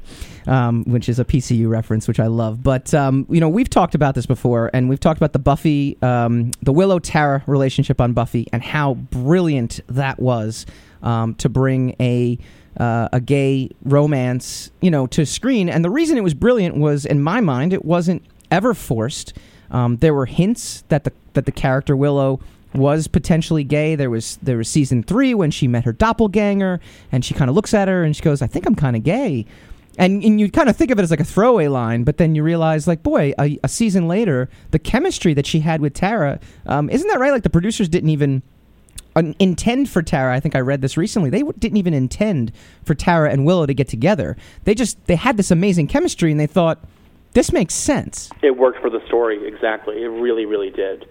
um, 0.48 0.84
which 0.86 1.10
is 1.10 1.20
a 1.20 1.26
PCU 1.26 1.70
reference, 1.70 2.08
which 2.08 2.20
I 2.20 2.28
love. 2.28 2.64
But 2.64 2.94
um, 2.94 3.26
you 3.30 3.40
know, 3.40 3.50
we've 3.50 3.70
talked 3.70 3.96
about 3.96 4.16
this 4.16 4.26
before, 4.26 4.70
and 4.74 4.90
we've 4.90 5.00
talked 5.00 5.20
about 5.20 5.34
the 5.34 5.40
Buffy, 5.40 5.98
um, 6.02 6.52
the 6.62 6.74
Willow 6.74 7.00
Tara 7.00 7.44
relationship 7.48 8.00
on 8.00 8.14
Buffy, 8.14 8.48
and 8.54 8.64
how 8.64 8.96
brilliant 8.96 9.80
that 9.88 10.20
was 10.20 10.66
um, 11.02 11.36
to 11.36 11.50
bring 11.50 11.96
a 12.00 12.38
uh, 12.78 13.10
a 13.14 13.20
gay 13.20 13.70
romance, 13.84 14.72
you 14.82 14.90
know, 14.90 15.06
to 15.08 15.26
screen. 15.26 15.70
And 15.70 15.86
the 15.86 15.90
reason 15.90 16.18
it 16.18 16.24
was 16.24 16.34
brilliant 16.34 16.78
was, 16.78 17.06
in 17.06 17.22
my 17.22 17.40
mind, 17.40 17.74
it 17.74 17.86
wasn't 17.86 18.24
ever 18.50 18.74
forced. 18.74 19.34
Um, 19.72 19.98
there 19.98 20.14
were 20.14 20.26
hints 20.26 20.84
that 20.90 21.04
the 21.04 21.12
that 21.34 21.46
the 21.46 21.52
character 21.52 21.96
Willow 21.96 22.40
was 22.76 23.08
potentially 23.08 23.64
gay. 23.64 23.96
There 23.96 24.10
was 24.10 24.38
there 24.42 24.58
was 24.58 24.70
season 24.70 25.04
three 25.04 25.34
when 25.34 25.52
she 25.52 25.68
met 25.68 25.86
her 25.86 25.94
doppelganger, 25.94 26.80
and 27.12 27.24
she 27.24 27.34
kind 27.34 27.50
of 27.50 27.56
looks 27.56 27.74
at 27.74 27.88
her 27.88 28.04
and 28.04 28.16
she 28.16 28.22
goes, 28.22 28.42
"I 28.42 28.48
think 28.48 28.66
I'm 28.66 28.76
kind 28.76 28.96
of 28.96 29.04
gay." 29.04 29.46
And, 29.98 30.24
and 30.24 30.40
you 30.40 30.50
kind 30.50 30.70
of 30.70 30.76
think 30.76 30.90
of 30.90 30.98
it 30.98 31.04
as 31.04 31.12
like 31.12 31.20
a 31.20 31.24
throwaway 31.24 31.68
line, 31.68 32.04
but 32.04 32.18
then 32.18 32.34
you 32.34 32.42
realize, 32.42 32.88
like, 32.88 33.04
boy, 33.04 33.32
a, 33.40 33.60
a 33.64 33.68
season 33.68 34.08
later, 34.08 34.50
the 34.72 34.80
chemistry 34.80 35.36
that 35.36 35.46
she 35.46 35.60
had 35.60 35.82
with 35.82 35.94
Tara, 35.94 36.40
um, 36.66 36.90
isn't 36.90 37.08
that 37.10 37.20
right? 37.20 37.32
Like, 37.32 37.44
the 37.44 37.52
producers 37.52 37.88
didn't 37.90 38.10
even 38.10 38.42
intend 39.16 39.90
for 39.90 40.02
Tara. 40.02 40.36
I 40.36 40.40
think 40.40 40.56
I 40.56 40.60
read 40.62 40.82
this 40.82 40.98
recently. 40.98 41.30
They 41.30 41.40
w- 41.40 41.58
didn't 41.60 41.78
even 41.78 41.94
intend 41.94 42.52
for 42.84 42.96
Tara 42.96 43.32
and 43.32 43.46
Willow 43.46 43.66
to 43.66 43.74
get 43.74 43.88
together. 43.88 44.36
They 44.64 44.74
just 44.74 45.04
they 45.06 45.16
had 45.16 45.38
this 45.38 45.52
amazing 45.52 45.88
chemistry, 45.88 46.32
and 46.32 46.40
they 46.40 46.48
thought 46.48 46.84
this 47.34 47.52
makes 47.52 47.76
sense. 47.76 48.30
It 48.42 48.58
worked 48.58 48.82
for 48.82 48.90
the 48.90 49.06
story 49.06 49.48
exactly. 49.48 50.02
It 50.02 50.08
really, 50.08 50.46
really 50.46 50.72
did, 50.72 51.06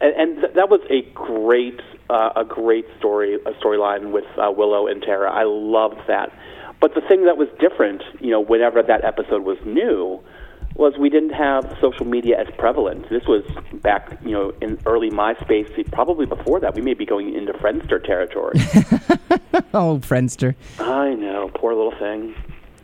and, 0.00 0.14
and 0.14 0.40
th- 0.40 0.54
that 0.54 0.68
was 0.68 0.80
a 0.90 1.02
great, 1.14 1.80
uh, 2.10 2.30
a 2.36 2.44
great 2.44 2.86
story, 2.98 3.34
a 3.34 3.52
storyline 3.62 4.12
with 4.12 4.24
uh, 4.38 4.50
Willow 4.50 4.86
and 4.86 5.02
Tara. 5.02 5.30
I 5.32 5.44
loved 5.44 6.00
that. 6.08 6.32
But 6.80 6.94
the 6.94 7.00
thing 7.00 7.24
that 7.24 7.36
was 7.36 7.48
different, 7.58 8.02
you 8.20 8.30
know, 8.30 8.40
whenever 8.40 8.82
that 8.82 9.04
episode 9.04 9.44
was 9.44 9.58
new, 9.64 10.20
was 10.74 10.92
we 10.98 11.08
didn't 11.08 11.30
have 11.30 11.64
social 11.80 12.04
media 12.04 12.38
as 12.38 12.46
prevalent. 12.58 13.08
This 13.08 13.24
was 13.26 13.42
back, 13.82 14.18
you 14.22 14.32
know, 14.32 14.52
in 14.60 14.78
early 14.84 15.08
MySpace, 15.10 15.90
probably 15.90 16.26
before 16.26 16.60
that. 16.60 16.74
We 16.74 16.82
may 16.82 16.92
be 16.92 17.06
going 17.06 17.34
into 17.34 17.54
Friendster 17.54 18.02
territory. 18.04 18.56
oh, 19.72 19.98
Friendster. 20.04 20.54
I 20.78 21.14
know, 21.14 21.50
poor 21.54 21.74
little 21.74 21.98
thing. 21.98 22.34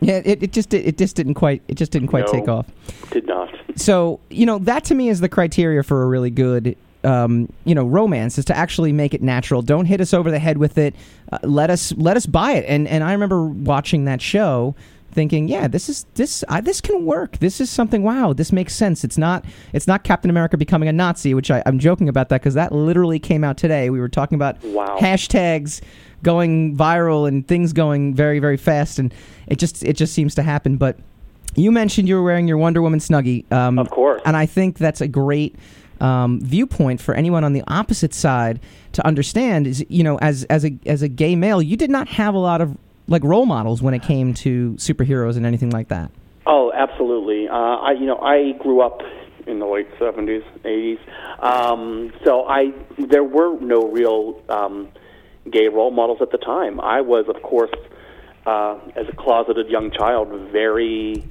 Yeah, 0.00 0.22
it, 0.24 0.42
it 0.42 0.52
just 0.52 0.74
it 0.74 0.98
just 0.98 1.14
didn't 1.14 1.34
quite 1.34 1.62
it 1.68 1.74
just 1.76 1.92
didn't 1.92 2.08
quite 2.08 2.26
No. 2.26 2.32
take 2.32 2.48
off. 2.48 2.66
Did 3.10 3.26
not. 3.26 3.54
So 3.76 4.18
you 4.30 4.46
know 4.46 4.58
that 4.60 4.84
to 4.84 4.94
me 4.94 5.08
is 5.08 5.20
the 5.20 5.28
criteria 5.28 5.82
for 5.84 6.02
a 6.02 6.06
really 6.06 6.30
good 6.30 6.76
um, 7.04 7.52
you 7.64 7.74
know 7.74 7.84
romance 7.84 8.38
is 8.38 8.44
to 8.46 8.56
actually 8.56 8.92
make 8.92 9.14
it 9.14 9.22
natural. 9.22 9.62
Don't 9.62 9.86
hit 9.86 10.00
us 10.00 10.12
over 10.14 10.30
the 10.30 10.38
head 10.38 10.58
with 10.58 10.78
it. 10.78 10.94
Uh, 11.30 11.38
let 11.42 11.70
us 11.70 11.92
let 11.96 12.16
us 12.16 12.26
buy 12.26 12.52
it. 12.52 12.64
And 12.68 12.86
and 12.88 13.02
I 13.04 13.12
remember 13.12 13.46
watching 13.46 14.04
that 14.06 14.20
show 14.20 14.74
thinking, 15.12 15.46
yeah, 15.46 15.68
this 15.68 15.90
is 15.90 16.06
this 16.14 16.42
I, 16.48 16.60
this 16.62 16.80
can 16.80 17.04
work. 17.04 17.38
This 17.38 17.60
is 17.60 17.68
something. 17.68 18.02
Wow, 18.02 18.32
this 18.32 18.50
makes 18.52 18.74
sense. 18.74 19.04
It's 19.04 19.18
not 19.18 19.44
it's 19.72 19.86
not 19.86 20.04
Captain 20.04 20.30
America 20.30 20.56
becoming 20.56 20.88
a 20.88 20.92
Nazi, 20.92 21.34
which 21.34 21.50
I, 21.50 21.62
I'm 21.66 21.78
joking 21.78 22.08
about 22.08 22.28
that 22.30 22.40
because 22.40 22.54
that 22.54 22.72
literally 22.72 23.18
came 23.18 23.44
out 23.44 23.56
today. 23.58 23.90
We 23.90 24.00
were 24.00 24.08
talking 24.08 24.36
about 24.36 24.62
Wow. 24.64 24.96
hashtags 24.98 25.80
going 26.22 26.76
viral 26.76 27.26
and 27.26 27.46
things 27.46 27.72
going 27.72 28.14
very 28.14 28.38
very 28.38 28.56
fast, 28.56 28.98
and 28.98 29.12
it 29.48 29.58
just 29.58 29.82
it 29.84 29.94
just 29.94 30.14
seems 30.14 30.34
to 30.36 30.42
happen. 30.42 30.76
But 30.78 30.98
you 31.54 31.70
mentioned 31.70 32.08
you 32.08 32.14
were 32.14 32.22
wearing 32.22 32.48
your 32.48 32.56
Wonder 32.56 32.80
Woman 32.80 32.98
snuggie, 32.98 33.50
um, 33.52 33.78
Of 33.78 33.90
course. 33.90 34.22
and 34.24 34.34
I 34.36 34.46
think 34.46 34.78
that's 34.78 35.02
a 35.02 35.08
great 35.08 35.56
um, 36.02 36.40
viewpoint 36.40 37.00
for 37.00 37.14
anyone 37.14 37.44
on 37.44 37.52
the 37.52 37.62
opposite 37.68 38.12
side 38.12 38.60
to 38.92 39.06
understand. 39.06 39.66
Is 39.66 39.84
you 39.88 40.02
know, 40.02 40.18
as 40.18 40.44
as 40.44 40.64
a 40.64 40.76
as 40.86 41.02
a 41.02 41.08
gay 41.08 41.36
male, 41.36 41.62
you 41.62 41.76
did 41.76 41.90
not 41.90 42.08
have 42.08 42.34
a 42.34 42.38
lot 42.38 42.60
of 42.60 42.76
like 43.08 43.24
role 43.24 43.46
models 43.46 43.82
when 43.82 43.94
it 43.94 44.02
came 44.02 44.34
to 44.34 44.72
superheroes 44.74 45.36
and 45.36 45.46
anything 45.46 45.70
like 45.70 45.88
that. 45.88 46.10
Oh, 46.46 46.72
absolutely. 46.74 47.48
Uh, 47.48 47.54
I, 47.54 47.92
you 47.92 48.06
know, 48.06 48.18
I 48.18 48.52
grew 48.58 48.80
up 48.80 49.00
in 49.46 49.58
the 49.58 49.66
late 49.66 49.88
seventies, 49.98 50.42
eighties. 50.64 50.98
Um, 51.38 52.12
so 52.24 52.44
I, 52.46 52.72
there 52.98 53.24
were 53.24 53.58
no 53.60 53.88
real 53.88 54.42
um, 54.48 54.88
gay 55.50 55.68
role 55.68 55.90
models 55.90 56.18
at 56.20 56.30
the 56.30 56.38
time. 56.38 56.80
I 56.80 57.00
was, 57.00 57.26
of 57.28 57.42
course, 57.42 57.70
uh, 58.46 58.78
as 58.96 59.06
a 59.08 59.16
closeted 59.16 59.68
young 59.68 59.90
child, 59.90 60.28
very, 60.50 61.24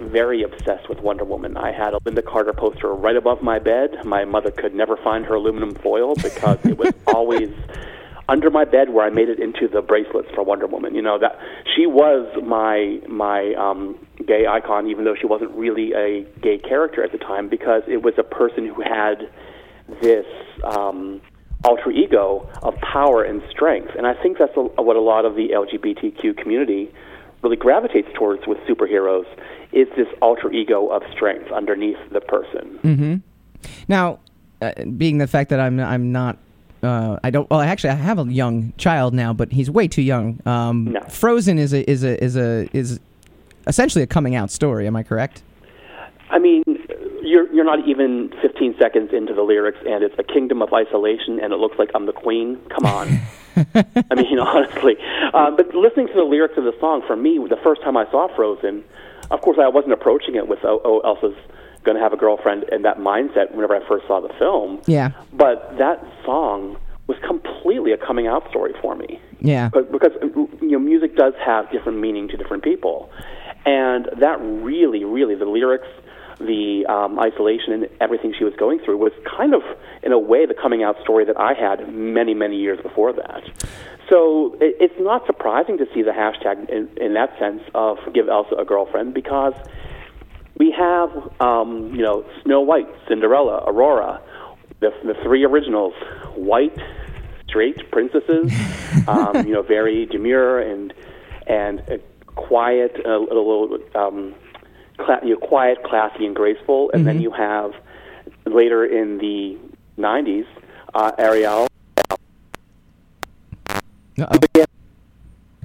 very 0.00 0.42
obsessed 0.42 0.88
with 0.88 1.00
Wonder 1.00 1.24
Woman. 1.24 1.56
I 1.56 1.72
had 1.72 1.94
a 1.94 1.98
Lynda 2.00 2.24
Carter 2.24 2.52
poster 2.52 2.92
right 2.92 3.16
above 3.16 3.42
my 3.42 3.58
bed. 3.58 4.04
My 4.04 4.24
mother 4.24 4.50
could 4.50 4.74
never 4.74 4.96
find 4.96 5.24
her 5.26 5.34
aluminum 5.34 5.74
foil 5.74 6.14
because 6.16 6.58
it 6.64 6.76
was 6.76 6.92
always 7.06 7.50
under 8.28 8.50
my 8.50 8.64
bed 8.64 8.90
where 8.90 9.04
I 9.04 9.10
made 9.10 9.28
it 9.28 9.38
into 9.38 9.68
the 9.68 9.82
bracelets 9.82 10.28
for 10.34 10.42
Wonder 10.42 10.66
Woman. 10.66 10.94
You 10.94 11.02
know 11.02 11.18
that 11.18 11.38
she 11.76 11.86
was 11.86 12.26
my 12.42 13.00
my 13.08 13.54
um, 13.54 13.98
gay 14.26 14.46
icon, 14.46 14.88
even 14.88 15.04
though 15.04 15.14
she 15.14 15.26
wasn't 15.26 15.50
really 15.52 15.92
a 15.92 16.24
gay 16.40 16.58
character 16.58 17.04
at 17.04 17.12
the 17.12 17.18
time, 17.18 17.48
because 17.48 17.82
it 17.86 18.02
was 18.02 18.14
a 18.18 18.22
person 18.22 18.66
who 18.66 18.82
had 18.82 19.30
this 20.00 20.26
um, 20.64 21.20
alter 21.64 21.90
ego 21.90 22.48
of 22.62 22.74
power 22.80 23.22
and 23.22 23.42
strength. 23.50 23.90
And 23.96 24.06
I 24.06 24.14
think 24.14 24.38
that's 24.38 24.56
a, 24.56 24.60
what 24.60 24.96
a 24.96 25.00
lot 25.00 25.24
of 25.24 25.34
the 25.34 25.50
LGBTQ 25.50 26.36
community 26.38 26.90
really 27.44 27.56
gravitates 27.56 28.08
towards 28.14 28.46
with 28.46 28.58
superheroes 28.60 29.26
is 29.72 29.86
this 29.96 30.08
alter 30.20 30.50
ego 30.50 30.88
of 30.88 31.02
strength 31.12 31.52
underneath 31.52 31.98
the 32.10 32.20
person. 32.20 32.78
Mm-hmm. 32.82 33.14
Now, 33.86 34.18
uh, 34.62 34.72
being 34.96 35.18
the 35.18 35.26
fact 35.26 35.50
that 35.50 35.60
I'm 35.60 35.78
I'm 35.78 36.10
not. 36.10 36.38
Uh, 36.82 37.18
I 37.22 37.30
don't. 37.30 37.48
Well, 37.48 37.60
actually, 37.60 37.90
I 37.90 37.94
have 37.94 38.18
a 38.18 38.24
young 38.24 38.72
child 38.76 39.14
now, 39.14 39.32
but 39.32 39.52
he's 39.52 39.70
way 39.70 39.88
too 39.88 40.02
young. 40.02 40.40
Um, 40.46 40.92
No. 40.92 41.00
Frozen 41.08 41.58
is 41.58 41.72
a 41.72 41.88
is 41.90 42.02
a 42.04 42.22
is 42.22 42.36
a 42.36 42.68
is 42.72 43.00
essentially 43.66 44.02
a 44.02 44.06
coming 44.06 44.34
out 44.34 44.50
story. 44.50 44.86
Am 44.86 44.96
I 44.96 45.02
correct? 45.02 45.42
I 46.30 46.38
mean, 46.38 46.62
you're 47.22 47.52
you're 47.52 47.64
not 47.64 47.86
even 47.86 48.32
15 48.42 48.76
seconds 48.78 49.10
into 49.12 49.34
the 49.34 49.42
lyrics, 49.42 49.78
and 49.86 50.02
it's 50.02 50.14
a 50.18 50.24
kingdom 50.24 50.62
of 50.62 50.72
isolation, 50.72 51.40
and 51.40 51.52
it 51.52 51.56
looks 51.56 51.78
like 51.78 51.90
I'm 51.94 52.06
the 52.06 52.12
queen. 52.12 52.58
Come 52.68 52.86
on. 52.86 53.20
I 54.10 54.14
mean, 54.14 54.38
honestly. 54.38 54.96
Uh, 55.32 55.50
but 55.50 55.74
listening 55.74 56.08
to 56.08 56.14
the 56.14 56.24
lyrics 56.24 56.54
of 56.56 56.64
the 56.64 56.74
song, 56.80 57.02
for 57.06 57.16
me, 57.16 57.38
the 57.48 57.60
first 57.62 57.82
time 57.82 57.96
I 57.96 58.10
saw 58.10 58.28
Frozen, 58.34 58.84
of 59.30 59.40
course, 59.40 59.58
I 59.60 59.68
wasn't 59.68 59.92
approaching 59.92 60.34
it 60.34 60.48
with 60.48 60.60
oh, 60.64 60.80
oh 60.84 61.00
Elsa's 61.00 61.36
going 61.84 61.96
to 61.96 62.02
have 62.02 62.12
a 62.12 62.16
girlfriend 62.16 62.64
and 62.72 62.84
that 62.84 62.98
mindset 62.98 63.52
whenever 63.52 63.76
I 63.76 63.86
first 63.86 64.06
saw 64.06 64.20
the 64.20 64.32
film. 64.38 64.80
Yeah. 64.86 65.12
But 65.32 65.76
that 65.78 66.04
song 66.24 66.78
was 67.06 67.18
completely 67.26 67.92
a 67.92 67.98
coming 67.98 68.26
out 68.26 68.48
story 68.48 68.72
for 68.80 68.96
me. 68.96 69.20
Yeah. 69.40 69.68
But 69.72 69.92
because 69.92 70.12
you 70.22 70.70
know, 70.70 70.78
music 70.78 71.16
does 71.16 71.34
have 71.44 71.70
different 71.70 71.98
meaning 71.98 72.28
to 72.28 72.36
different 72.36 72.64
people, 72.64 73.10
and 73.66 74.08
that 74.18 74.40
really, 74.40 75.04
really, 75.04 75.34
the 75.34 75.44
lyrics, 75.44 75.88
the 76.38 76.86
um, 76.88 77.18
isolation, 77.18 77.72
and 77.72 77.88
everything 78.00 78.34
she 78.36 78.44
was 78.44 78.54
going 78.54 78.80
through 78.80 78.98
was 78.98 79.12
kind 79.36 79.54
of, 79.54 79.62
in 80.02 80.12
a 80.12 80.18
way, 80.18 80.46
the 80.46 80.54
coming 80.54 80.82
out 80.82 81.00
story 81.02 81.24
that 81.24 81.38
I 81.38 81.54
had 81.54 81.92
many, 81.92 82.34
many 82.34 82.56
years 82.56 82.80
before 82.82 83.12
that. 83.12 83.42
So 84.08 84.56
it, 84.60 84.76
it's 84.80 84.94
not 84.98 85.26
surprising 85.26 85.78
to 85.78 85.86
see 85.94 86.02
the 86.02 86.10
hashtag 86.10 86.68
in, 86.68 86.88
in 86.96 87.14
that 87.14 87.38
sense 87.38 87.62
of 87.74 87.98
"Give 88.12 88.28
Elsa 88.28 88.56
a 88.56 88.64
Girlfriend" 88.64 89.14
because 89.14 89.54
we 90.56 90.74
have, 90.76 91.10
um, 91.40 91.94
you 91.94 92.02
know, 92.02 92.24
Snow 92.42 92.60
White, 92.60 92.88
Cinderella, 93.08 93.64
Aurora, 93.66 94.20
the, 94.80 94.90
the 95.04 95.14
three 95.22 95.44
originals, 95.44 95.94
white, 96.34 96.76
straight 97.48 97.90
princesses, 97.90 98.52
um, 99.08 99.46
you 99.46 99.52
know, 99.52 99.62
very 99.62 100.06
demure 100.06 100.60
and 100.60 100.92
and 101.46 101.80
uh, 101.80 101.96
quiet, 102.34 102.96
a 103.04 103.18
little 103.18 103.78
um, 103.94 104.34
cla- 104.98 105.20
you 105.22 105.34
know, 105.34 105.46
quiet, 105.46 105.82
classy, 105.84 106.26
and 106.26 106.34
graceful. 106.34 106.90
And 106.92 107.06
then 107.06 107.20
you 107.20 107.30
have 107.30 107.72
later 108.46 108.84
in 108.84 109.18
the 109.18 109.58
'90s, 109.98 110.46
uh, 110.94 111.12
Ariel. 111.18 111.66
Uh-oh. 114.16 114.38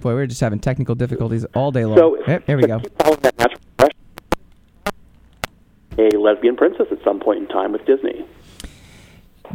Boy, 0.01 0.13
we're 0.13 0.25
just 0.27 0.41
having 0.41 0.59
technical 0.59 0.95
difficulties 0.95 1.45
all 1.53 1.71
day 1.71 1.85
long. 1.85 1.97
So 1.97 2.17
Yep, 2.25 2.45
there 2.45 2.57
we 2.57 2.63
go. 2.63 2.81
A 5.97 6.17
lesbian 6.17 6.55
princess 6.55 6.87
at 6.91 7.03
some 7.03 7.19
point 7.19 7.39
in 7.39 7.47
time 7.47 7.73
with 7.73 7.85
Disney. 7.85 8.25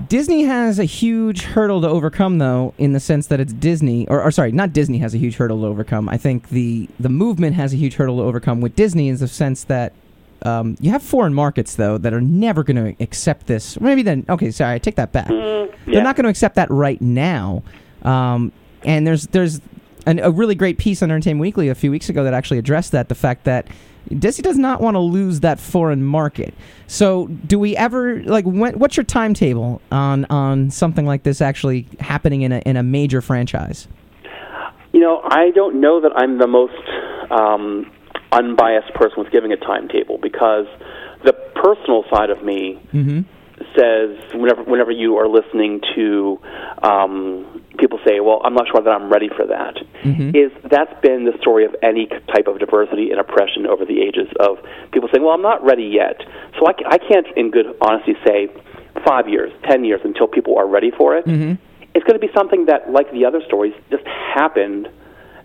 Disney 0.09 0.43
has 0.45 0.79
a 0.79 0.85
huge 0.85 1.43
hurdle 1.43 1.81
to 1.83 1.89
overcome, 1.89 2.39
though, 2.39 2.75
in 2.79 2.93
the 2.93 3.01
sense 3.01 3.27
that 3.29 3.41
it's 3.41 3.53
Disney, 3.53 4.09
or, 4.09 4.23
or 4.23 4.31
sorry, 4.31 4.53
not 4.53 4.73
Disney 4.73 4.99
has 4.99 5.15
a 5.15 5.19
huge 5.19 5.37
hurdle 5.37 5.61
to 5.61 5.67
overcome. 5.67 6.09
I 6.09 6.17
think 6.17 6.49
the 6.49 6.89
the 6.99 7.09
movement 7.09 7.57
has 7.57 7.73
a 7.73 7.77
huge 7.77 7.95
hurdle 7.95 8.19
to 8.19 8.23
overcome 8.23 8.61
with 8.61 8.75
Disney, 8.77 9.09
in 9.09 9.17
the 9.17 9.29
sense 9.29 9.65
that 9.65 9.93
um, 10.43 10.77
you 10.81 10.91
have 10.91 11.03
foreign 11.03 11.35
markets, 11.35 11.77
though, 11.77 11.99
that 11.99 12.13
are 12.13 12.21
never 12.21 12.63
going 12.63 12.95
to 12.97 13.03
accept 13.03 13.47
this. 13.47 13.81
Maybe 13.81 14.03
then, 14.03 14.27
okay, 14.29 14.51
sorry, 14.51 14.75
I 14.75 14.79
take 14.79 14.97
that 14.97 15.13
back. 15.13 15.31
yeah. 15.31 15.67
They're 15.87 16.03
not 16.03 16.17
going 16.17 16.25
to 16.25 16.31
accept 16.31 16.57
that 16.57 16.71
right 16.71 17.01
now. 17.01 17.63
Um, 18.03 18.53
and 18.85 19.07
there's 19.07 19.27
there's 19.29 19.61
an, 20.07 20.19
a 20.19 20.31
really 20.31 20.55
great 20.55 20.79
piece 20.79 21.03
on 21.03 21.11
Entertainment 21.11 21.41
Weekly 21.41 21.69
a 21.69 21.75
few 21.75 21.91
weeks 21.91 22.09
ago 22.09 22.25
that 22.25 22.35
actually 22.35 22.59
addressed 22.59 22.93
that 22.93 23.09
the 23.09 23.15
fact 23.15 23.45
that 23.45 23.69
Disney 24.19 24.43
does 24.43 24.59
not 24.59 24.81
want 24.81 24.95
to 24.95 25.01
lose 25.01 25.41
that 25.41 25.59
foreign 25.59 26.05
market. 26.05 26.55
So, 26.87 27.29
do 27.47 27.59
we 27.59 27.77
ever 27.77 28.23
like 28.23 28.45
when, 28.45 28.79
what's 28.79 28.97
your 28.97 29.05
timetable 29.05 29.81
on 29.91 30.25
on 30.27 30.71
something 30.71 31.07
like 31.07 31.23
this 31.23 31.41
actually 31.41 31.87
happening 32.01 32.43
in 32.43 32.53
a 32.53 32.59
in 32.61 32.77
a 32.77 32.83
major 32.83 33.21
franchise? 33.21 33.89
You 34.93 35.01
know, 35.01 35.21
I 35.25 35.51
don't 35.55 35.81
know 35.81 36.01
that 36.01 36.13
I'm 36.15 36.39
the 36.39 36.47
most 36.47 36.75
um, 37.31 37.91
unbiased 38.33 38.95
person 38.95 39.17
with 39.19 39.33
giving 39.33 39.53
a 39.53 39.57
timetable 39.57 40.19
because 40.19 40.67
the 41.25 41.33
personal 41.55 42.05
side 42.13 42.31
of 42.31 42.45
me 42.45 42.81
says 43.77 44.19
whenever 44.35 44.63
whenever 44.65 44.91
you 44.91 45.17
are 45.17 45.29
listening 45.29 45.81
to 45.95 46.39
um, 46.83 47.54
people 47.85 48.01
say, 48.07 48.21
"Well, 48.21 48.41
I'm 48.45 48.55
not 48.55 48.67
sure 48.73 48.81
that 48.81 48.91
I'm 48.91 49.13
ready 49.13 49.29
for 49.29 49.45
that." 49.47 49.77
Is 50.35 50.51
that's 50.71 50.95
been 51.03 51.25
the 51.25 51.37
story 51.39 51.67
of 51.67 51.77
any 51.83 52.07
type 52.35 52.47
of 52.47 52.59
diversity 52.59 53.11
and 53.11 53.21
oppression 53.21 53.67
over 53.67 53.85
the 53.85 54.01
ages 54.01 54.29
of 54.41 54.57
people 54.93 55.11
saying, 55.13 55.23
"Well, 55.23 55.35
I'm 55.35 55.43
not 55.43 55.63
ready 55.63 55.85
yet." 55.85 56.17
So 56.59 56.67
I, 56.67 56.73
I 56.97 56.99
can't, 56.99 57.27
in 57.37 57.51
good 57.51 57.67
honesty, 57.83 58.15
say 58.25 58.49
five 59.07 59.29
years, 59.29 59.53
ten 59.69 59.85
years 59.85 60.01
until 60.03 60.27
people 60.27 60.57
are 60.57 60.67
ready 60.67 60.91
for 60.97 61.15
it. 61.15 61.25
It's 61.95 62.05
going 62.05 62.19
to 62.19 62.27
be 62.27 62.33
something 62.35 62.67
that, 62.67 62.91
like 62.91 63.13
the 63.13 63.27
other 63.27 63.43
stories, 63.47 63.75
just 63.91 64.07
happened, 64.07 64.89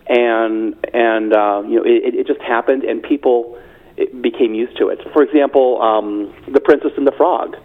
and 0.08 0.74
and 0.94 1.34
uh, 1.34 1.62
you 1.68 1.76
know 1.76 1.84
it, 1.84 2.14
it 2.14 2.26
just 2.26 2.40
happened, 2.40 2.84
and 2.84 3.02
people 3.02 3.60
became 4.22 4.54
used 4.54 4.78
to 4.78 4.88
it. 4.88 4.98
For 5.12 5.22
example, 5.22 5.80
um, 5.82 6.34
the 6.50 6.60
Princess 6.60 6.92
and 6.96 7.06
the 7.06 7.12
Frog 7.12 7.56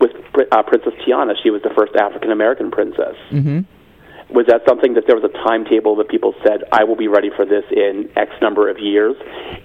with 0.00 0.12
uh, 0.50 0.62
Princess 0.62 0.94
Tiana. 1.06 1.34
She 1.42 1.50
was 1.50 1.62
the 1.62 1.74
first 1.76 1.94
African 1.96 2.32
American 2.32 2.70
princess. 2.70 3.16
Mm-hmm. 3.30 3.60
Was 4.32 4.46
that 4.46 4.62
something 4.66 4.94
that 4.94 5.04
there 5.06 5.16
was 5.16 5.24
a 5.24 5.32
timetable 5.46 5.94
that 5.96 6.08
people 6.08 6.34
said, 6.42 6.64
I 6.72 6.84
will 6.84 6.96
be 6.96 7.08
ready 7.08 7.30
for 7.34 7.44
this 7.44 7.64
in 7.70 8.10
X 8.16 8.30
number 8.40 8.70
of 8.70 8.78
years? 8.78 9.14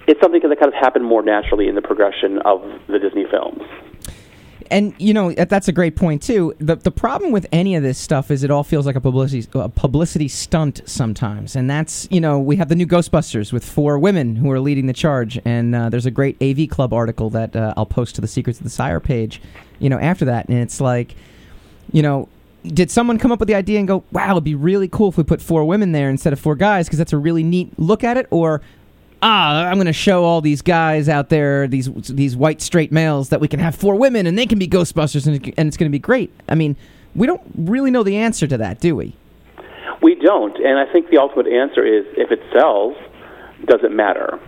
It's 0.06 0.20
something 0.20 0.40
that 0.40 0.60
kind 0.60 0.72
of 0.72 0.78
happened 0.78 1.04
more 1.04 1.22
naturally 1.22 1.68
in 1.68 1.74
the 1.74 1.82
progression 1.82 2.38
of 2.44 2.60
the 2.86 2.98
Disney 2.98 3.24
films. 3.30 3.62
and 4.70 4.94
you 4.98 5.14
know 5.14 5.32
that's 5.32 5.68
a 5.68 5.72
great 5.72 5.96
point 5.96 6.22
too. 6.22 6.54
The 6.58 6.76
the 6.76 6.90
problem 6.90 7.32
with 7.32 7.46
any 7.52 7.74
of 7.76 7.82
this 7.82 7.98
stuff 7.98 8.30
is 8.30 8.42
it 8.44 8.50
all 8.50 8.64
feels 8.64 8.86
like 8.86 8.96
a 8.96 9.00
publicity 9.00 9.48
a 9.54 9.68
publicity 9.68 10.28
stunt 10.28 10.82
sometimes, 10.84 11.56
and 11.56 11.68
that's 11.70 12.06
you 12.10 12.20
know 12.20 12.38
we 12.38 12.56
have 12.56 12.68
the 12.68 12.74
new 12.74 12.86
Ghostbusters 12.86 13.52
with 13.52 13.64
four 13.64 13.98
women 13.98 14.36
who 14.36 14.50
are 14.50 14.60
leading 14.60 14.86
the 14.86 14.92
charge, 14.92 15.40
and 15.44 15.74
uh, 15.74 15.88
there's 15.88 16.06
a 16.06 16.10
great 16.10 16.36
AV 16.42 16.68
Club 16.68 16.92
article 16.92 17.30
that 17.30 17.56
uh, 17.56 17.74
I'll 17.76 17.86
post 17.86 18.14
to 18.16 18.20
the 18.20 18.28
Secrets 18.28 18.58
of 18.58 18.64
the 18.64 18.70
Sire 18.70 19.00
page, 19.00 19.40
you 19.78 19.88
know 19.88 19.98
after 19.98 20.26
that, 20.26 20.48
and 20.48 20.58
it's 20.58 20.80
like, 20.80 21.14
you 21.92 22.02
know. 22.02 22.28
Did 22.64 22.90
someone 22.90 23.18
come 23.18 23.32
up 23.32 23.38
with 23.38 23.48
the 23.48 23.54
idea 23.54 23.78
and 23.78 23.86
go, 23.86 24.04
"Wow, 24.12 24.32
it'd 24.32 24.44
be 24.44 24.54
really 24.54 24.88
cool 24.88 25.08
if 25.08 25.16
we 25.16 25.24
put 25.24 25.40
four 25.40 25.64
women 25.64 25.92
there 25.92 26.10
instead 26.10 26.32
of 26.32 26.40
four 26.40 26.56
guys 26.56 26.86
because 26.86 26.98
that's 26.98 27.12
a 27.12 27.18
really 27.18 27.42
neat 27.42 27.78
look 27.78 28.02
at 28.04 28.16
it"? 28.16 28.26
Or 28.30 28.60
ah, 29.22 29.64
I'm 29.66 29.74
going 29.74 29.86
to 29.86 29.92
show 29.92 30.24
all 30.24 30.40
these 30.40 30.62
guys 30.62 31.08
out 31.08 31.28
there, 31.28 31.66
these 31.66 31.90
these 32.08 32.36
white 32.36 32.60
straight 32.60 32.92
males, 32.92 33.28
that 33.30 33.40
we 33.40 33.48
can 33.48 33.60
have 33.60 33.74
four 33.74 33.94
women 33.94 34.26
and 34.26 34.38
they 34.38 34.46
can 34.46 34.58
be 34.58 34.68
Ghostbusters 34.68 35.26
and, 35.26 35.54
and 35.56 35.68
it's 35.68 35.76
going 35.76 35.90
to 35.90 35.92
be 35.92 35.98
great. 35.98 36.32
I 36.48 36.54
mean, 36.54 36.76
we 37.14 37.26
don't 37.26 37.42
really 37.56 37.90
know 37.90 38.02
the 38.02 38.16
answer 38.16 38.46
to 38.46 38.56
that, 38.58 38.80
do 38.80 38.96
we? 38.96 39.14
We 40.02 40.14
don't, 40.14 40.56
and 40.56 40.78
I 40.78 40.90
think 40.92 41.10
the 41.10 41.18
ultimate 41.18 41.48
answer 41.48 41.84
is 41.84 42.04
if 42.16 42.30
it 42.30 42.40
sells, 42.52 42.96
does 43.66 43.80
it 43.82 43.90
matter? 43.90 44.38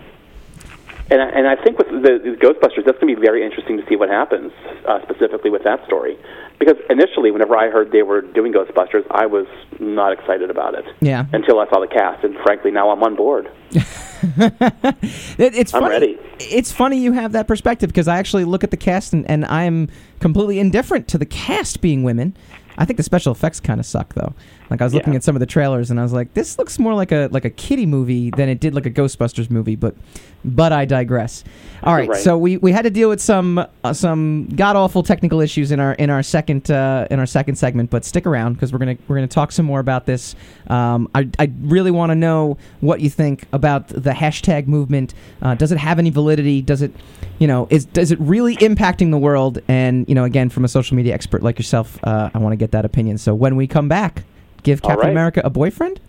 And 1.11 1.21
I, 1.21 1.29
and 1.31 1.49
I 1.49 1.57
think 1.57 1.77
with 1.77 1.89
the, 1.89 2.21
the 2.23 2.37
Ghostbusters, 2.39 2.87
that's 2.87 2.99
going 2.99 3.13
to 3.13 3.21
be 3.21 3.21
very 3.21 3.45
interesting 3.45 3.77
to 3.77 3.85
see 3.89 3.97
what 3.97 4.09
happens 4.09 4.53
uh, 4.87 5.03
specifically 5.03 5.51
with 5.51 5.65
that 5.65 5.85
story. 5.85 6.17
Because 6.59 6.77
initially, 6.89 7.31
whenever 7.31 7.57
I 7.57 7.69
heard 7.69 7.91
they 7.91 8.03
were 8.03 8.21
doing 8.23 8.53
Ghostbusters, 8.53 9.05
I 9.11 9.27
was 9.27 9.47
not 9.81 10.13
excited 10.13 10.51
about 10.51 10.75
it. 10.75 10.85
Yeah. 11.01 11.27
Until 11.33 11.59
I 11.59 11.69
saw 11.69 11.81
the 11.81 11.89
cast, 11.89 12.23
and 12.23 12.37
frankly, 12.45 12.71
now 12.71 12.91
I'm 12.91 13.03
on 13.03 13.17
board. 13.17 13.51
It, 14.23 15.55
it's 15.55 15.73
I'm 15.73 15.83
funny. 15.83 15.95
ready. 15.95 16.19
It's 16.39 16.71
funny 16.71 16.99
you 16.99 17.13
have 17.13 17.33
that 17.33 17.49
perspective 17.49 17.89
because 17.89 18.07
I 18.07 18.19
actually 18.19 18.45
look 18.45 18.63
at 18.63 18.71
the 18.71 18.77
cast 18.77 19.15
and, 19.15 19.29
and 19.31 19.47
I'm 19.47 19.89
completely 20.19 20.59
indifferent 20.59 21.09
to 21.09 21.19
the 21.19 21.25
cast 21.25 21.81
being 21.81 22.03
women. 22.03 22.37
I 22.77 22.85
think 22.85 22.99
the 22.99 23.03
special 23.03 23.33
effects 23.33 23.61
kind 23.61 23.81
of 23.81 23.87
suck 23.87 24.13
though. 24.15 24.35
Like 24.71 24.81
I 24.81 24.85
was 24.85 24.95
looking 24.95 25.13
Yeah. 25.13 25.19
at 25.19 25.25
some 25.25 25.35
of 25.37 25.41
the 25.41 25.47
trailers 25.47 25.91
and 25.91 25.99
I 25.99 26.03
was 26.05 26.13
like, 26.13 26.33
this 26.35 26.57
looks 26.59 26.79
more 26.79 26.95
like 26.95 27.11
a 27.13 27.29
like 27.33 27.45
a 27.45 27.51
kiddie 27.51 27.87
movie 27.87 28.31
than 28.31 28.49
it 28.49 28.61
did 28.61 28.75
like 28.75 28.87
a 28.87 28.91
Ghostbusters 28.91 29.51
movie. 29.51 29.75
But 29.77 29.97
but 30.45 30.73
I 30.73 30.85
digress. 30.87 31.45
All 31.83 31.95
right, 31.95 32.09
Right. 32.09 32.19
so 32.23 32.39
we, 32.39 32.57
we 32.57 32.73
had 32.73 32.83
to 32.83 32.91
deal 32.91 33.09
with 33.11 33.21
some 33.21 33.59
uh, 33.85 33.93
some 33.93 34.47
god 34.55 34.77
awful 34.77 35.03
technical 35.03 35.41
issues 35.41 35.71
in 35.73 35.81
our 35.81 35.93
in 35.95 36.09
our 36.09 36.23
second 36.23 36.71
uh, 36.71 37.07
in 37.11 37.19
our 37.19 37.27
second 37.27 37.57
segment. 37.57 37.91
But 37.91 38.05
stick 38.05 38.27
around 38.27 38.55
because 38.55 38.73
we're 38.73 38.79
gonna 38.79 38.97
we're 39.09 39.17
gonna 39.17 39.27
talk 39.27 39.51
some 39.53 39.67
more 39.67 39.81
about 39.81 40.07
this. 40.07 40.35
Um, 40.69 41.09
I 41.15 41.29
I 41.39 41.51
really 41.63 41.91
want 41.91 42.11
to 42.11 42.15
know 42.15 42.57
what 42.81 43.01
you 43.01 43.11
think 43.11 43.47
about 43.53 43.89
the 43.89 44.13
hashtag 44.13 44.67
movement. 44.69 45.15
Uh, 45.43 45.55
does 45.57 45.73
it 45.73 45.79
have 45.79 45.99
any 45.99 46.11
validity? 46.11 46.63
Does 46.63 46.81
it 46.81 46.93
you 47.39 47.47
know 47.49 47.67
is 47.71 47.85
does 47.87 48.13
it 48.13 48.21
really 48.21 48.57
impacting 48.59 49.11
the 49.11 49.19
world? 49.19 49.59
And 49.69 50.09
you 50.09 50.15
know 50.15 50.25
again 50.25 50.49
from 50.49 50.65
a 50.65 50.69
social 50.69 50.97
media 50.97 51.13
expert 51.13 51.43
like 51.43 51.59
yourself, 51.59 51.99
uh, 52.05 52.31
I 52.33 52.39
want 52.39 52.53
to 52.53 52.57
get 52.57 52.71
that 52.71 52.85
opinion. 52.85 53.19
So 53.19 53.35
when 53.35 53.57
we 53.57 53.67
come 53.67 53.89
back, 53.89 54.23
give 54.63 54.83
Captain 54.83 55.01
right. 55.01 55.11
America 55.11 55.41
a 55.45 55.51
boyfriend? 55.51 56.01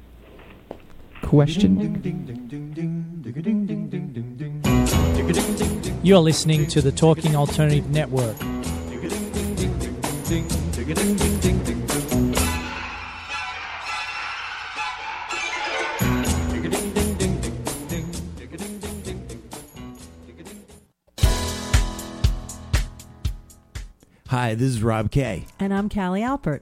Question. 1.21 2.01
You're 6.03 6.19
listening 6.19 6.67
to 6.67 6.81
the 6.81 6.91
Talking 6.91 7.35
Alternative 7.35 7.89
Network. 7.89 8.37
Hi, 24.27 24.55
this 24.55 24.69
is 24.69 24.81
Rob 24.81 25.11
Kay. 25.11 25.45
And 25.59 25.73
I'm 25.73 25.89
Callie 25.89 26.21
Alpert. 26.21 26.61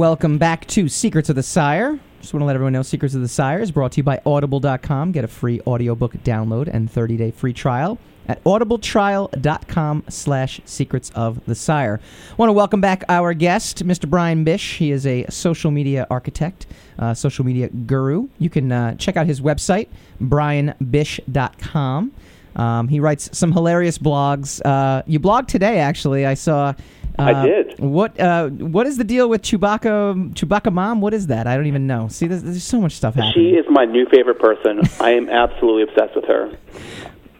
Welcome 0.00 0.38
back 0.38 0.66
to 0.68 0.88
Secrets 0.88 1.28
of 1.28 1.36
the 1.36 1.42
Sire. 1.42 2.00
Just 2.22 2.32
want 2.32 2.40
to 2.40 2.46
let 2.46 2.54
everyone 2.54 2.72
know 2.72 2.80
Secrets 2.80 3.14
of 3.14 3.20
the 3.20 3.28
Sire 3.28 3.58
is 3.60 3.70
brought 3.70 3.92
to 3.92 3.96
you 3.98 4.02
by 4.02 4.18
Audible.com. 4.24 5.12
Get 5.12 5.24
a 5.24 5.28
free 5.28 5.60
audiobook 5.66 6.14
download 6.24 6.70
and 6.72 6.90
30-day 6.90 7.32
free 7.32 7.52
trial 7.52 7.98
at 8.26 8.42
audibletrial.com 8.44 10.04
slash 10.08 10.62
secrets 10.64 11.10
of 11.10 11.44
the 11.44 11.54
sire. 11.54 12.00
want 12.38 12.48
to 12.48 12.54
welcome 12.54 12.80
back 12.80 13.04
our 13.10 13.34
guest, 13.34 13.84
Mr. 13.84 14.08
Brian 14.08 14.42
Bish. 14.42 14.78
He 14.78 14.90
is 14.90 15.04
a 15.06 15.26
social 15.28 15.70
media 15.70 16.06
architect, 16.10 16.66
uh, 16.98 17.12
social 17.12 17.44
media 17.44 17.68
guru. 17.68 18.28
You 18.38 18.48
can 18.48 18.72
uh, 18.72 18.94
check 18.94 19.18
out 19.18 19.26
his 19.26 19.42
website, 19.42 19.88
brianbish.com. 20.18 22.12
Um, 22.56 22.88
he 22.88 23.00
writes 23.00 23.28
some 23.36 23.52
hilarious 23.52 23.98
blogs. 23.98 24.64
Uh, 24.64 25.02
you 25.06 25.20
blogged 25.20 25.48
today, 25.48 25.78
actually. 25.80 26.24
I 26.24 26.32
saw... 26.32 26.72
I 27.20 27.32
uh, 27.32 27.42
did. 27.44 27.78
What 27.78 28.18
uh, 28.18 28.48
what 28.48 28.86
is 28.86 28.96
the 28.96 29.04
deal 29.04 29.28
with 29.28 29.42
Chewbacca? 29.42 30.34
Chewbacca 30.34 30.72
mom? 30.72 31.00
What 31.00 31.14
is 31.14 31.26
that? 31.28 31.46
I 31.46 31.56
don't 31.56 31.66
even 31.66 31.86
know. 31.86 32.08
See, 32.08 32.26
there's, 32.26 32.42
there's 32.42 32.64
so 32.64 32.80
much 32.80 32.92
stuff 32.92 33.14
happening. 33.14 33.34
She 33.34 33.50
is 33.50 33.66
my 33.68 33.84
new 33.84 34.06
favorite 34.06 34.38
person. 34.38 34.80
I 35.00 35.10
am 35.12 35.28
absolutely 35.28 35.82
obsessed 35.82 36.16
with 36.16 36.24
her. 36.26 36.56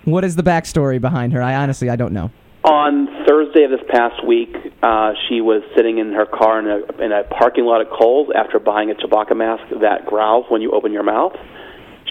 what 0.04 0.24
is 0.24 0.36
the 0.36 0.42
backstory 0.42 1.00
behind 1.00 1.32
her? 1.32 1.42
I 1.42 1.54
honestly 1.54 1.88
I 1.88 1.96
don't 1.96 2.12
know. 2.12 2.30
On 2.62 3.06
Thursday 3.26 3.64
of 3.64 3.70
this 3.70 3.80
past 3.88 4.22
week, 4.26 4.54
uh, 4.82 5.14
she 5.28 5.40
was 5.40 5.62
sitting 5.74 5.96
in 5.96 6.12
her 6.12 6.26
car 6.26 6.58
in 6.58 6.66
a, 6.66 7.02
in 7.02 7.10
a 7.10 7.24
parking 7.24 7.64
lot 7.64 7.80
at 7.80 7.88
Kohl's 7.90 8.28
after 8.36 8.58
buying 8.58 8.90
a 8.90 8.94
Chewbacca 8.94 9.34
mask 9.34 9.64
that 9.80 10.04
growls 10.04 10.44
when 10.50 10.60
you 10.60 10.70
open 10.72 10.92
your 10.92 11.02
mouth. 11.02 11.32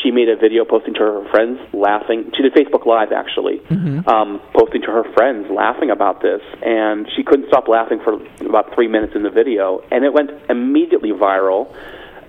She 0.04 0.12
made 0.12 0.30
a 0.30 0.36
video 0.36 0.64
posting 0.66 0.94
to 0.96 1.00
her 1.02 1.30
friends, 1.30 1.60
laughing. 1.74 2.32
She 2.36 2.44
did 2.44 2.54
Facebook 2.54 2.86
Live, 2.86 3.12
actually, 3.12 3.60
um, 4.08 4.40
posting 4.54 4.82
to 4.84 4.92
her 4.92 5.04
friends, 5.14 5.48
laughing 5.52 5.90
about 5.90 6.22
this. 6.22 6.42
And 6.62 7.08
she 7.16 7.24
couldn't 7.24 7.48
stop 7.48 7.68
laughing 7.68 8.00
for 8.04 8.14
about 8.46 8.74
three 8.74 8.88
minutes 8.88 9.14
in 9.16 9.24
the 9.24 9.30
video, 9.30 9.84
and 9.92 10.06
it 10.06 10.14
went 10.14 10.32
immediately 10.50 11.12
viral. 11.12 11.76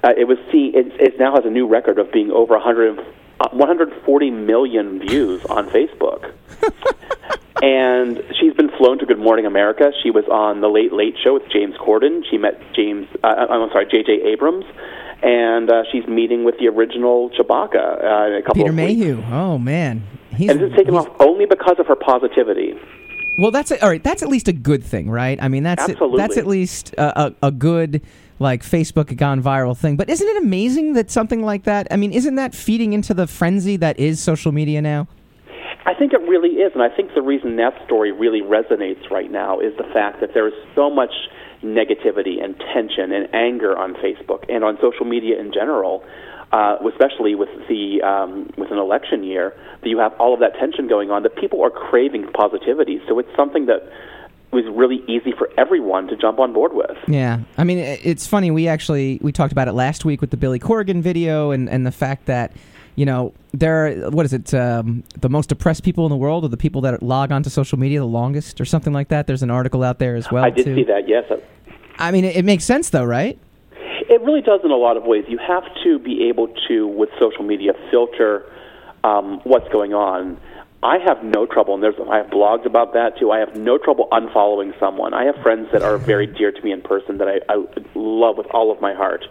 Uh, 0.02 0.12
it 0.16 0.26
was 0.26 0.38
see, 0.50 0.72
it, 0.74 0.92
it 0.98 1.18
now 1.18 1.34
has 1.34 1.44
a 1.44 1.50
new 1.50 1.68
record 1.68 1.98
of 1.98 2.10
being 2.10 2.30
over 2.30 2.54
100, 2.54 2.98
uh, 2.98 3.48
140 3.52 4.30
million 4.30 4.98
views 4.98 5.44
on 5.44 5.68
Facebook. 5.68 6.32
and 7.62 8.22
she's 8.40 8.54
been 8.54 8.70
flown 8.78 8.98
to 8.98 9.06
Good 9.06 9.18
Morning 9.18 9.46
America. 9.46 9.92
She 10.02 10.10
was 10.10 10.24
on 10.30 10.60
the 10.60 10.68
Late 10.68 10.92
Late 10.92 11.16
Show 11.22 11.34
with 11.34 11.48
James 11.52 11.76
Corden. 11.76 12.22
She 12.30 12.38
met 12.38 12.60
James. 12.74 13.06
Uh, 13.22 13.46
I'm 13.50 13.70
sorry, 13.70 13.86
J.J. 13.90 14.22
Abrams. 14.32 14.64
And 15.22 15.70
uh, 15.70 15.82
she's 15.92 16.06
meeting 16.06 16.44
with 16.44 16.56
the 16.58 16.68
original 16.68 17.30
Chewbacca 17.30 18.04
uh, 18.04 18.26
in 18.28 18.34
a 18.36 18.42
couple 18.42 18.62
Peter 18.62 18.70
of 18.70 18.76
weeks. 18.76 18.98
Mayhew. 18.98 19.22
Oh 19.30 19.58
man, 19.58 20.02
he's, 20.34 20.50
And 20.50 20.60
this 20.60 20.70
is 20.70 20.76
taken 20.76 20.94
off 20.94 21.08
only 21.20 21.44
because 21.44 21.76
of 21.78 21.86
her 21.86 21.96
positivity. 21.96 22.74
Well, 23.38 23.50
that's 23.50 23.70
a, 23.70 23.82
all 23.82 23.88
right. 23.88 24.02
That's 24.02 24.22
at 24.22 24.28
least 24.28 24.48
a 24.48 24.52
good 24.52 24.84
thing, 24.84 25.10
right? 25.10 25.38
I 25.42 25.48
mean, 25.48 25.62
that's 25.62 25.88
Absolutely. 25.88 26.18
that's 26.18 26.36
at 26.36 26.46
least 26.46 26.94
a, 26.94 27.26
a, 27.26 27.34
a 27.44 27.50
good 27.50 28.02
like 28.38 28.62
Facebook 28.62 29.14
gone 29.16 29.42
viral 29.42 29.76
thing. 29.76 29.96
But 29.96 30.10
isn't 30.10 30.26
it 30.26 30.42
amazing 30.42 30.94
that 30.94 31.10
something 31.10 31.42
like 31.42 31.64
that? 31.64 31.86
I 31.90 31.96
mean, 31.96 32.12
isn't 32.12 32.34
that 32.36 32.54
feeding 32.54 32.92
into 32.92 33.14
the 33.14 33.26
frenzy 33.26 33.76
that 33.76 33.98
is 33.98 34.20
social 34.20 34.52
media 34.52 34.82
now? 34.82 35.06
I 35.86 35.94
think 35.94 36.12
it 36.12 36.20
really 36.20 36.60
is, 36.60 36.72
and 36.74 36.82
I 36.82 36.94
think 36.94 37.14
the 37.14 37.22
reason 37.22 37.56
that 37.56 37.72
story 37.86 38.12
really 38.12 38.42
resonates 38.42 39.10
right 39.10 39.30
now 39.30 39.60
is 39.60 39.72
the 39.78 39.88
fact 39.92 40.20
that 40.20 40.34
there 40.34 40.46
is 40.46 40.54
so 40.74 40.90
much 40.90 41.12
negativity 41.62 42.42
and 42.42 42.56
tension 42.72 43.12
and 43.12 43.32
anger 43.34 43.76
on 43.76 43.94
Facebook 43.94 44.44
and 44.48 44.64
on 44.64 44.78
social 44.80 45.04
media 45.04 45.38
in 45.38 45.52
general, 45.52 46.04
uh, 46.52 46.76
especially 46.88 47.34
with 47.34 47.50
the 47.68 48.02
um, 48.02 48.50
with 48.56 48.70
an 48.70 48.78
election 48.78 49.22
year. 49.22 49.54
That 49.82 49.88
you 49.88 49.98
have 49.98 50.12
all 50.14 50.34
of 50.34 50.40
that 50.40 50.54
tension 50.58 50.88
going 50.88 51.10
on. 51.10 51.22
That 51.22 51.36
people 51.36 51.62
are 51.62 51.70
craving 51.70 52.32
positivity. 52.32 53.00
So 53.08 53.18
it's 53.18 53.34
something 53.36 53.66
that 53.66 53.90
was 54.52 54.64
really 54.72 55.02
easy 55.06 55.32
for 55.36 55.48
everyone 55.56 56.08
to 56.08 56.16
jump 56.16 56.38
on 56.40 56.52
board 56.52 56.72
with. 56.72 56.96
Yeah, 57.06 57.40
I 57.56 57.64
mean, 57.64 57.78
it's 57.78 58.26
funny. 58.26 58.50
We 58.50 58.66
actually 58.66 59.18
we 59.22 59.32
talked 59.32 59.52
about 59.52 59.68
it 59.68 59.72
last 59.72 60.04
week 60.04 60.20
with 60.20 60.30
the 60.30 60.36
Billy 60.36 60.58
Corrigan 60.58 61.02
video 61.02 61.50
and 61.50 61.68
and 61.68 61.86
the 61.86 61.92
fact 61.92 62.26
that 62.26 62.52
you 63.00 63.06
know 63.06 63.32
there 63.52 63.86
are, 63.86 64.10
what 64.10 64.26
is 64.26 64.34
it 64.34 64.52
um, 64.52 65.02
the 65.18 65.30
most 65.30 65.48
depressed 65.48 65.82
people 65.82 66.04
in 66.04 66.10
the 66.10 66.16
world 66.16 66.44
are 66.44 66.48
the 66.48 66.58
people 66.58 66.82
that 66.82 67.02
log 67.02 67.32
onto 67.32 67.48
social 67.48 67.78
media 67.78 67.98
the 67.98 68.04
longest 68.04 68.60
or 68.60 68.66
something 68.66 68.92
like 68.92 69.08
that. 69.08 69.26
There's 69.26 69.42
an 69.42 69.50
article 69.50 69.82
out 69.82 69.98
there 69.98 70.16
as 70.16 70.30
well. 70.30 70.44
I 70.44 70.50
did 70.50 70.66
too. 70.66 70.74
see 70.74 70.84
that. 70.84 71.08
Yes. 71.08 71.24
I 71.98 72.10
mean, 72.10 72.26
it, 72.26 72.36
it 72.36 72.44
makes 72.44 72.64
sense 72.64 72.90
though, 72.90 73.06
right? 73.06 73.38
It 73.72 74.20
really 74.20 74.42
does 74.42 74.60
in 74.64 74.70
a 74.70 74.76
lot 74.76 74.98
of 74.98 75.04
ways. 75.04 75.24
You 75.28 75.38
have 75.38 75.64
to 75.82 75.98
be 75.98 76.28
able 76.28 76.48
to, 76.68 76.86
with 76.86 77.08
social 77.18 77.42
media, 77.42 77.72
filter 77.90 78.52
um, 79.02 79.40
what's 79.44 79.68
going 79.72 79.94
on. 79.94 80.38
I 80.82 80.98
have 80.98 81.24
no 81.24 81.46
trouble, 81.46 81.72
and 81.72 81.82
there's 81.82 81.94
I 82.10 82.18
have 82.18 82.26
blogs 82.26 82.66
about 82.66 82.92
that 82.92 83.18
too. 83.18 83.30
I 83.30 83.38
have 83.38 83.56
no 83.56 83.78
trouble 83.78 84.08
unfollowing 84.12 84.78
someone. 84.78 85.14
I 85.14 85.24
have 85.24 85.36
friends 85.42 85.68
that 85.72 85.82
are 85.82 85.96
very 85.96 86.26
dear 86.26 86.52
to 86.52 86.62
me 86.62 86.70
in 86.72 86.82
person 86.82 87.16
that 87.16 87.28
I, 87.28 87.40
I 87.50 87.64
love 87.94 88.36
with 88.36 88.46
all 88.48 88.70
of 88.70 88.80
my 88.82 88.92
heart. 88.92 89.24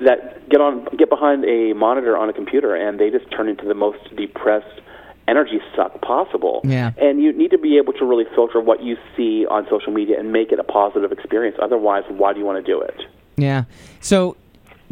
That 0.00 0.48
get 0.48 0.60
on, 0.60 0.86
get 0.96 1.08
behind 1.10 1.44
a 1.44 1.72
monitor 1.74 2.16
on 2.16 2.28
a 2.28 2.32
computer, 2.32 2.74
and 2.74 2.98
they 3.00 3.10
just 3.10 3.30
turn 3.30 3.48
into 3.48 3.64
the 3.66 3.74
most 3.74 3.98
depressed 4.16 4.80
energy 5.28 5.60
suck 5.76 6.00
possible. 6.02 6.60
Yeah. 6.64 6.92
And 7.00 7.22
you 7.22 7.32
need 7.32 7.50
to 7.52 7.58
be 7.58 7.76
able 7.78 7.92
to 7.94 8.04
really 8.04 8.24
filter 8.34 8.60
what 8.60 8.82
you 8.82 8.96
see 9.16 9.46
on 9.46 9.66
social 9.70 9.92
media 9.92 10.18
and 10.18 10.32
make 10.32 10.50
it 10.52 10.58
a 10.58 10.64
positive 10.64 11.12
experience. 11.12 11.56
Otherwise, 11.62 12.04
why 12.08 12.32
do 12.32 12.40
you 12.40 12.44
want 12.44 12.64
to 12.64 12.72
do 12.72 12.80
it? 12.80 13.00
Yeah. 13.36 13.64
So, 14.00 14.36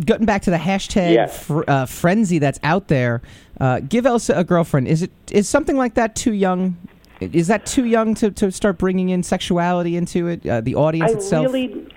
getting 0.04 0.26
back 0.26 0.42
to 0.42 0.50
the 0.50 0.56
hashtag 0.56 1.14
Yes. 1.14 1.44
fr- 1.44 1.64
uh, 1.66 1.86
frenzy 1.86 2.38
that's 2.38 2.60
out 2.62 2.88
there, 2.88 3.20
uh, 3.60 3.80
give 3.80 4.06
Elsa 4.06 4.34
a 4.36 4.44
girlfriend. 4.44 4.86
Is 4.88 5.02
it 5.02 5.10
is 5.32 5.48
something 5.48 5.76
like 5.76 5.94
that 5.94 6.14
too 6.14 6.32
young? 6.32 6.76
Is 7.20 7.48
that 7.48 7.66
too 7.66 7.84
young 7.84 8.14
to, 8.16 8.30
to 8.30 8.52
start 8.52 8.78
bringing 8.78 9.08
in 9.08 9.24
sexuality 9.24 9.96
into 9.96 10.28
it? 10.28 10.46
Uh, 10.46 10.60
the 10.60 10.76
audience 10.76 11.10
I 11.10 11.16
itself. 11.16 11.46
really, 11.46 11.88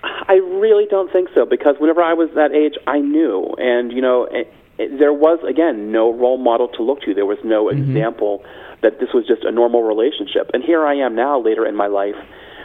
really 0.62 0.86
don't 0.86 1.10
think 1.12 1.28
so 1.34 1.44
because 1.44 1.74
whenever 1.78 2.00
I 2.02 2.14
was 2.14 2.30
that 2.36 2.52
age, 2.52 2.74
I 2.86 2.98
knew, 3.00 3.54
and 3.58 3.92
you 3.92 4.00
know, 4.00 4.24
it, 4.30 4.46
it, 4.78 4.98
there 4.98 5.12
was 5.12 5.38
again 5.46 5.90
no 5.92 6.12
role 6.12 6.38
model 6.38 6.68
to 6.68 6.82
look 6.82 7.02
to. 7.02 7.14
There 7.14 7.26
was 7.26 7.38
no 7.44 7.68
example 7.68 8.44
that 8.82 8.98
this 9.00 9.10
was 9.12 9.26
just 9.26 9.44
a 9.44 9.50
normal 9.52 9.82
relationship. 9.82 10.50
And 10.54 10.62
here 10.64 10.86
I 10.86 10.94
am 10.94 11.14
now, 11.14 11.38
later 11.40 11.64
in 11.66 11.76
my 11.76 11.86
life, 11.88 12.16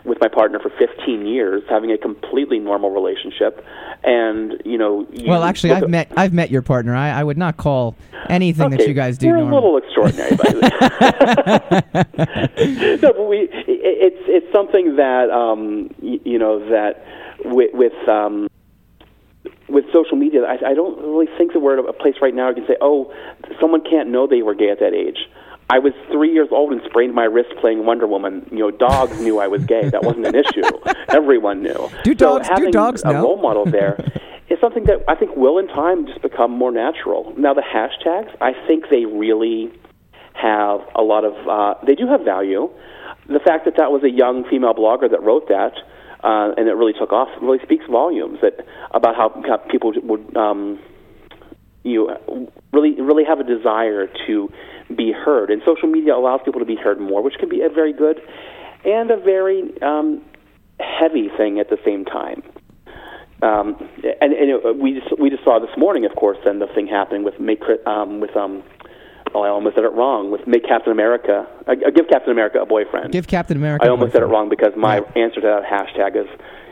with 0.05 0.17
my 0.21 0.27
partner 0.27 0.57
for 0.59 0.69
15 0.79 1.25
years, 1.27 1.61
having 1.69 1.91
a 1.91 1.97
completely 1.97 2.59
normal 2.59 2.91
relationship, 2.91 3.63
and 4.03 4.53
you 4.63 4.77
know, 4.77 5.05
you 5.11 5.29
well, 5.29 5.43
actually, 5.43 5.71
I've 5.73 5.83
at- 5.83 5.89
met 5.89 6.11
I've 6.15 6.33
met 6.33 6.49
your 6.51 6.61
partner. 6.61 6.95
I, 6.95 7.09
I 7.09 7.23
would 7.23 7.37
not 7.37 7.57
call 7.57 7.95
anything 8.29 8.69
that 8.69 8.87
you 8.87 8.93
guys 8.93 9.17
do 9.17 9.27
You're 9.27 9.37
normal. 9.37 9.59
a 9.59 9.59
little 9.59 9.77
extraordinary, 9.83 10.35
but 10.37 10.53
no, 13.01 13.13
but 13.13 13.27
we. 13.27 13.37
It, 13.67 13.97
it's 13.99 14.23
it's 14.27 14.51
something 14.53 14.95
that 14.97 15.29
um, 15.29 15.89
y- 16.01 16.19
you 16.23 16.39
know 16.39 16.59
that 16.69 17.03
with 17.47 17.71
with 17.73 18.07
um, 18.09 18.47
with 19.69 19.85
social 19.93 20.17
media, 20.17 20.43
I, 20.43 20.71
I 20.71 20.73
don't 20.73 20.97
really 21.01 21.27
think 21.37 21.53
that 21.53 21.59
we're 21.59 21.77
at 21.79 21.85
a 21.87 21.93
place 21.93 22.15
right 22.21 22.33
now. 22.33 22.49
You 22.49 22.55
can 22.55 22.67
say, 22.67 22.77
oh, 22.81 23.13
someone 23.59 23.81
can't 23.83 24.09
know 24.09 24.27
they 24.27 24.41
were 24.41 24.55
gay 24.55 24.69
at 24.69 24.79
that 24.79 24.93
age. 24.93 25.17
I 25.69 25.79
was 25.79 25.91
three 26.09 26.31
years 26.31 26.47
old 26.51 26.71
and 26.71 26.81
sprained 26.85 27.13
my 27.13 27.25
wrist 27.25 27.49
playing 27.59 27.85
Wonder 27.85 28.07
Woman. 28.07 28.47
You 28.51 28.59
know, 28.59 28.71
dogs 28.71 29.19
knew 29.19 29.39
I 29.39 29.47
was 29.47 29.65
gay. 29.65 29.89
That 29.89 30.03
wasn't 30.03 30.25
an 30.27 30.35
issue. 30.35 30.61
Everyone 31.09 31.61
knew. 31.61 31.89
Do 32.03 32.11
So 32.11 32.15
dogs- 32.39 32.47
do 32.47 32.53
having 32.53 32.71
dogs 32.71 33.03
a 33.03 33.11
know? 33.11 33.23
role 33.23 33.41
model 33.41 33.65
there 33.79 33.97
is 34.49 34.57
something 34.61 34.85
that 34.85 35.03
I 35.09 35.15
think 35.15 35.35
will, 35.35 35.57
in 35.57 35.67
time, 35.67 36.07
just 36.07 36.21
become 36.21 36.51
more 36.51 36.71
natural. 36.71 37.33
Now, 37.37 37.53
the 37.53 37.61
hashtags, 37.63 38.33
I 38.39 38.53
think 38.65 38.85
they 38.89 39.03
really 39.05 39.69
have 40.33 40.79
a 40.95 41.01
lot 41.01 41.25
of. 41.25 41.33
Uh, 41.47 41.73
they 41.85 41.95
do 41.95 42.07
have 42.07 42.21
value. 42.21 42.69
The 43.27 43.39
fact 43.39 43.65
that 43.65 43.75
that 43.75 43.91
was 43.91 44.03
a 44.05 44.09
young 44.09 44.45
female 44.49 44.73
blogger 44.73 45.11
that 45.11 45.21
wrote 45.21 45.49
that, 45.49 45.73
uh, 46.27 46.51
and 46.57 46.67
it 46.67 46.73
really 46.73 46.91
took 46.91 47.13
off, 47.13 47.29
really 47.41 47.59
speaks 47.63 47.85
volumes 47.89 48.39
that 48.41 48.65
about 48.91 49.15
how, 49.15 49.57
people 49.71 49.93
would. 50.03 50.35
Um, 50.35 50.79
you 51.83 52.09
really 52.73 52.99
really 52.99 53.23
have 53.23 53.39
a 53.39 53.45
desire 53.45 54.07
to 54.27 54.49
be 54.93 55.13
heard, 55.13 55.49
and 55.49 55.61
social 55.65 55.87
media 55.87 56.13
allows 56.15 56.41
people 56.43 56.59
to 56.59 56.65
be 56.65 56.75
heard 56.75 56.99
more, 56.99 57.23
which 57.23 57.35
can 57.39 57.47
be 57.47 57.61
a 57.61 57.69
very 57.69 57.93
good 57.93 58.19
and 58.83 59.09
a 59.09 59.15
very 59.15 59.71
um, 59.81 60.21
heavy 60.81 61.29
thing 61.37 61.59
at 61.59 61.69
the 61.69 61.77
same 61.85 62.03
time. 62.03 62.43
Um, 63.41 63.77
and 64.03 64.33
and 64.33 64.49
it, 64.49 64.77
we 64.77 64.99
just 64.99 65.17
we 65.17 65.29
just 65.29 65.45
saw 65.45 65.59
this 65.59 65.77
morning, 65.77 66.03
of 66.05 66.13
course, 66.17 66.37
then 66.43 66.59
the 66.59 66.67
thing 66.67 66.87
happening 66.87 67.23
with 67.23 67.35
um, 67.87 68.19
with 68.19 68.35
um. 68.35 68.63
Oh, 69.33 69.41
I 69.41 69.49
almost 69.49 69.75
said 69.75 69.83
it 69.83 69.93
wrong. 69.93 70.31
With 70.31 70.47
make 70.47 70.65
Captain 70.65 70.91
America, 70.91 71.47
uh, 71.67 71.75
give 71.93 72.07
Captain 72.09 72.31
America 72.31 72.59
a 72.59 72.65
boyfriend. 72.65 73.11
Give 73.11 73.27
Captain 73.27 73.57
America. 73.57 73.85
I 73.85 73.89
almost 73.89 74.13
said 74.13 74.21
it 74.23 74.27
wrong 74.27 74.49
because 74.49 74.73
my 74.75 74.97
answer 75.15 75.41
to 75.41 75.47
that 75.47 75.63
hashtag 75.63 76.15
is 76.15 76.27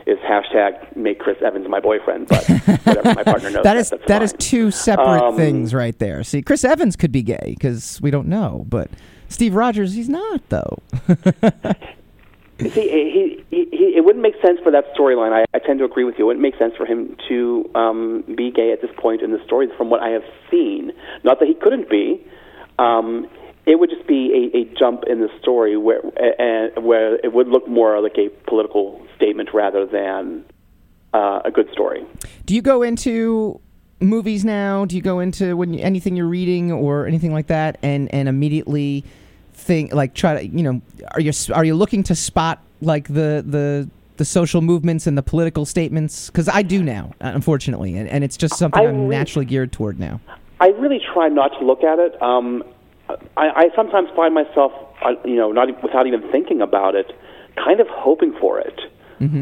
is 0.06 0.18
hashtag 0.20 0.94
make 0.96 1.18
Chris 1.18 1.36
Evans 1.44 1.66
my 1.68 1.80
boyfriend. 1.80 2.28
But 2.28 2.44
whatever, 2.84 3.14
my 3.14 3.24
partner 3.24 3.50
knows 3.50 3.64
That 3.64 3.74
that. 3.74 3.76
is 3.76 3.90
that's 3.90 4.06
that 4.06 4.22
is 4.22 4.34
two 4.38 4.70
separate 4.70 5.22
Um, 5.22 5.36
things 5.36 5.74
right 5.74 5.98
there. 5.98 6.22
See, 6.24 6.42
Chris 6.42 6.64
Evans 6.64 6.96
could 6.96 7.12
be 7.12 7.22
gay 7.22 7.54
because 7.58 8.00
we 8.00 8.10
don't 8.10 8.28
know, 8.28 8.64
but 8.68 8.90
Steve 9.28 9.54
Rogers, 9.54 9.94
he's 9.94 10.08
not 10.08 10.40
though. 10.48 10.78
See, 12.58 12.68
he, 12.70 13.44
he, 13.50 13.68
he, 13.70 13.92
it 13.98 14.02
wouldn't 14.04 14.22
make 14.22 14.34
sense 14.40 14.58
for 14.62 14.72
that 14.72 14.84
storyline. 14.94 15.32
I, 15.32 15.44
I 15.52 15.58
tend 15.58 15.78
to 15.80 15.84
agree 15.84 16.04
with 16.04 16.14
you. 16.18 16.24
It 16.24 16.26
wouldn't 16.28 16.42
make 16.42 16.56
sense 16.56 16.72
for 16.74 16.86
him 16.86 17.14
to 17.28 17.70
um, 17.74 18.24
be 18.34 18.50
gay 18.50 18.72
at 18.72 18.80
this 18.80 18.90
point 18.96 19.20
in 19.20 19.30
the 19.32 19.44
story, 19.44 19.68
from 19.76 19.90
what 19.90 20.00
I 20.00 20.08
have 20.08 20.22
seen. 20.50 20.92
Not 21.22 21.38
that 21.40 21.48
he 21.48 21.54
couldn't 21.54 21.90
be. 21.90 22.24
Um, 22.78 23.28
it 23.66 23.80
would 23.80 23.90
just 23.90 24.06
be 24.06 24.50
a, 24.54 24.58
a 24.58 24.78
jump 24.78 25.04
in 25.08 25.20
the 25.20 25.28
story 25.40 25.76
where, 25.76 25.98
uh, 25.98 26.80
where 26.80 27.16
it 27.16 27.32
would 27.32 27.48
look 27.48 27.66
more 27.66 28.00
like 28.00 28.16
a 28.16 28.28
political 28.48 29.04
statement 29.16 29.50
rather 29.52 29.84
than 29.86 30.44
uh, 31.12 31.40
a 31.44 31.50
good 31.50 31.68
story. 31.72 32.04
Do 32.44 32.54
you 32.54 32.62
go 32.62 32.82
into 32.82 33.60
movies 34.00 34.44
now? 34.44 34.84
Do 34.84 34.94
you 34.96 35.02
go 35.02 35.20
into 35.20 35.56
when 35.56 35.74
you, 35.74 35.82
anything 35.82 36.16
you're 36.16 36.26
reading 36.26 36.70
or 36.70 37.06
anything 37.06 37.32
like 37.32 37.48
that, 37.48 37.78
and 37.82 38.12
and 38.14 38.28
immediately 38.28 39.04
think 39.54 39.92
like 39.92 40.14
try 40.14 40.34
to 40.34 40.46
you 40.46 40.62
know 40.62 40.80
are 41.12 41.20
you 41.20 41.32
are 41.54 41.64
you 41.64 41.74
looking 41.74 42.02
to 42.04 42.14
spot 42.14 42.62
like 42.80 43.08
the 43.08 43.42
the 43.46 43.88
the 44.16 44.24
social 44.24 44.62
movements 44.62 45.06
and 45.06 45.16
the 45.16 45.22
political 45.22 45.64
statements? 45.66 46.28
Because 46.28 46.48
I 46.48 46.62
do 46.62 46.82
now, 46.82 47.12
unfortunately, 47.20 47.96
and, 47.96 48.08
and 48.08 48.24
it's 48.24 48.36
just 48.36 48.56
something 48.56 48.84
I 48.84 48.88
I'm 48.88 49.08
re- 49.08 49.16
naturally 49.16 49.46
geared 49.46 49.72
toward 49.72 49.98
now. 49.98 50.20
I 50.60 50.68
really 50.68 51.00
try 51.12 51.28
not 51.28 51.48
to 51.58 51.64
look 51.66 51.84
at 51.84 51.98
it. 51.98 52.20
Um, 52.22 52.62
I, 53.36 53.48
I 53.48 53.64
sometimes 53.76 54.08
find 54.16 54.34
myself, 54.34 54.72
uh, 55.02 55.12
you 55.24 55.36
know, 55.36 55.52
not 55.52 55.68
without 55.82 56.06
even 56.06 56.22
thinking 56.30 56.60
about 56.60 56.94
it, 56.94 57.12
kind 57.56 57.80
of 57.80 57.86
hoping 57.88 58.34
for 58.40 58.58
it, 58.58 58.80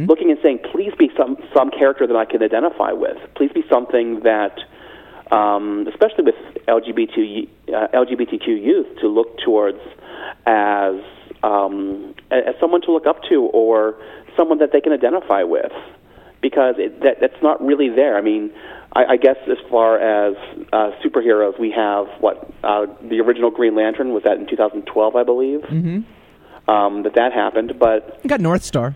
looking 0.07 0.31
and 0.31 0.39
saying, 0.43 0.61
"Please 0.71 0.93
be 0.99 1.11
some 1.17 1.37
some 1.55 1.71
character 1.71 2.07
that 2.07 2.17
I 2.17 2.25
can 2.25 2.43
identify 2.43 2.93
with. 2.93 3.17
Please 3.37 3.53
be 3.53 3.65
something 3.71 4.21
that." 4.21 4.59
Um, 5.33 5.89
especially 5.89 6.25
with 6.25 6.35
LGBT, 6.69 7.49
uh, 7.69 7.89
LGBTQ 7.95 8.47
youth, 8.47 8.87
to 9.01 9.09
look 9.09 9.39
towards 9.39 9.81
as 10.47 10.97
um, 11.43 12.15
as 12.31 12.55
someone 12.61 12.83
to 12.83 12.93
look 12.93 13.07
up 13.07 13.23
to 13.31 13.43
or 13.53 13.97
someone 14.37 14.59
that 14.59 14.71
they 14.73 14.83
can 14.83 14.93
identify 14.93 15.43
with 15.43 15.73
because 16.45 16.75
it, 16.77 17.01
that, 17.01 17.17
that's 17.21 17.43
not 17.43 17.65
really 17.65 17.89
there. 17.89 18.19
I 18.19 18.21
mean, 18.21 18.53
I, 18.95 19.05
I 19.13 19.17
guess 19.17 19.37
as 19.51 19.59
far 19.71 19.99
as 19.99 20.37
uh, 20.73 20.91
superheroes, 21.05 21.59
we 21.59 21.71
have 21.73 22.07
what 22.21 22.51
uh, 22.63 22.87
the 23.03 23.21
original 23.21 23.51
Green 23.51 23.75
Lantern 23.75 24.13
was 24.13 24.23
that 24.25 24.39
in 24.39 24.47
2012, 24.47 25.17
I 25.17 25.23
believe. 25.23 25.61
Mm-hmm. 25.61 26.71
Um, 26.71 27.03
that 27.03 27.15
that 27.15 27.33
happened, 27.33 27.75
but 27.79 28.27
got 28.27 28.41
North 28.41 28.65
Star. 28.65 28.95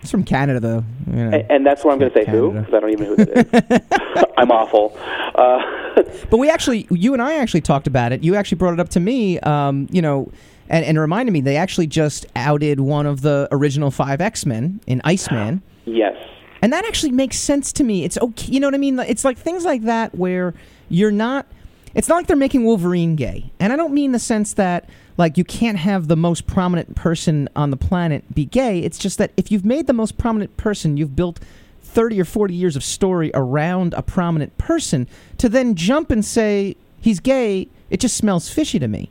It's 0.00 0.10
from 0.10 0.24
Canada, 0.24 0.60
though. 0.60 0.84
You 1.08 1.30
know. 1.30 1.44
and 1.50 1.66
that's 1.66 1.84
where 1.84 1.92
I'm 1.92 1.98
going 1.98 2.12
to 2.12 2.18
say 2.18 2.24
who 2.28 2.52
because 2.52 2.72
I 2.72 2.80
don't 2.80 2.90
even 2.90 3.04
know 3.04 3.16
who 3.16 3.24
that 3.24 3.90
is. 4.20 4.24
I'm 4.36 4.50
awful. 4.50 4.96
Uh, 5.34 5.60
But 6.30 6.36
we 6.38 6.48
actually, 6.50 6.86
you 6.90 7.12
and 7.12 7.22
I 7.22 7.34
actually 7.34 7.60
talked 7.60 7.86
about 7.86 8.12
it. 8.12 8.22
You 8.22 8.36
actually 8.36 8.58
brought 8.58 8.74
it 8.74 8.80
up 8.80 8.88
to 8.90 9.00
me. 9.00 9.38
Um, 9.40 9.88
you 9.90 10.00
know, 10.02 10.30
And, 10.68 10.84
and 10.84 10.98
reminded 10.98 11.32
me, 11.32 11.40
they 11.40 11.56
actually 11.56 11.86
just 11.86 12.26
outed 12.36 12.80
one 12.80 13.06
of 13.06 13.22
the 13.22 13.48
original 13.50 13.90
five 13.90 14.20
X 14.20 14.46
Men 14.46 14.80
in 14.86 15.00
Iceman. 15.04 15.62
Yes. 15.86 16.16
And 16.60 16.72
that 16.72 16.84
actually 16.84 17.12
makes 17.12 17.38
sense 17.38 17.72
to 17.74 17.84
me. 17.84 18.04
It's 18.04 18.18
okay. 18.18 18.52
You 18.52 18.60
know 18.60 18.66
what 18.66 18.74
I 18.74 18.78
mean? 18.78 18.98
It's 18.98 19.24
like 19.24 19.38
things 19.38 19.64
like 19.64 19.82
that 19.82 20.14
where 20.14 20.54
you're 20.88 21.12
not. 21.12 21.46
It's 21.94 22.08
not 22.08 22.16
like 22.16 22.26
they're 22.26 22.36
making 22.36 22.64
Wolverine 22.64 23.16
gay. 23.16 23.50
And 23.58 23.72
I 23.72 23.76
don't 23.76 23.94
mean 23.94 24.12
the 24.12 24.18
sense 24.18 24.52
that, 24.54 24.88
like, 25.16 25.38
you 25.38 25.44
can't 25.44 25.78
have 25.78 26.06
the 26.06 26.16
most 26.16 26.46
prominent 26.46 26.94
person 26.94 27.48
on 27.56 27.70
the 27.70 27.76
planet 27.76 28.34
be 28.34 28.44
gay. 28.44 28.80
It's 28.80 28.98
just 28.98 29.18
that 29.18 29.32
if 29.36 29.50
you've 29.50 29.64
made 29.64 29.86
the 29.86 29.94
most 29.94 30.18
prominent 30.18 30.56
person, 30.58 30.96
you've 30.96 31.16
built 31.16 31.40
30 31.82 32.20
or 32.20 32.24
40 32.24 32.54
years 32.54 32.76
of 32.76 32.84
story 32.84 33.30
around 33.34 33.94
a 33.94 34.02
prominent 34.02 34.56
person, 34.58 35.08
to 35.38 35.48
then 35.48 35.74
jump 35.74 36.10
and 36.10 36.24
say 36.24 36.76
he's 37.00 37.20
gay, 37.20 37.68
it 37.88 38.00
just 38.00 38.16
smells 38.16 38.50
fishy 38.50 38.78
to 38.78 38.86
me. 38.86 39.10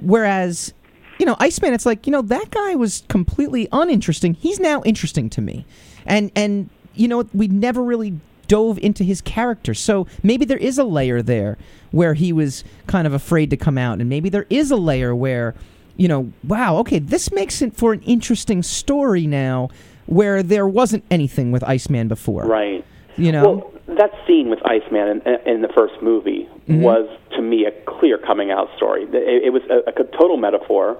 Whereas, 0.00 0.72
you 1.18 1.26
know, 1.26 1.36
Iceman, 1.40 1.74
it's 1.74 1.84
like, 1.84 2.06
you 2.06 2.12
know, 2.12 2.22
that 2.22 2.50
guy 2.50 2.76
was 2.76 3.02
completely 3.08 3.68
uninteresting. 3.72 4.34
He's 4.34 4.60
now 4.60 4.80
interesting 4.84 5.28
to 5.30 5.40
me. 5.40 5.66
And, 6.06 6.30
and, 6.36 6.70
you 6.94 7.08
know, 7.08 7.24
we 7.32 7.48
never 7.48 7.82
really 7.82 8.14
dove 8.48 8.78
into 8.78 9.04
his 9.04 9.20
character. 9.20 9.74
So 9.74 10.06
maybe 10.22 10.44
there 10.44 10.58
is 10.58 10.78
a 10.78 10.84
layer 10.84 11.22
there 11.22 11.56
where 11.90 12.14
he 12.14 12.32
was 12.32 12.64
kind 12.86 13.06
of 13.06 13.12
afraid 13.14 13.50
to 13.50 13.56
come 13.56 13.78
out. 13.78 14.00
And 14.00 14.08
maybe 14.08 14.28
there 14.28 14.46
is 14.50 14.70
a 14.70 14.76
layer 14.76 15.14
where, 15.14 15.54
you 15.96 16.08
know, 16.08 16.32
wow, 16.44 16.76
okay, 16.78 16.98
this 16.98 17.32
makes 17.32 17.62
it 17.62 17.74
for 17.74 17.92
an 17.92 18.02
interesting 18.02 18.62
story 18.62 19.26
now 19.26 19.70
where 20.06 20.42
there 20.42 20.66
wasn't 20.66 21.04
anything 21.10 21.52
with 21.52 21.62
Iceman 21.64 22.08
before. 22.08 22.44
Right. 22.44 22.84
You 23.16 23.32
know? 23.32 23.42
Well, 23.44 23.72
that 23.96 24.10
scene 24.26 24.50
with 24.50 24.60
Iceman 24.66 25.22
in, 25.24 25.54
in 25.54 25.62
the 25.62 25.68
first 25.68 25.94
movie 26.02 26.48
Mm-hmm. 26.68 26.80
was, 26.80 27.08
to 27.32 27.42
me, 27.42 27.66
a 27.66 27.72
clear 27.90 28.16
coming 28.18 28.52
out 28.52 28.68
story. 28.76 29.02
It, 29.02 29.46
it 29.46 29.52
was 29.52 29.62
a, 29.68 29.78
a 29.90 30.04
total 30.16 30.36
metaphor, 30.36 30.96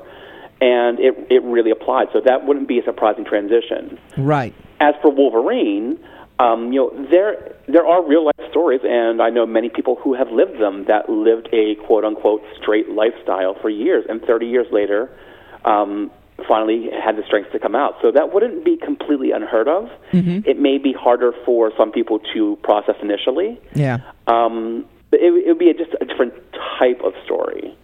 and 0.61 0.99
it 0.99 1.14
it 1.30 1.40
really 1.45 1.70
applied. 1.70 2.09
So 2.12 2.20
that 2.24 2.45
wouldn't 2.45 2.66
be 2.66 2.80
a 2.80 2.84
surprising 2.84 3.24
transition. 3.24 3.97
right. 4.16 4.53
As 4.83 4.97
for 5.01 5.12
Wolverine, 5.12 5.97
um, 6.41 6.72
you 6.72 6.80
know, 6.80 7.07
there 7.09 7.55
there 7.68 7.87
are 7.87 8.05
real 8.05 8.24
life 8.24 8.51
stories, 8.51 8.80
and 8.83 9.22
I 9.22 9.30
know 9.30 9.47
many 9.47 9.68
people 9.68 9.95
who 10.03 10.12
have 10.14 10.28
lived 10.33 10.61
them 10.61 10.87
that 10.89 11.09
lived 11.09 11.49
a 11.53 11.76
quote 11.87 12.05
unquote 12.05 12.43
straight 12.61 12.91
lifestyle 12.91 13.55
for 13.62 13.70
years, 13.70 14.05
and 14.09 14.20
30 14.22 14.47
years 14.47 14.66
later, 14.72 15.09
um, 15.64 16.11
finally 16.49 16.91
had 16.91 17.16
the 17.16 17.22
strength 17.24 17.53
to 17.53 17.61
come 17.61 17.76
out. 17.76 17.95
So 18.03 18.11
that 18.11 18.35
wouldn't 18.35 18.64
be 18.64 18.76
completely 18.76 19.30
unheard 19.30 19.68
of. 19.68 19.89
It 20.45 20.59
may 20.59 20.78
be 20.78 20.93
harder 20.93 21.30
for 21.47 21.70
some 21.78 21.93
people 21.93 22.18
to 22.35 22.59
process 22.64 22.97
initially, 23.01 23.61
Yeah. 23.76 23.99
um, 24.26 24.85
but 25.12 25.20
it, 25.20 25.33
it 25.33 25.47
would 25.47 25.59
be 25.61 25.70
a, 25.70 25.74
just 25.74 25.93
a 26.01 26.05
different 26.05 26.35
type 26.80 27.01
of 27.05 27.12
story. 27.24 27.78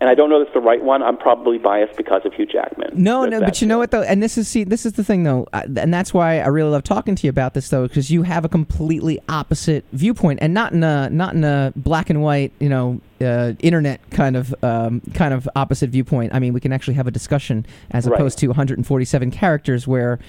And 0.00 0.08
I 0.08 0.14
don't 0.14 0.30
know 0.30 0.40
if 0.40 0.46
it's 0.46 0.54
the 0.54 0.60
right 0.60 0.80
one. 0.80 1.02
I'm 1.02 1.16
probably 1.16 1.58
biased 1.58 1.96
because 1.96 2.22
of 2.24 2.32
Hugh 2.32 2.46
Jackman. 2.46 2.90
No, 2.94 3.24
no, 3.24 3.40
but 3.40 3.60
you 3.60 3.66
know 3.66 3.78
what 3.78 3.90
though, 3.90 4.02
and 4.02 4.22
this 4.22 4.38
is 4.38 4.46
see, 4.46 4.62
this 4.62 4.86
is 4.86 4.92
the 4.92 5.02
thing 5.02 5.24
though, 5.24 5.48
and 5.52 5.92
that's 5.92 6.14
why 6.14 6.38
I 6.38 6.46
really 6.46 6.70
love 6.70 6.84
talking 6.84 7.16
to 7.16 7.26
you 7.26 7.30
about 7.30 7.54
this 7.54 7.68
though, 7.68 7.88
because 7.88 8.08
you 8.08 8.22
have 8.22 8.44
a 8.44 8.48
completely 8.48 9.18
opposite 9.28 9.84
viewpoint, 9.92 10.38
and 10.40 10.54
not 10.54 10.72
in 10.72 10.84
a 10.84 11.10
not 11.10 11.34
in 11.34 11.42
a 11.42 11.72
black 11.74 12.10
and 12.10 12.22
white, 12.22 12.52
you 12.60 12.68
know, 12.68 13.00
uh, 13.20 13.54
internet 13.58 14.00
kind 14.10 14.36
of 14.36 14.54
um, 14.62 15.02
kind 15.14 15.34
of 15.34 15.48
opposite 15.56 15.90
viewpoint. 15.90 16.32
I 16.32 16.38
mean, 16.38 16.52
we 16.52 16.60
can 16.60 16.72
actually 16.72 16.94
have 16.94 17.08
a 17.08 17.10
discussion 17.10 17.66
as 17.90 18.06
Right. 18.06 18.14
opposed 18.14 18.38
to 18.38 18.46
147 18.46 19.32
characters. 19.32 19.88
Where, 19.88 20.20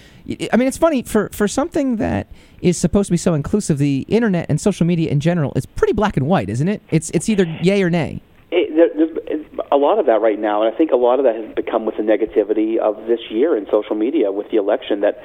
I 0.52 0.58
mean, 0.58 0.68
it's 0.68 0.80
funny 0.80 1.04
for 1.04 1.30
for 1.32 1.48
something 1.48 1.98
that 1.98 2.26
is 2.64 2.76
supposed 2.76 3.10
to 3.10 3.12
be 3.14 3.18
so 3.18 3.36
inclusive. 3.36 3.78
The 3.78 4.04
internet 4.08 4.48
and 4.50 4.60
social 4.60 4.88
media 4.88 5.12
in 5.12 5.20
general 5.20 5.54
is 5.56 5.68
pretty 5.68 5.94
black 5.94 6.18
and 6.18 6.26
white, 6.26 6.50
isn't 6.50 6.68
it? 6.68 6.82
It's 6.90 7.12
it's 7.12 7.30
either 7.30 7.46
yay 7.62 7.84
or 7.84 7.92
nay. 7.92 8.24
It, 8.52 8.76
there, 8.76 8.90
there's 8.96 9.16
it's 9.28 9.48
a 9.72 9.78
lot 9.78 10.00
of 10.00 10.06
that 10.08 10.22
right 10.22 10.40
now, 10.40 10.64
and 10.64 10.74
I 10.74 10.78
think 10.78 10.92
a 10.92 10.96
lot 10.96 11.20
of 11.20 11.26
that 11.26 11.36
has 11.36 11.56
become 11.56 11.86
with 11.86 11.98
the 11.98 12.04
negativity 12.04 12.78
of 12.78 13.08
this 13.08 13.20
year 13.30 13.56
in 13.56 13.66
social 13.70 13.96
media 13.96 14.32
with 14.32 14.50
the 14.50 14.58
election. 14.58 15.02
That 15.02 15.22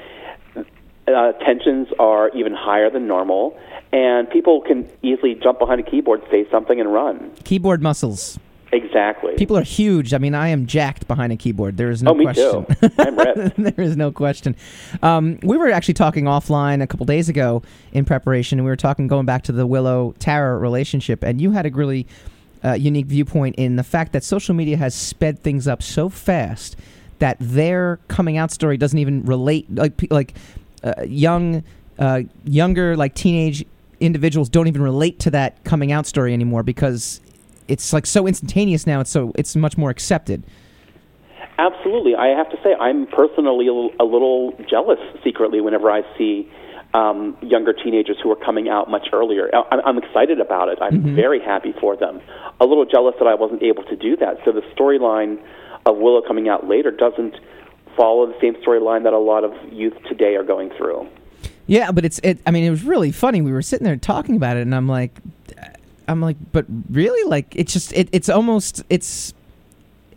uh, 1.07 1.33
tensions 1.45 1.89
are 1.99 2.31
even 2.31 2.55
higher 2.55 2.91
than 2.91 3.07
normal, 3.07 3.59
and 3.93 4.29
people 4.29 4.61
can 4.61 4.89
easily 5.03 5.35
jump 5.35 5.59
behind 5.59 5.81
a 5.81 5.91
keyboard, 5.91 6.23
say 6.31 6.47
something, 6.51 6.81
and 6.81 6.93
run. 6.93 7.33
Keyboard 7.45 7.83
muscles. 7.83 8.39
Exactly. 8.73 9.35
People 9.37 9.57
are 9.57 9.63
huge. 9.63 10.13
I 10.13 10.19
mean, 10.19 10.35
I 10.35 10.49
am 10.49 10.67
jacked 10.67 11.07
behind 11.07 11.33
a 11.33 11.37
keyboard. 11.37 11.77
There 11.77 11.91
is 11.91 12.03
no 12.03 12.11
oh, 12.11 12.15
me 12.15 12.25
question. 12.25 12.67
too. 12.67 12.91
I'm 12.99 13.17
red. 13.17 13.55
there 13.59 13.85
is 13.85 13.97
no 13.97 14.11
question. 14.11 14.57
Um, 15.01 15.39
we 15.45 15.57
were 15.57 15.71
actually 15.71 15.95
talking 15.95 16.25
offline 16.25 16.83
a 16.83 16.87
couple 16.87 17.07
days 17.07 17.29
ago 17.29 17.63
in 17.93 18.05
preparation, 18.05 18.59
and 18.59 18.67
we 18.67 18.71
were 18.71 18.77
talking 18.77 19.07
going 19.07 19.27
back 19.27 19.43
to 19.45 19.53
the 19.53 19.65
Willow 19.67 20.15
Tara 20.19 20.59
relationship, 20.59 21.23
and 21.23 21.41
you 21.41 21.53
had 21.53 21.67
a 21.67 21.71
really 21.71 22.09
uh, 22.65 22.73
unique 22.73 23.07
viewpoint 23.07 23.57
in 23.57 23.77
the 23.77 23.85
fact 23.85 24.13
that 24.13 24.25
social 24.25 24.55
media 24.55 24.77
has 24.77 24.95
sped 24.95 25.43
things 25.43 25.69
up 25.69 25.83
so 25.83 26.09
fast 26.09 26.77
that 27.19 27.37
their 27.41 27.99
coming 28.09 28.37
out 28.37 28.51
story 28.51 28.77
doesn't 28.77 28.99
even 28.99 29.23
relate. 29.25 29.73
Like 29.75 30.07
like 30.11 30.35
uh, 30.83 31.03
young, 31.07 31.63
uh, 31.99 32.23
younger, 32.45 32.97
like 32.97 33.15
teenage 33.15 33.65
individuals 34.01 34.49
don't 34.49 34.67
even 34.67 34.83
relate 34.83 35.19
to 35.21 35.31
that 35.31 35.63
coming 35.65 35.93
out 35.93 36.07
story 36.07 36.33
anymore 36.33 36.63
because 36.63 37.21
it's 37.69 37.93
like 37.93 38.07
so 38.07 38.27
instantaneous 38.27 38.87
now. 38.87 39.01
It's 39.01 39.11
so 39.11 39.33
it's 39.37 39.55
much 39.57 39.77
more 39.77 39.91
accepted. 39.91 40.45
Absolutely. 41.59 42.17
I 42.17 42.29
have 42.29 42.51
to 42.51 42.57
say, 42.65 42.75
I'm 42.75 43.07
personally 43.07 43.69
a 43.69 43.73
little, 43.73 43.91
a 44.01 44.05
little 44.05 44.55
jealous 44.69 44.99
secretly 45.23 45.61
whenever 45.61 45.91
I 45.91 46.03
see 46.19 46.51
um, 46.95 47.37
younger 47.43 47.73
teenagers 47.73 48.17
who 48.23 48.31
are 48.31 48.37
coming 48.37 48.69
out 48.69 48.89
much 48.89 49.09
earlier. 49.13 49.51
I- 49.53 49.83
I'm, 49.85 49.99
excited 49.99 50.41
about 50.41 50.69
it. 50.69 50.79
I'm 50.81 51.15
very 51.15 51.41
happy 51.41 51.75
for 51.81 51.97
them. 51.97 52.21
A 52.61 52.65
little 52.65 52.87
jealous 52.87 53.17
that 53.19 53.27
I 53.27 53.35
wasn't 53.35 53.63
able 53.63 53.83
to 53.85 53.97
do 53.97 54.17
that. 54.17 54.39
So 54.45 54.53
the 54.53 54.63
storyline 54.77 55.43
of 55.87 55.97
Willow 55.99 56.23
coming 56.23 56.49
out 56.49 56.69
later 56.69 56.93
doesn't 56.93 57.35
follow 57.97 58.27
the 58.27 58.39
same 58.41 58.55
storyline 58.63 59.03
that 59.03 59.13
a 59.13 59.19
lot 59.19 59.45
of 59.45 59.53
youth 59.73 59.95
today 60.09 60.37
are 60.37 60.45
going 60.45 60.71
through. 60.71 61.09
Yeah, 61.67 61.91
but 61.91 62.05
it's 62.05 62.21
it. 62.23 62.39
I 62.47 62.51
mean, 62.51 62.65
it 62.65 62.71
was 62.71 62.85
really 62.85 63.11
funny. 63.11 63.41
We 63.41 63.53
were 63.53 63.63
sitting 63.63 63.85
there 63.85 63.97
talking 63.97 64.37
about 64.37 64.57
it, 64.57 64.63
and 64.63 64.75
I'm 64.75 64.89
like, 64.89 65.19
I'm 66.07 66.21
like, 66.21 66.37
but 66.53 66.67
really, 66.91 67.29
like, 67.29 67.55
it's 67.57 67.73
just 67.73 67.93
it, 67.95 68.09
it's 68.13 68.29
almost 68.29 68.85
it's. 68.91 69.33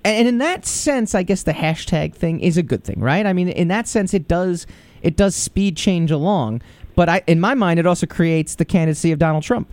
And 0.03 0.28
in 0.28 0.38
that 0.38 0.65
sense, 0.65 1.15
I 1.15 1.23
guess 1.23 1.43
the 1.43 1.53
hashtag 1.53 2.13
thing 2.13 2.39
is 2.39 2.57
a 2.57 2.63
good 2.63 2.84
thing, 2.84 2.99
right? 2.99 3.25
I 3.25 3.34
mean, 3.34 3.49
in 3.49 3.67
that 3.69 3.88
sense, 3.88 4.13
it 4.13 4.28
does 4.28 4.67
it 5.01 5.15
does 5.15 5.35
speed 5.35 5.77
change 5.77 6.11
along. 6.11 6.61
But 6.95 7.09
I, 7.09 7.21
in 7.27 7.39
my 7.39 7.53
mind, 7.53 7.79
it 7.79 7.85
also 7.85 8.07
creates 8.07 8.55
the 8.55 8.65
candidacy 8.65 9.11
of 9.11 9.19
Donald 9.19 9.43
Trump. 9.43 9.67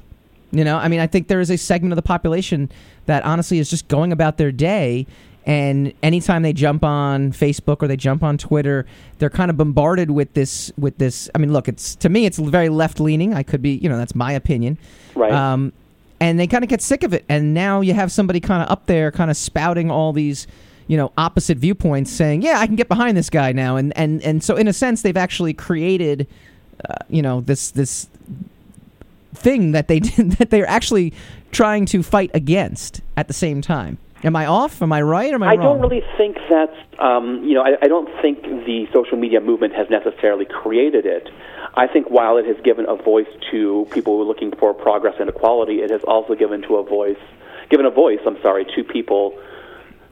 You 0.50 0.62
know, 0.62 0.76
I 0.76 0.88
mean, 0.88 1.00
I 1.00 1.06
think 1.06 1.28
there 1.28 1.40
is 1.40 1.50
a 1.50 1.56
segment 1.56 1.92
of 1.92 1.96
the 1.96 2.02
population 2.02 2.70
that 3.06 3.24
honestly 3.24 3.58
is 3.58 3.68
just 3.68 3.88
going 3.88 4.12
about 4.12 4.36
their 4.36 4.52
day, 4.52 5.06
and 5.46 5.92
anytime 6.02 6.42
they 6.42 6.52
jump 6.52 6.84
on 6.84 7.32
Facebook 7.32 7.82
or 7.82 7.88
they 7.88 7.96
jump 7.96 8.22
on 8.22 8.38
Twitter, 8.38 8.86
they're 9.18 9.30
kind 9.30 9.50
of 9.50 9.56
bombarded 9.56 10.10
with 10.10 10.32
this. 10.34 10.70
With 10.78 10.98
this, 10.98 11.28
I 11.34 11.38
mean, 11.38 11.52
look, 11.52 11.66
it's 11.66 11.96
to 11.96 12.08
me, 12.08 12.24
it's 12.26 12.38
very 12.38 12.68
left 12.68 13.00
leaning. 13.00 13.34
I 13.34 13.42
could 13.42 13.62
be, 13.62 13.70
you 13.76 13.88
know, 13.88 13.98
that's 13.98 14.14
my 14.14 14.32
opinion. 14.32 14.78
Right. 15.14 15.32
Um, 15.32 15.72
and 16.20 16.38
they 16.38 16.46
kind 16.46 16.62
of 16.62 16.70
get 16.70 16.80
sick 16.80 17.02
of 17.02 17.12
it, 17.12 17.24
and 17.28 17.52
now 17.52 17.80
you 17.80 17.94
have 17.94 18.12
somebody 18.12 18.38
kind 18.38 18.62
of 18.62 18.70
up 18.70 18.86
there, 18.86 19.10
kind 19.10 19.30
of 19.30 19.36
spouting 19.36 19.90
all 19.90 20.12
these. 20.12 20.46
You 20.86 20.96
know, 20.96 21.12
opposite 21.16 21.58
viewpoints, 21.58 22.10
saying, 22.10 22.42
"Yeah, 22.42 22.58
I 22.60 22.66
can 22.66 22.76
get 22.76 22.88
behind 22.88 23.16
this 23.16 23.30
guy 23.30 23.52
now," 23.52 23.76
and 23.76 23.96
and 23.96 24.22
and 24.22 24.42
so 24.42 24.56
in 24.56 24.68
a 24.68 24.72
sense, 24.72 25.02
they've 25.02 25.16
actually 25.16 25.54
created, 25.54 26.26
uh, 26.88 26.94
you 27.08 27.22
know, 27.22 27.40
this 27.40 27.70
this 27.70 28.06
thing 29.34 29.72
that 29.72 29.88
they 29.88 30.00
did 30.10 30.32
that 30.32 30.50
they're 30.50 30.68
actually 30.68 31.12
trying 31.52 31.86
to 31.86 32.02
fight 32.02 32.30
against 32.34 33.00
at 33.16 33.28
the 33.28 33.34
same 33.34 33.62
time. 33.62 33.98
Am 34.24 34.34
I 34.36 34.46
off? 34.46 34.80
Am 34.80 34.90
I 34.90 35.02
right? 35.02 35.32
Or 35.32 35.36
am 35.36 35.42
I, 35.42 35.52
I 35.52 35.54
wrong? 35.56 35.80
don't 35.80 35.90
really 35.90 36.02
think 36.16 36.38
that's, 36.48 36.76
um, 36.98 37.44
you 37.44 37.54
know, 37.54 37.62
I, 37.62 37.76
I 37.82 37.88
don't 37.88 38.08
think 38.22 38.42
the 38.42 38.88
social 38.90 39.18
media 39.18 39.40
movement 39.40 39.74
has 39.74 39.88
necessarily 39.90 40.46
created 40.46 41.04
it. 41.04 41.28
I 41.74 41.86
think 41.86 42.08
while 42.08 42.38
it 42.38 42.46
has 42.46 42.56
given 42.64 42.86
a 42.88 42.96
voice 42.96 43.28
to 43.50 43.86
people 43.90 44.16
who 44.16 44.22
are 44.22 44.24
looking 44.24 44.56
for 44.56 44.72
progress 44.72 45.16
and 45.20 45.28
equality, 45.28 45.82
it 45.82 45.90
has 45.90 46.02
also 46.04 46.34
given 46.34 46.62
to 46.62 46.76
a 46.76 46.82
voice, 46.82 47.18
given 47.68 47.84
a 47.84 47.90
voice, 47.90 48.20
I'm 48.26 48.40
sorry, 48.40 48.64
to 48.74 48.82
people 48.82 49.38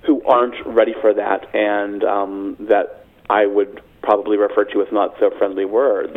who 0.05 0.23
aren't 0.25 0.55
ready 0.67 0.95
for 1.01 1.15
that 1.15 1.55
and 1.55 2.05
um, 2.05 2.57
that 2.61 3.07
I 3.31 3.47
would 3.47 3.83
probably 4.03 4.37
refer 4.37 4.65
to 4.65 4.79
with 4.79 4.93
not 4.93 5.15
so 5.21 5.31
friendly 5.39 5.65
words. 5.65 6.17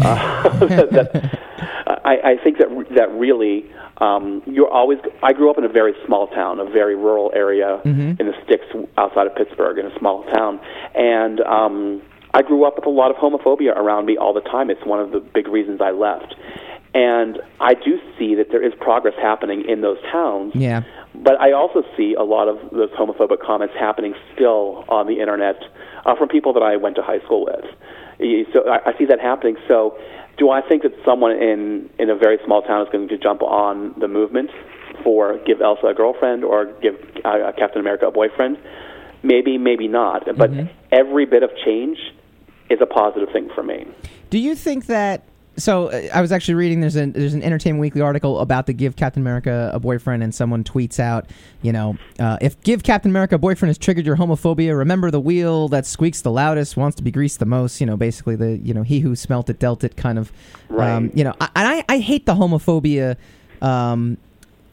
Uh, 0.00 0.58
that, 0.58 1.40
I, 2.04 2.32
I 2.32 2.36
think 2.42 2.58
that 2.58 2.68
that 2.96 3.10
really 3.12 3.70
um, 3.98 4.42
you're 4.46 4.70
always. 4.70 4.98
I 5.22 5.32
grew 5.32 5.50
up 5.50 5.58
in 5.58 5.64
a 5.64 5.68
very 5.68 5.94
small 6.06 6.28
town, 6.28 6.60
a 6.60 6.64
very 6.64 6.96
rural 6.96 7.32
area 7.34 7.80
in 8.18 8.26
the 8.26 8.34
sticks 8.44 8.66
outside 8.98 9.26
of 9.26 9.34
Pittsburgh, 9.36 9.78
in 9.78 9.86
a 9.86 9.98
small 9.98 10.24
town, 10.32 10.60
and 10.94 11.40
um, 11.40 12.02
I 12.34 12.42
grew 12.42 12.64
up 12.64 12.74
with 12.76 12.86
a 12.86 12.90
lot 12.90 13.12
of 13.12 13.16
homophobia 13.16 13.76
around 13.76 14.06
me 14.06 14.16
all 14.16 14.34
the 14.34 14.40
time. 14.40 14.68
It's 14.68 14.84
one 14.84 14.98
of 14.98 15.12
the 15.12 15.20
big 15.20 15.46
reasons 15.46 15.80
I 15.80 15.92
left. 15.92 16.34
And 16.92 17.38
I 17.60 17.74
do 17.74 17.98
see 18.18 18.34
that 18.36 18.50
there 18.50 18.64
is 18.64 18.72
progress 18.80 19.14
happening 19.20 19.64
in 19.68 19.80
those 19.80 19.98
towns. 20.12 20.52
Yeah. 20.54 20.82
But 21.14 21.40
I 21.40 21.52
also 21.52 21.82
see 21.96 22.14
a 22.14 22.22
lot 22.24 22.48
of 22.48 22.58
those 22.70 22.90
homophobic 22.90 23.40
comments 23.40 23.74
happening 23.78 24.14
still 24.34 24.84
on 24.88 25.06
the 25.06 25.20
internet 25.20 25.56
uh, 26.04 26.16
from 26.16 26.28
people 26.28 26.52
that 26.54 26.62
I 26.62 26.76
went 26.76 26.96
to 26.96 27.02
high 27.02 27.20
school 27.20 27.46
with. 27.46 27.64
So 28.52 28.68
I, 28.68 28.90
I 28.90 28.98
see 28.98 29.06
that 29.06 29.20
happening. 29.20 29.56
So 29.68 29.96
do 30.38 30.50
I 30.50 30.60
think 30.60 30.82
that 30.82 30.92
someone 31.04 31.32
in 31.32 31.88
in 31.98 32.10
a 32.10 32.16
very 32.16 32.38
small 32.44 32.62
town 32.62 32.86
is 32.86 32.92
going 32.92 33.08
to 33.08 33.18
jump 33.18 33.42
on 33.42 33.94
the 33.98 34.08
movement? 34.08 34.50
for 35.02 35.38
give 35.44 35.60
Elsa 35.60 35.88
a 35.88 35.94
girlfriend 35.94 36.44
or 36.44 36.66
give 36.80 36.94
uh, 37.24 37.52
Captain 37.56 37.80
America 37.80 38.06
a 38.06 38.10
boyfriend. 38.10 38.58
Maybe, 39.22 39.58
maybe 39.58 39.88
not. 39.88 40.24
But 40.36 40.50
every 40.92 41.26
bit 41.26 41.42
of 41.42 41.50
change 41.64 41.98
is 42.68 42.78
a 42.80 42.86
positive 42.86 43.30
thing 43.32 43.48
for 43.54 43.62
me. 43.62 43.86
Do 44.30 44.38
you 44.38 44.54
think 44.54 44.86
that? 44.86 45.24
So 45.56 45.88
uh, 45.88 46.08
I 46.12 46.20
was 46.20 46.32
actually 46.32 46.54
reading. 46.54 46.80
There's 46.80 46.96
an 46.96 47.12
there's 47.12 47.34
an 47.34 47.42
Entertainment 47.42 47.80
Weekly 47.80 48.00
article 48.00 48.40
about 48.40 48.66
the 48.66 48.72
give 48.72 48.96
Captain 48.96 49.22
America 49.22 49.70
a 49.72 49.78
boyfriend, 49.78 50.22
and 50.22 50.34
someone 50.34 50.64
tweets 50.64 50.98
out, 50.98 51.30
you 51.62 51.72
know, 51.72 51.96
uh, 52.18 52.38
if 52.40 52.60
give 52.62 52.82
Captain 52.82 53.10
America 53.10 53.36
a 53.36 53.38
boyfriend 53.38 53.68
has 53.70 53.78
triggered 53.78 54.04
your 54.04 54.16
homophobia, 54.16 54.76
remember 54.76 55.10
the 55.10 55.20
wheel 55.20 55.68
that 55.68 55.86
squeaks 55.86 56.22
the 56.22 56.30
loudest 56.32 56.76
wants 56.76 56.96
to 56.96 57.02
be 57.02 57.10
greased 57.10 57.38
the 57.38 57.46
most. 57.46 57.80
You 57.80 57.86
know, 57.86 57.96
basically 57.96 58.36
the 58.36 58.56
you 58.58 58.74
know 58.74 58.82
he 58.82 59.00
who 59.00 59.14
smelt 59.14 59.48
it 59.48 59.58
dealt 59.58 59.84
it 59.84 59.96
kind 59.96 60.18
of. 60.18 60.32
Um, 60.70 60.76
Right. 60.76 61.16
you 61.16 61.24
know, 61.24 61.34
I, 61.40 61.48
I 61.54 61.84
I 61.88 61.98
hate 61.98 62.26
the 62.26 62.34
homophobia. 62.34 63.16
Um, 63.62 64.16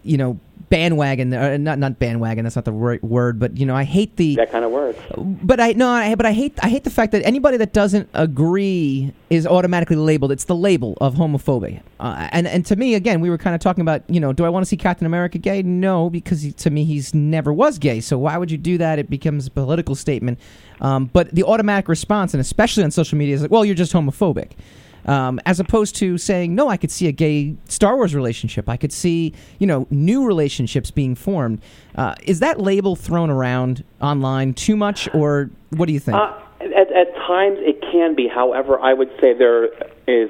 you 0.04 0.18
know, 0.18 0.40
bandwagon. 0.72 1.32
Uh, 1.32 1.58
not 1.58 1.78
not 1.78 2.00
bandwagon. 2.00 2.44
That's 2.46 2.56
not 2.56 2.66
the 2.66 2.72
right 2.72 3.04
word. 3.04 3.38
But 3.38 3.58
you 3.58 3.68
know, 3.68 3.76
I 3.76 3.84
hate 3.84 4.16
the 4.16 4.36
That 4.38 4.50
kind 4.50 4.66
of 4.66 4.72
works. 4.72 5.00
but 5.18 5.60
I 5.60 5.74
no, 5.74 5.90
I, 5.90 6.16
but 6.16 6.26
I 6.26 6.32
hate 6.32 6.58
I 6.64 6.70
hate 6.70 6.84
the 6.84 6.90
fact 6.90 7.12
that 7.12 7.24
anybody 7.24 7.58
that 7.58 7.74
doesn't 7.74 8.10
agree 8.16 9.14
is 9.30 9.46
automatically 9.46 9.98
labeled. 9.98 10.32
It's 10.32 10.46
the 10.46 10.56
label 10.56 10.98
of 11.00 11.14
homophobia. 11.16 11.82
Uh, 12.00 12.30
and 12.32 12.48
and 12.48 12.66
to 12.66 12.76
me, 12.76 12.96
again, 12.96 13.22
we 13.22 13.30
were 13.30 13.38
kind 13.38 13.54
of 13.54 13.62
talking 13.62 13.82
about 13.82 14.10
you 14.10 14.20
know, 14.20 14.34
do 14.34 14.46
I 14.46 14.50
want 14.50 14.66
to 14.66 14.68
see 14.68 14.78
Captain 14.78 15.06
America 15.06 15.38
gay? 15.38 15.62
No, 15.62 16.10
because 16.10 16.42
he, 16.42 16.52
to 16.54 16.72
me, 16.72 16.86
he's 16.86 17.14
never 17.14 17.54
was 17.54 17.78
gay. 17.78 18.00
So 18.00 18.18
why 18.18 18.38
would 18.38 18.50
you 18.50 18.58
do 18.58 18.80
that? 18.80 18.98
It 18.98 19.10
becomes 19.10 19.46
a 19.46 19.52
political 19.52 19.94
statement. 19.94 20.40
Um, 20.80 21.06
but 21.14 21.30
the 21.36 21.44
automatic 21.44 21.88
response, 21.88 22.34
and 22.34 22.42
especially 22.42 22.84
on 22.84 22.90
social 22.90 23.18
media, 23.18 23.36
is 23.36 23.44
like, 23.44 23.52
well, 23.52 23.64
you're 23.64 23.76
just 23.76 23.94
homophobic. 23.94 24.54
Um, 25.06 25.40
as 25.46 25.60
opposed 25.60 25.96
to 25.98 26.18
saying, 26.18 26.54
no, 26.54 26.70
I 26.70 26.78
could 26.78 26.92
see 26.92 27.08
a 27.08 27.12
gay 27.12 27.56
Star 27.66 27.96
Wars 27.96 28.14
relationship. 28.14 28.70
I 28.70 28.78
could 28.78 28.94
see, 28.94 29.34
you 29.60 29.68
know, 29.68 29.88
new 29.90 30.26
relationships 30.26 30.92
being 30.92 31.16
formed. 31.16 31.62
Uh, 31.96 32.16
is 32.24 32.40
that 32.40 32.60
label 32.60 32.96
thrown 32.96 33.30
around 33.30 33.84
online 34.02 34.54
too 34.54 34.76
much, 34.76 35.14
or 35.14 35.50
what 35.72 35.88
do 35.88 35.94
you 35.94 36.00
think? 36.00 36.18
Uh, 36.18 36.34
at, 36.62 36.92
at 36.92 37.14
times 37.16 37.58
it 37.62 37.82
can 37.92 38.16
be. 38.16 38.28
However, 38.28 38.80
I 38.80 38.94
would 38.94 39.10
say 39.20 39.34
there 39.34 39.66
is 40.08 40.30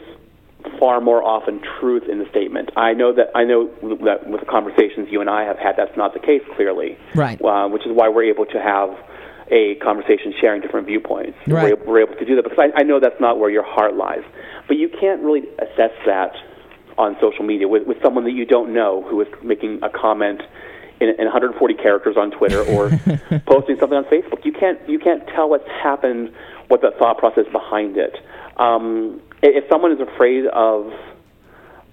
far 0.80 1.01
more 1.01 1.24
often 1.24 1.61
truth 1.80 2.03
in 2.09 2.19
the 2.19 2.30
statement. 2.30 2.69
I 2.76 2.93
know 2.93 3.13
that 3.13 3.32
I 3.36 3.43
know 3.43 3.67
that 4.05 4.28
with 4.28 4.41
the 4.41 4.45
conversations 4.45 5.09
you 5.09 5.22
and 5.22 5.30
I 5.30 5.43
have 5.43 5.57
had, 5.57 5.76
that's 5.78 5.95
not 5.97 6.13
the 6.13 6.19
case 6.19 6.41
clearly. 6.55 6.97
Right. 7.15 7.41
Uh, 7.43 7.67
which 7.67 7.86
is 7.86 7.91
why 7.93 8.09
we're 8.09 8.30
able 8.30 8.45
to 8.45 8.61
have 8.61 8.89
a 9.51 9.76
conversation 9.76 10.34
sharing 10.39 10.61
different 10.61 10.88
viewpoints. 10.88 11.38
Right. 11.45 11.78
We're, 11.80 11.86
we're 11.86 12.01
able 12.01 12.15
to 12.15 12.26
do 12.26 12.36
that 12.38 12.43
because 12.43 12.59
I, 12.59 12.82
I 12.82 12.84
know 12.84 12.99
that's 12.99 13.19
not 13.19 13.38
where 13.38 13.49
your 13.49 13.63
heart 13.63 13.95
lies. 13.95 14.24
But 14.68 14.78
you 14.78 14.89
can't 14.89 15.22
really 15.22 15.43
assess 15.59 15.91
that 16.05 16.34
on 16.97 17.18
social 17.20 17.43
media 17.43 17.68
with, 17.68 17.88
with 17.88 17.97
someone 18.01 18.24
that 18.26 18.34
you 18.34 18.45
don't 18.45 18.74
know 18.74 19.03
who 19.09 19.22
is 19.22 19.28
making 19.43 19.80
a 19.84 19.89
comment 19.89 20.41
in, 20.99 21.09
in 21.09 21.26
140 21.26 21.74
characters 21.76 22.16
on 22.18 22.32
Twitter 22.32 22.62
or 22.62 22.89
posting 23.45 23.78
something 23.80 23.97
on 23.97 24.05
Facebook. 24.05 24.45
You 24.45 24.53
can't 24.53 24.80
you 24.88 24.99
can't 24.99 25.26
tell 25.28 25.49
what's 25.49 25.68
happened, 25.68 26.32
what 26.68 26.82
the 26.82 26.91
thought 26.99 27.18
process 27.18 27.45
behind 27.51 27.97
it. 27.97 28.16
Um, 28.57 29.22
if 29.41 29.66
someone 29.70 29.91
is 29.91 29.99
afraid 29.99 30.45
of 30.45 30.93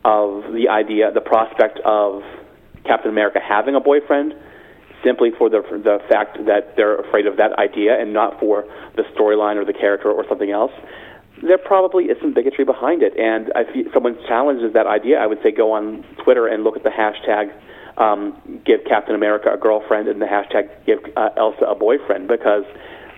of 0.05 0.53
the 0.53 0.69
idea, 0.69 1.11
the 1.13 1.21
prospect 1.21 1.81
of 1.85 2.23
Captain 2.85 3.11
America 3.11 3.41
having 3.41 3.75
a 3.75 3.81
boyfriend, 3.81 4.35
simply 5.03 5.31
for 5.37 5.49
the 5.49 5.63
for 5.69 5.79
the 5.79 5.99
fact 6.09 6.39
that 6.47 6.77
they're 6.77 7.01
afraid 7.01 7.27
of 7.27 7.37
that 7.39 7.59
idea 7.59 7.99
and 7.99 8.13
not 8.13 8.39
for 8.39 8.65
the 8.97 9.03
storyline 9.17 9.57
or 9.57 9.65
the 9.65 9.73
character 9.73 10.11
or 10.11 10.25
something 10.29 10.51
else, 10.51 10.73
there 11.43 11.59
probably 11.59 12.05
is 12.05 12.17
some 12.21 12.35
bigotry 12.35 12.65
behind 12.65 13.03
it. 13.03 13.17
And 13.19 13.53
if 13.57 13.93
someone 13.93 14.17
challenges 14.27 14.73
that 14.75 14.87
idea, 14.87 15.19
I 15.19 15.27
would 15.27 15.39
say 15.43 15.51
go 15.51 15.73
on 15.73 16.05
Twitter 16.25 16.47
and 16.47 16.65
look 16.65 16.77
at 16.77 16.83
the 16.83 16.91
hashtag 16.91 17.53
um, 17.99 18.61
give 18.65 18.81
Captain 18.89 19.15
America 19.15 19.53
a 19.53 19.59
girlfriend 19.59 20.09
and 20.09 20.23
the 20.23 20.27
hashtag 20.27 20.71
give 20.87 21.01
uh, 21.17 21.31
Elsa 21.37 21.65
a 21.65 21.75
boyfriend 21.75 22.29
because 22.29 22.65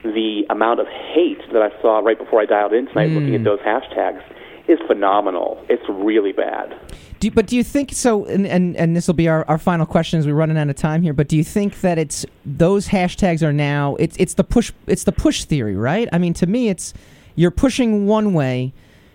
the 0.03 0.45
amount 0.49 0.81
of 0.81 0.87
hate 0.87 1.43
that 1.53 1.61
I 1.61 1.71
saw 1.83 1.99
right 1.99 2.19
before 2.19 2.41
I 2.41 2.47
dialed 2.47 2.73
in 2.73 2.87
tonight 2.87 3.11
looking 3.11 3.35
at 3.35 3.45
those 3.45 3.61
hashtags 3.61 4.23
is 4.67 4.79
phenomenal. 4.87 5.63
It's 5.69 5.83
really 5.89 6.33
bad. 6.33 6.75
Do 7.19 7.27
you, 7.27 7.31
but 7.33 7.47
do 7.47 7.57
you 7.57 7.63
think 7.63 7.93
so? 7.93 8.25
And 8.25 8.47
and, 8.47 8.75
and 8.77 8.97
this 8.97 9.07
will 9.07 9.15
be 9.15 9.29
our, 9.29 9.45
our 9.47 9.59
final 9.59 9.85
question 9.85 10.19
as 10.19 10.27
we're 10.27 10.33
running 10.33 10.57
out 10.57 10.71
of 10.71 10.77
time 10.77 11.03
here. 11.03 11.13
But 11.13 11.29
do 11.29 11.37
you 11.37 11.45
think 11.45 11.83
that 11.83 11.99
it's 11.99 12.25
those 12.47 12.89
hashtags 12.89 13.43
are 13.43 13.53
now 13.53 13.97
it's 13.97 14.17
it's 14.17 14.35
the 14.35 14.45
push 14.45 14.73
it's 14.87 15.05
the 15.05 15.13
push 15.13 15.45
theory, 15.45 15.77
right? 15.77 16.09
I 16.15 16.19
mean, 16.19 16.33
to 16.35 16.47
me, 16.47 16.71
it's 16.71 16.95
you're 17.35 17.51
pushing 17.51 18.07
one 18.07 18.35
way, 18.35 18.73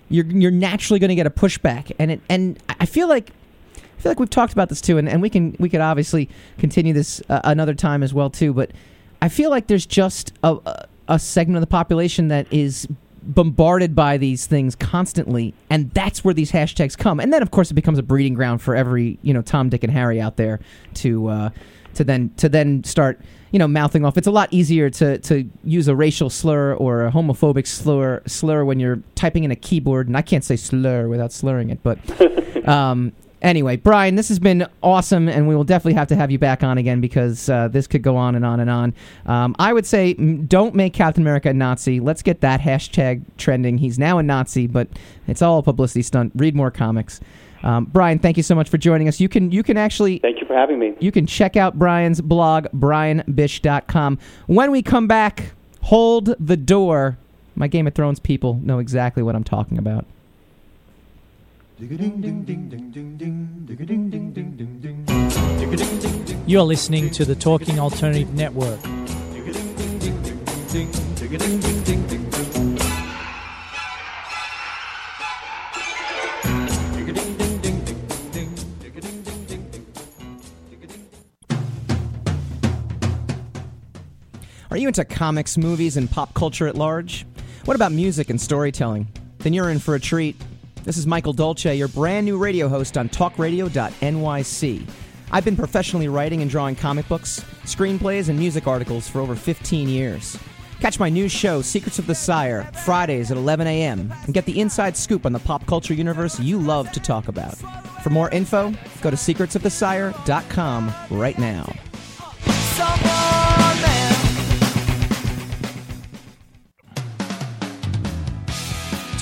you're 0.09 0.25
you're 0.25 0.51
naturally 0.51 0.99
going 0.99 1.09
to 1.09 1.15
get 1.15 1.27
a 1.27 1.31
pushback, 1.31 1.91
and 1.99 2.11
it 2.11 2.21
and 2.29 2.61
I 2.79 2.85
feel 2.85 3.07
like. 3.07 3.31
I 3.77 4.01
feel 4.05 4.11
like 4.11 4.19
we've 4.19 4.29
talked 4.29 4.53
about 4.53 4.69
this 4.69 4.81
too, 4.81 4.99
and, 4.99 5.09
and 5.09 5.19
we 5.19 5.31
can 5.31 5.55
we 5.57 5.67
could 5.67 5.79
obviously 5.79 6.29
continue 6.59 6.93
this 6.93 7.23
uh, 7.27 7.39
another 7.45 7.73
time 7.73 8.03
as 8.03 8.13
well 8.13 8.29
too. 8.29 8.53
But 8.53 8.71
I 9.21 9.29
feel 9.29 9.49
like 9.49 9.65
there's 9.65 9.87
just 9.87 10.33
a, 10.43 10.85
a, 11.07 11.17
segment 11.17 11.57
of 11.57 11.61
the 11.61 11.67
population 11.67 12.27
that 12.27 12.45
is 12.51 12.87
bombarded 13.23 13.95
by 13.95 14.17
these 14.17 14.45
things 14.45 14.75
constantly, 14.75 15.55
and 15.71 15.89
that's 15.91 16.23
where 16.23 16.33
these 16.33 16.51
hashtags 16.51 16.95
come. 16.95 17.19
And 17.19 17.33
then, 17.33 17.41
of 17.41 17.49
course, 17.49 17.71
it 17.71 17.73
becomes 17.73 17.97
a 17.97 18.03
breeding 18.03 18.35
ground 18.35 18.61
for 18.61 18.75
every 18.75 19.17
you 19.23 19.33
know 19.33 19.41
Tom, 19.41 19.69
Dick, 19.69 19.83
and 19.83 19.91
Harry 19.91 20.21
out 20.21 20.35
there 20.35 20.59
to 20.95 21.27
uh, 21.27 21.49
to 21.95 22.03
then 22.03 22.31
to 22.37 22.47
then 22.47 22.83
start 22.83 23.19
you 23.51 23.59
know 23.59 23.67
mouthing 23.67 24.05
off. 24.05 24.17
It's 24.17 24.27
a 24.27 24.31
lot 24.31 24.49
easier 24.51 24.89
to 24.91 25.17
to 25.19 25.49
use 25.63 25.87
a 25.87 25.95
racial 25.95 26.29
slur 26.29 26.73
or 26.73 27.05
a 27.05 27.11
homophobic 27.11 27.67
slur 27.67 28.21
slur 28.25 28.63
when 28.65 28.79
you're 28.79 29.01
typing 29.15 29.43
in 29.43 29.51
a 29.51 29.55
keyboard, 29.55 30.07
and 30.07 30.15
I 30.15 30.21
can't 30.21 30.43
say 30.43 30.55
slur 30.55 31.07
without 31.07 31.31
slurring 31.31 31.69
it, 31.69 31.81
but. 31.83 31.99
Um, 32.65 33.13
anyway, 33.45 33.77
Brian, 33.77 34.15
this 34.15 34.27
has 34.29 34.39
been 34.39 34.67
awesome, 34.81 35.29
and 35.29 35.47
we 35.47 35.55
will 35.55 35.63
definitely 35.63 35.93
have 35.93 36.07
to 36.09 36.15
have 36.15 36.31
you 36.31 36.39
back 36.39 36.63
on 36.63 36.77
again 36.77 36.99
because 36.99 37.47
uh, 37.47 37.67
this 37.67 37.87
could 37.87 38.01
go 38.01 38.17
on 38.17 38.35
and 38.35 38.45
on 38.45 38.59
and 38.59 38.69
on. 38.69 38.93
Um, 39.25 39.55
I 39.59 39.71
would 39.71 39.85
say 39.85 40.13
don't 40.13 40.75
make 40.75 40.93
Captain 40.93 41.21
America 41.21 41.49
a 41.49 41.53
Nazi. 41.53 41.99
Let's 41.99 42.21
get 42.21 42.41
that 42.41 42.59
hashtag 42.59 43.21
trending. 43.37 43.77
He's 43.77 43.99
now 43.99 44.17
a 44.17 44.23
Nazi, 44.23 44.67
but 44.67 44.87
it's 45.27 45.41
all 45.41 45.59
a 45.59 45.63
publicity 45.63 46.01
stunt. 46.01 46.33
Read 46.35 46.55
more 46.55 46.71
comics. 46.71 47.21
Um, 47.63 47.85
Brian, 47.85 48.19
thank 48.19 48.37
you 48.37 48.43
so 48.43 48.55
much 48.55 48.69
for 48.69 48.77
joining 48.77 49.07
us. 49.07 49.19
You 49.19 49.29
can 49.29 49.51
you 49.51 49.63
can 49.63 49.77
actually 49.77 50.19
Thank 50.19 50.39
you 50.39 50.45
for 50.47 50.53
having 50.53 50.79
me. 50.79 50.93
you 50.99 51.11
can 51.11 51.25
check 51.25 51.55
out 51.55 51.77
Brian's 51.79 52.21
blog, 52.21 52.67
brianbish.com. 52.75 54.19
When 54.47 54.71
we 54.71 54.81
come 54.81 55.07
back, 55.07 55.53
hold 55.81 56.35
the 56.39 56.57
door. 56.57 57.17
My 57.55 57.67
Game 57.67 57.87
of 57.87 57.95
Thrones 57.95 58.19
people 58.19 58.59
know 58.63 58.79
exactly 58.79 59.23
what 59.23 59.35
I'm 59.35 59.43
talking 59.43 59.77
about. 59.77 60.05
You're 66.47 66.61
listening 66.63 67.09
to 67.11 67.25
the 67.25 67.35
Talking 67.35 67.79
Alternative 67.79 68.33
Network. 68.33 68.79
Are 84.75 84.77
you 84.77 84.89
into 84.89 85.05
comics, 85.05 85.57
movies, 85.57 85.95
and 85.95 86.11
pop 86.11 86.33
culture 86.33 86.67
at 86.67 86.75
large? 86.75 87.25
What 87.63 87.75
about 87.75 87.93
music 87.93 88.29
and 88.29 88.41
storytelling? 88.41 89.07
Then 89.37 89.53
you're 89.53 89.69
in 89.69 89.79
for 89.79 89.95
a 89.95 90.01
treat. 90.01 90.35
This 90.83 90.97
is 90.97 91.07
Michael 91.07 91.31
Dolce, 91.31 91.77
your 91.77 91.87
brand 91.87 92.25
new 92.25 92.37
radio 92.37 92.67
host 92.67 92.97
on 92.97 93.07
talkradio.nyc. 93.07 94.89
I've 95.31 95.45
been 95.45 95.55
professionally 95.55 96.09
writing 96.09 96.41
and 96.41 96.51
drawing 96.51 96.75
comic 96.75 97.07
books, 97.07 97.39
screenplays, 97.63 98.27
and 98.27 98.37
music 98.37 98.67
articles 98.67 99.07
for 99.07 99.21
over 99.21 99.33
15 99.33 99.87
years. 99.87 100.37
Catch 100.81 100.99
my 100.99 101.07
new 101.07 101.29
show, 101.29 101.61
Secrets 101.61 101.97
of 101.97 102.05
the 102.05 102.13
Sire, 102.13 102.69
Fridays 102.83 103.31
at 103.31 103.37
11 103.37 103.67
a.m., 103.67 104.13
and 104.25 104.33
get 104.33 104.43
the 104.43 104.59
inside 104.59 104.97
scoop 104.97 105.25
on 105.25 105.31
the 105.31 105.39
pop 105.39 105.65
culture 105.67 105.93
universe 105.93 106.37
you 106.37 106.59
love 106.59 106.91
to 106.91 106.99
talk 106.99 107.29
about. 107.29 107.55
For 108.03 108.09
more 108.09 108.29
info, 108.31 108.73
go 109.01 109.09
to 109.09 109.15
secretsofthesire.com 109.15 110.93
right 111.11 111.39
now. 111.39 111.73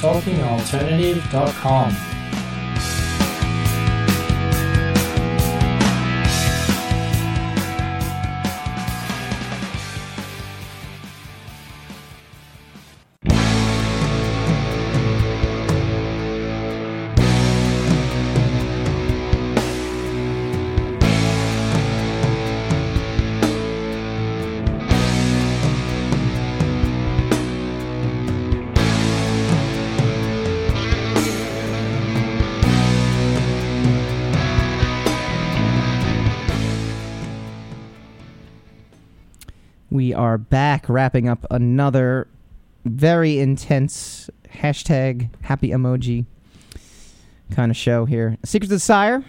TalkingAlternative.com. 0.03 2.12
are 40.23 40.37
back 40.37 40.87
wrapping 40.87 41.27
up 41.27 41.45
another 41.51 42.29
very 42.85 43.39
intense 43.39 44.29
hashtag 44.53 45.29
happy 45.41 45.69
emoji 45.71 46.25
kind 47.51 47.69
of 47.69 47.75
show 47.75 48.05
here. 48.05 48.37
Secrets 48.45 48.71
of 48.71 48.77
the 48.77 48.79
Sire. 48.79 49.25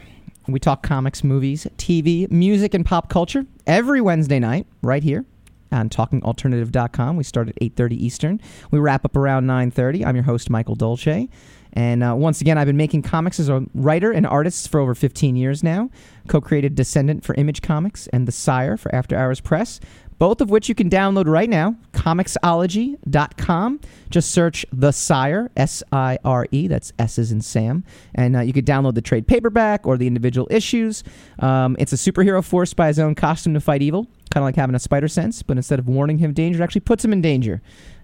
We 0.47 0.61
talk 0.61 0.85
comics, 0.85 1.25
movies, 1.25 1.67
TV, 1.79 2.31
music, 2.31 2.75
and 2.75 2.87
pop 2.87 3.09
culture 3.09 3.45
every 3.67 4.01
Wednesday 4.01 4.39
night 4.39 4.69
right 4.83 5.03
here 5.03 5.25
on 5.73 5.89
talkingalternative.com. 5.89 7.17
We 7.17 7.25
start 7.25 7.49
at 7.49 7.57
8.30 7.57 7.93
Eastern. 7.95 8.41
We 8.71 8.79
wrap 8.79 9.05
up 9.05 9.17
around 9.17 9.47
9.30. 9.47 10.07
I'm 10.07 10.15
your 10.15 10.25
host, 10.25 10.49
Michael 10.49 10.77
Dolce. 10.77 11.29
And 11.75 12.05
uh, 12.05 12.15
once 12.15 12.41
again, 12.41 12.57
I've 12.57 12.69
been 12.69 12.77
making 12.77 13.03
comics 13.03 13.41
as 13.41 13.49
a 13.49 13.65
writer 13.75 14.13
and 14.13 14.27
artist 14.27 14.69
for 14.69 14.79
over 14.79 14.95
15 14.95 15.35
years 15.35 15.65
now. 15.65 15.91
Co 16.29 16.41
created 16.41 16.77
Descendant 16.77 17.25
for 17.25 17.35
Image 17.35 17.63
Comics 17.63 18.07
and 18.09 18.29
The 18.29 18.33
Sire 18.33 18.77
for 18.77 18.95
After 18.95 19.17
Hours 19.17 19.41
Press, 19.41 19.81
both 20.19 20.41
of 20.41 20.51
which 20.51 20.69
you 20.69 20.75
can 20.75 20.89
download 20.89 21.27
right 21.27 21.49
now. 21.49 21.77
Comixology.com. 21.93 23.81
Just 24.11 24.31
search 24.31 24.67
The 24.73 24.93
Sire, 24.93 25.51
S 25.57 25.83
I 25.93 26.19
R 26.25 26.47
E, 26.51 26.69
that's 26.69 26.93
S's 26.99 27.33
in 27.33 27.41
Sam. 27.41 27.85
And 28.15 28.37
uh, 28.37 28.41
you 28.41 28.53
could 28.53 28.67
download 28.67 28.95
the 28.95 29.03
trade 29.03 29.27
paperback 29.27 29.87
or 29.87 29.97
the 29.97 30.07
individual 30.07 30.47
issues. 30.51 31.03
Um, 31.39 31.77
it's 31.79 31.93
a 31.93 31.97
superhero 31.97 32.45
forced 32.45 32.77
by 32.77 32.89
his 32.89 32.99
own 32.99 33.15
costume 33.15 33.55
to 33.55 33.61
fight 33.61 33.83
evil, 33.83 34.05
kind 34.31 34.43
of 34.43 34.45
like 34.45 34.57
having 34.57 34.75
a 34.75 34.81
spider 34.81 35.09
sense, 35.09 35.43
but 35.43 35.57
instead 35.57 35.79
of 35.79 35.89
warning 35.89 36.19
him 36.19 36.31
of 36.31 36.35
danger, 36.35 36.61
it 36.61 36.65
actually 36.65 36.83
puts 36.83 37.05
him 37.05 37.13
in 37.13 37.21
danger. 37.21 37.61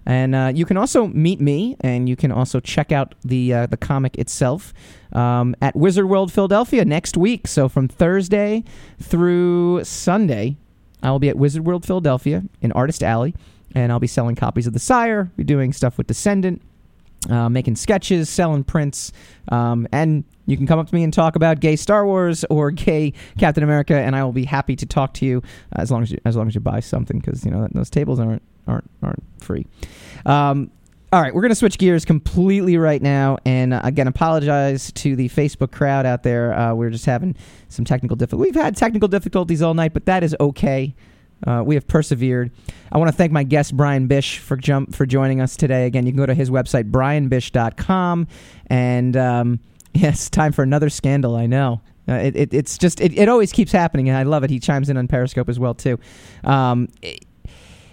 And 0.07 0.35
uh, 0.35 0.53
you 0.55 0.65
can 0.65 0.77
also 0.77 1.09
meet 1.09 1.41
me, 1.41 1.77
and 1.81 2.09
you 2.09 2.17
can 2.17 2.33
also 2.33 2.59
check 2.59 2.91
out 2.91 3.15
the 3.23 3.53
uh, 3.53 3.67
the 3.67 3.77
comic 3.77 4.17
itself 4.17 4.73
um, 5.13 5.55
at 5.61 5.77
Wizard 5.77 6.09
World 6.09 6.33
Philadelphia 6.33 6.85
next 6.85 7.17
week. 7.17 7.47
So 7.47 7.69
from 7.69 7.87
Thursday 7.87 8.65
through 8.99 9.85
Sunday, 9.85 10.57
I 11.03 11.11
will 11.11 11.19
be 11.19 11.29
at 11.29 11.37
Wizard 11.37 11.67
World 11.67 11.85
Philadelphia 11.85 12.45
in 12.61 12.73
Artist 12.73 13.03
Alley, 13.03 13.35
and 13.75 13.93
I'll 13.93 14.01
be 14.01 14.07
selling 14.07 14.37
copies 14.37 14.67
of 14.67 14.73
The 14.73 14.79
Sire, 14.79 15.31
be 15.37 15.45
doing 15.45 15.73
stuff 15.73 15.99
with 15.99 16.07
Descendant, 16.07 16.63
uh, 17.29 17.49
making 17.49 17.77
sketches, 17.77 18.29
selling 18.29 18.65
prints, 18.65 19.13
um, 19.49 19.87
and 19.93 20.25
you 20.47 20.57
can 20.57 20.67
come 20.67 20.79
up 20.79 20.89
to 20.89 20.95
me 20.95 21.05
and 21.05 21.13
talk 21.13 21.37
about 21.37 21.61
gay 21.61 21.77
Star 21.77 22.05
Wars 22.07 22.45
or 22.51 22.71
gay 22.71 23.13
Captain 23.39 23.63
America, 23.63 23.95
and 23.95 24.17
I 24.17 24.25
will 24.25 24.33
be 24.33 24.45
happy 24.45 24.77
to 24.77 24.87
talk 24.87 25.15
to 25.15 25.27
you 25.27 25.43
as 25.73 25.91
long 25.91 26.03
as 26.03 26.11
you, 26.11 26.19
as 26.25 26.37
long 26.37 26.49
as 26.49 26.55
you 26.55 26.61
buy 26.61 26.81
something 26.81 27.19
because 27.19 27.45
you 27.45 27.51
know 27.51 27.69
those 27.73 27.91
tables 27.91 28.19
aren't 28.19 28.43
aren't 28.67 28.91
aren't 29.03 29.23
free. 29.39 29.67
Um, 30.27 30.71
all 31.13 31.21
right, 31.21 31.35
we're 31.35 31.41
going 31.43 31.51
to 31.51 31.57
switch 31.57 31.77
gears 31.79 32.05
completely 32.05 32.77
right 32.77 33.03
now, 33.03 33.37
and 33.45 33.75
uh, 33.75 33.81
again, 33.83 34.07
apologize 34.07 34.93
to 34.93 35.17
the 35.17 35.29
Facebook 35.29 35.73
crowd 35.73 36.07
out 36.07 36.23
there. 36.23 36.53
Uh, 36.55 36.73
we're 36.75 36.91
just 36.91 37.07
having 37.07 37.35
some 37.69 37.85
technical 37.85 38.17
difficulties. 38.17 38.53
We've 38.55 38.63
had 38.63 38.77
technical 38.77 39.09
difficulties 39.09 39.61
all 39.61 39.75
night, 39.75 39.93
but 39.93 40.07
that 40.07 40.23
is 40.23 40.37
okay. 40.39 40.95
Uh, 41.45 41.63
we 41.67 41.75
have 41.75 41.87
persevered. 41.89 42.53
I 42.93 42.99
want 42.99 43.11
to 43.11 43.17
thank 43.17 43.33
my 43.33 43.43
guest 43.43 43.77
Brian 43.77 44.07
Bish 44.07 44.39
for 44.39 44.57
jump 44.57 44.95
for 44.95 45.05
joining 45.07 45.41
us 45.41 45.57
today. 45.57 45.87
Again, 45.87 46.07
you 46.07 46.13
can 46.13 46.19
go 46.19 46.27
to 46.27 46.35
his 46.35 46.49
website 46.51 46.91
brianbish.com, 46.93 48.29
and 48.69 49.17
um, 49.17 49.61
yes, 49.95 50.31
time 50.31 50.53
for 50.53 50.63
another 50.63 50.91
scandal. 50.91 51.35
I 51.35 51.47
know. 51.47 51.81
Uh, 52.09 52.15
it, 52.15 52.37
it, 52.37 52.55
it's 52.55 52.79
just 52.79 53.01
it, 53.01 53.17
it 53.19 53.29
always 53.29 53.53
keeps 53.53 53.73
happening, 53.73 54.09
and 54.09 54.17
I 54.17 54.23
love 54.23 54.45
it. 54.45 54.51
He 54.51 54.61
chimes 54.61 54.89
in 54.91 54.97
on 54.97 55.09
Periscope 55.09 55.49
as 55.49 55.59
well 55.59 55.75
too. 55.75 55.99
Um, 56.45 56.89
it- 57.03 57.25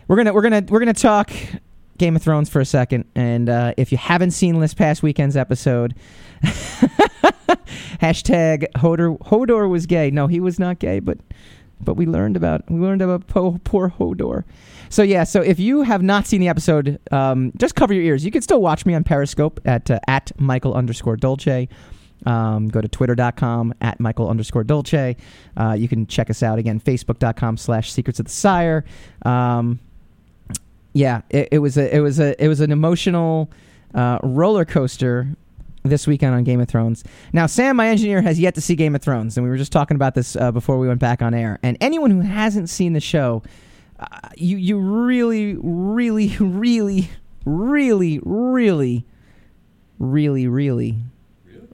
we're 0.08 0.16
gonna 0.16 0.34
we're 0.34 0.42
gonna 0.42 0.64
we're 0.70 0.80
gonna 0.80 0.94
talk 0.94 1.32
Game 1.98 2.16
of 2.16 2.22
Thrones 2.22 2.50
for 2.50 2.60
a 2.60 2.66
second, 2.66 3.06
and 3.16 3.50
uh, 3.50 3.74
if 3.78 3.92
you 3.92 3.98
haven't 3.98 4.32
seen 4.32 4.60
this 4.60 4.74
past 4.74 5.04
weekend's 5.04 5.36
episode, 5.38 5.96
hashtag 8.02 8.66
Hodor 8.76 9.18
Hodor 9.20 9.70
was 9.70 9.86
gay. 9.86 10.12
No, 10.12 10.28
he 10.28 10.40
was 10.40 10.60
not 10.60 10.80
gay, 10.80 11.00
but 11.00 11.18
but 11.80 11.96
we 11.96 12.06
learned 12.06 12.38
about 12.38 12.70
we 12.70 12.80
learned 12.80 13.02
about 13.02 13.28
po- 13.28 13.60
poor 13.64 13.90
Hodor. 13.90 14.44
So 14.90 15.04
yeah, 15.04 15.24
so 15.24 15.42
if 15.42 15.60
you 15.60 15.82
have 15.82 16.02
not 16.02 16.26
seen 16.28 16.40
the 16.40 16.48
episode, 16.48 17.00
um, 17.12 17.52
just 17.58 17.76
cover 17.76 17.94
your 17.94 18.04
ears. 18.04 18.24
You 18.24 18.32
can 18.32 18.42
still 18.42 18.62
watch 18.62 18.86
me 18.86 18.94
on 18.94 19.04
Periscope 19.04 19.60
at 19.66 19.92
uh, 19.92 20.00
at 20.08 20.32
Michael 20.40 20.74
underscore 20.74 21.18
Dolce. 21.18 21.68
Um, 22.26 22.68
go 22.68 22.82
to 22.82 22.88
twitter.com 22.88 23.76
at 23.80 24.00
Michael 24.00 24.30
underscore 24.30 24.64
Dolce. 24.64 25.16
Uh, 25.56 25.74
you 25.74 25.88
can 25.88 26.08
check 26.08 26.30
us 26.30 26.42
out 26.42 26.58
again, 26.58 26.80
facebook.com 26.80 27.58
slash 27.58 27.92
secrets 27.92 28.20
of 28.20 28.26
the 28.26 28.32
sire. 28.32 28.86
Um, 29.24 29.80
yeah, 30.98 31.22
it, 31.30 31.50
it 31.52 31.60
was 31.60 31.78
a 31.78 31.96
it 31.96 32.00
was 32.00 32.20
a 32.20 32.42
it 32.44 32.48
was 32.48 32.60
an 32.60 32.72
emotional 32.72 33.52
uh, 33.94 34.18
roller 34.24 34.66
coaster 34.66 35.28
this 35.84 36.08
weekend 36.08 36.34
on 36.34 36.44
Game 36.44 36.60
of 36.60 36.68
Thrones. 36.68 37.04
Now, 37.32 37.46
Sam, 37.46 37.76
my 37.76 37.88
engineer, 37.88 38.22
has 38.22 38.40
yet 38.40 38.56
to 38.56 38.62
see 38.62 38.76
Game 38.76 38.96
of 38.96 39.02
Thrones, 39.02 39.38
and 39.38 39.44
we 39.44 39.50
were 39.50 39.58
just 39.58 39.72
talking 39.72 39.96
about 39.96 40.16
this 40.16 40.36
uh, 40.36 40.52
before 40.52 40.80
we 40.80 40.88
went 40.88 41.00
back 41.00 41.22
on 41.22 41.34
air. 41.34 41.60
And 41.62 41.78
anyone 41.82 42.12
who 42.12 42.22
hasn't 42.22 42.70
seen 42.70 42.94
the 42.94 43.00
show, 43.00 43.44
uh, 44.00 44.08
you 44.36 44.58
you 44.58 44.80
really, 44.80 45.56
really, 45.60 46.36
really, 46.40 47.10
really, 47.46 48.20
really, 48.24 49.06
really, 50.00 50.48
really. 50.48 50.98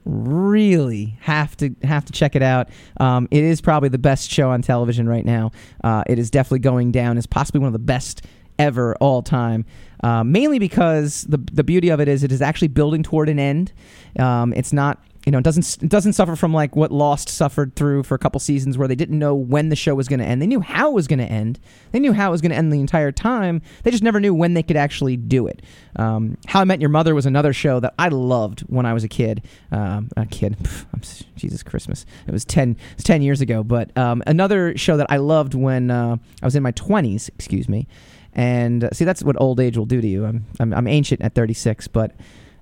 Really 0.06 1.16
have 1.20 1.56
to 1.56 1.74
have 1.82 2.04
to 2.04 2.12
check 2.12 2.36
it 2.36 2.42
out. 2.42 2.68
Um, 3.00 3.26
it 3.30 3.42
is 3.42 3.62
probably 3.62 3.88
the 3.88 3.96
best 3.96 4.30
show 4.30 4.50
on 4.50 4.60
television 4.60 5.08
right 5.08 5.24
now. 5.24 5.50
Uh, 5.82 6.04
it 6.06 6.18
is 6.18 6.30
definitely 6.30 6.58
going 6.58 6.92
down 6.92 7.16
as 7.16 7.24
possibly 7.24 7.60
one 7.60 7.68
of 7.68 7.72
the 7.72 7.78
best 7.78 8.20
ever 8.58 8.94
all 8.96 9.22
time. 9.22 9.64
Uh, 10.02 10.22
mainly 10.22 10.58
because 10.58 11.22
the 11.24 11.38
the 11.38 11.64
beauty 11.64 11.88
of 11.88 12.00
it 12.00 12.08
is 12.08 12.22
it 12.22 12.30
is 12.30 12.42
actually 12.42 12.68
building 12.68 13.02
toward 13.02 13.28
an 13.28 13.38
end. 13.38 13.72
Um, 14.18 14.52
it's 14.52 14.72
not 14.72 15.02
you 15.24 15.32
know 15.32 15.38
it 15.38 15.44
doesn't 15.44 15.82
it 15.82 15.88
doesn't 15.88 16.12
suffer 16.12 16.36
from 16.36 16.52
like 16.52 16.76
what 16.76 16.92
Lost 16.92 17.28
suffered 17.28 17.74
through 17.74 18.02
for 18.02 18.14
a 18.14 18.18
couple 18.18 18.38
seasons 18.38 18.76
where 18.76 18.86
they 18.86 18.94
didn't 18.94 19.18
know 19.18 19.34
when 19.34 19.70
the 19.70 19.76
show 19.76 19.94
was 19.94 20.08
going 20.08 20.20
to 20.20 20.26
end. 20.26 20.42
They 20.42 20.46
knew 20.46 20.60
how 20.60 20.90
it 20.90 20.94
was 20.94 21.06
going 21.06 21.20
to 21.20 21.24
end. 21.24 21.58
They 21.92 22.00
knew 22.00 22.12
how 22.12 22.28
it 22.28 22.32
was 22.32 22.40
going 22.40 22.50
to 22.50 22.56
end 22.56 22.72
the 22.72 22.80
entire 22.80 23.12
time. 23.12 23.62
They 23.82 23.90
just 23.90 24.02
never 24.02 24.20
knew 24.20 24.34
when 24.34 24.54
they 24.54 24.62
could 24.62 24.76
actually 24.76 25.16
do 25.16 25.46
it. 25.46 25.62
Um, 25.96 26.36
how 26.46 26.60
I 26.60 26.64
Met 26.64 26.80
Your 26.80 26.90
Mother 26.90 27.14
was 27.14 27.24
another 27.24 27.52
show 27.52 27.80
that 27.80 27.94
I 27.98 28.08
loved 28.08 28.60
when 28.62 28.84
I 28.84 28.92
was 28.92 29.04
a 29.04 29.08
kid. 29.08 29.42
Um, 29.72 30.10
a 30.16 30.26
kid, 30.26 30.56
Pff, 30.62 31.24
Jesus 31.36 31.62
Christmas. 31.62 32.04
It 32.26 32.32
was 32.32 32.44
ten. 32.44 32.72
It 32.72 32.96
was 32.96 33.04
ten 33.04 33.22
years 33.22 33.40
ago. 33.40 33.62
But 33.62 33.96
um, 33.96 34.22
another 34.26 34.76
show 34.76 34.98
that 34.98 35.06
I 35.08 35.16
loved 35.16 35.54
when 35.54 35.90
uh, 35.90 36.18
I 36.42 36.44
was 36.44 36.54
in 36.54 36.62
my 36.62 36.72
twenties. 36.72 37.30
Excuse 37.36 37.68
me. 37.68 37.86
And 38.34 38.84
uh, 38.84 38.90
see, 38.92 39.04
that's 39.04 39.22
what 39.22 39.40
old 39.40 39.60
age 39.60 39.78
will 39.78 39.86
do 39.86 40.00
to 40.00 40.06
you. 40.06 40.24
I'm 40.24 40.46
I'm, 40.58 40.72
I'm 40.74 40.86
ancient 40.88 41.22
at 41.22 41.34
36, 41.34 41.88
but 41.88 42.12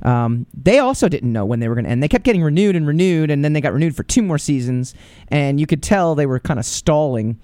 um, 0.03 0.47
they 0.53 0.79
also 0.79 1.09
didn't 1.09 1.33
know 1.33 1.45
when 1.45 1.61
they 1.61 1.69
were 1.69 1.75
going 1.75 1.85
to 1.85 1.91
end. 1.91 2.03
They 2.03 2.09
kept 2.09 2.25
getting 2.25 2.43
renewed 2.43 2.77
and 2.77 2.87
renewed, 2.87 3.31
and 3.31 3.45
then 3.45 3.53
they 3.53 3.61
got 3.61 3.73
renewed 3.73 3.97
for 3.97 4.03
two 4.03 4.23
more 4.23 4.39
seasons. 4.39 4.95
And 5.29 5.61
you 5.61 5.67
could 5.67 5.83
tell 5.83 6.15
they 6.15 6.27
were 6.27 6.41
kind 6.41 6.59
of 6.59 6.67
stalling 6.67 7.39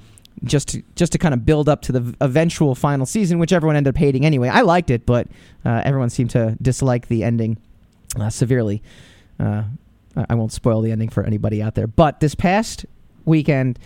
just 0.44 0.68
to, 0.68 0.82
just 0.94 1.12
to 1.12 1.18
kind 1.18 1.34
of 1.34 1.44
build 1.44 1.68
up 1.68 1.82
to 1.82 1.92
the 1.92 2.14
eventual 2.20 2.74
final 2.74 3.06
season, 3.06 3.38
which 3.38 3.52
everyone 3.52 3.76
ended 3.76 3.94
up 3.94 3.98
hating 3.98 4.24
anyway. 4.24 4.48
I 4.48 4.60
liked 4.62 4.90
it, 4.90 5.06
but 5.06 5.28
uh, 5.64 5.82
everyone 5.84 6.10
seemed 6.10 6.30
to 6.30 6.56
dislike 6.60 7.08
the 7.08 7.24
ending 7.24 7.58
uh, 8.18 8.30
severely. 8.30 8.82
Uh, 9.38 9.64
I 10.16 10.26
I 10.30 10.34
won't 10.34 10.52
spoil 10.52 10.80
the 10.80 10.90
ending 10.90 11.08
for 11.08 11.22
anybody 11.24 11.62
out 11.62 11.74
there. 11.74 11.86
But 11.86 12.20
this 12.20 12.34
past 12.34 12.86
weekend, 13.24 13.78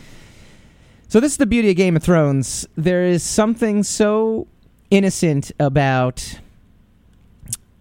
so 1.12 1.20
this 1.20 1.32
is 1.32 1.36
the 1.36 1.44
beauty 1.44 1.68
of 1.68 1.76
Game 1.76 1.94
of 1.94 2.02
Thrones. 2.02 2.66
There 2.74 3.04
is 3.04 3.22
something 3.22 3.82
so 3.82 4.46
innocent 4.90 5.52
about 5.60 6.40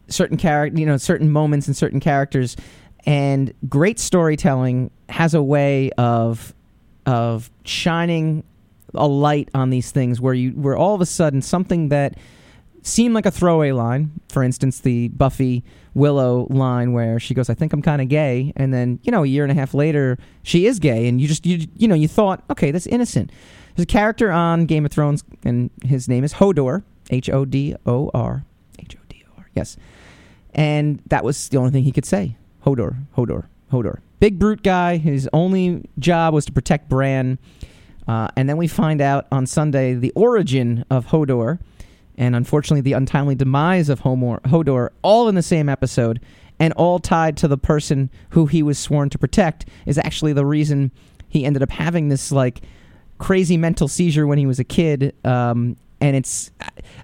certain 0.09 0.35
character, 0.35 0.77
you 0.77 0.85
know, 0.85 0.97
certain 0.97 1.31
moments 1.31 1.65
and 1.65 1.77
certain 1.77 2.01
characters, 2.01 2.57
and 3.05 3.53
great 3.69 3.99
storytelling 3.99 4.91
has 5.07 5.33
a 5.33 5.41
way 5.41 5.91
of 5.91 6.53
of 7.05 7.49
shining 7.63 8.43
a 8.93 9.07
light 9.07 9.47
on 9.53 9.69
these 9.69 9.91
things 9.91 10.19
where 10.19 10.33
you 10.33 10.51
where 10.51 10.75
all 10.75 10.93
of 10.93 10.99
a 10.99 11.05
sudden 11.05 11.41
something 11.41 11.87
that 11.87 12.17
seemed 12.81 13.13
like 13.13 13.25
a 13.25 13.31
throwaway 13.31 13.71
line, 13.71 14.11
for 14.27 14.43
instance, 14.43 14.81
the 14.81 15.07
Buffy 15.07 15.63
Willow 15.93 16.47
line 16.49 16.93
where 16.93 17.19
she 17.19 17.33
goes, 17.33 17.49
"I 17.49 17.53
think 17.53 17.73
I'm 17.73 17.81
kind 17.81 18.01
of 18.01 18.07
gay," 18.07 18.53
and 18.55 18.73
then 18.73 18.99
you 19.03 19.11
know 19.11 19.23
a 19.23 19.27
year 19.27 19.43
and 19.43 19.51
a 19.51 19.55
half 19.55 19.73
later 19.73 20.17
she 20.43 20.65
is 20.65 20.79
gay, 20.79 21.07
and 21.07 21.19
you 21.19 21.27
just 21.27 21.45
you 21.45 21.67
you 21.77 21.87
know 21.87 21.95
you 21.95 22.07
thought, 22.07 22.43
okay, 22.49 22.71
that's 22.71 22.87
innocent. 22.87 23.31
There's 23.75 23.83
a 23.83 23.87
character 23.87 24.31
on 24.31 24.65
Game 24.65 24.85
of 24.85 24.91
Thrones, 24.91 25.23
and 25.43 25.69
his 25.83 26.07
name 26.07 26.23
is 26.23 26.33
Hodor, 26.35 26.83
H 27.09 27.29
O 27.29 27.45
D 27.45 27.75
O 27.85 28.09
R, 28.13 28.45
H 28.79 28.95
O 28.95 28.99
D 29.09 29.23
O 29.27 29.33
R, 29.37 29.49
yes, 29.55 29.77
and 30.53 31.01
that 31.07 31.23
was 31.23 31.49
the 31.49 31.57
only 31.57 31.71
thing 31.71 31.83
he 31.83 31.91
could 31.91 32.05
say, 32.05 32.35
Hodor, 32.65 32.97
Hodor, 33.17 33.45
Hodor. 33.71 33.99
Big 34.19 34.37
brute 34.37 34.61
guy. 34.61 34.97
His 34.97 35.27
only 35.33 35.89
job 35.97 36.33
was 36.33 36.45
to 36.45 36.51
protect 36.51 36.87
Bran. 36.89 37.39
Uh, 38.07 38.27
and 38.35 38.47
then 38.47 38.57
we 38.57 38.67
find 38.67 39.01
out 39.01 39.25
on 39.31 39.45
Sunday 39.45 39.93
the 39.93 40.11
origin 40.15 40.85
of 40.89 41.07
Hodor, 41.07 41.59
and 42.17 42.35
unfortunately 42.35 42.81
the 42.81 42.93
untimely 42.93 43.35
demise 43.35 43.89
of 43.89 43.99
Homor, 43.99 44.39
Hodor, 44.45 44.89
all 45.01 45.27
in 45.27 45.35
the 45.35 45.41
same 45.41 45.69
episode, 45.69 46.19
and 46.59 46.73
all 46.73 46.99
tied 46.99 47.37
to 47.37 47.47
the 47.47 47.57
person 47.57 48.09
who 48.31 48.45
he 48.45 48.61
was 48.61 48.77
sworn 48.77 49.09
to 49.09 49.17
protect, 49.17 49.65
is 49.85 49.97
actually 49.97 50.33
the 50.33 50.45
reason 50.45 50.91
he 51.27 51.45
ended 51.45 51.63
up 51.63 51.71
having 51.71 52.09
this 52.09 52.31
like 52.31 52.61
crazy 53.17 53.57
mental 53.57 53.87
seizure 53.87 54.27
when 54.27 54.37
he 54.37 54.45
was 54.45 54.59
a 54.59 54.63
kid. 54.63 55.15
Um, 55.25 55.77
and 56.01 56.15
it's 56.15 56.51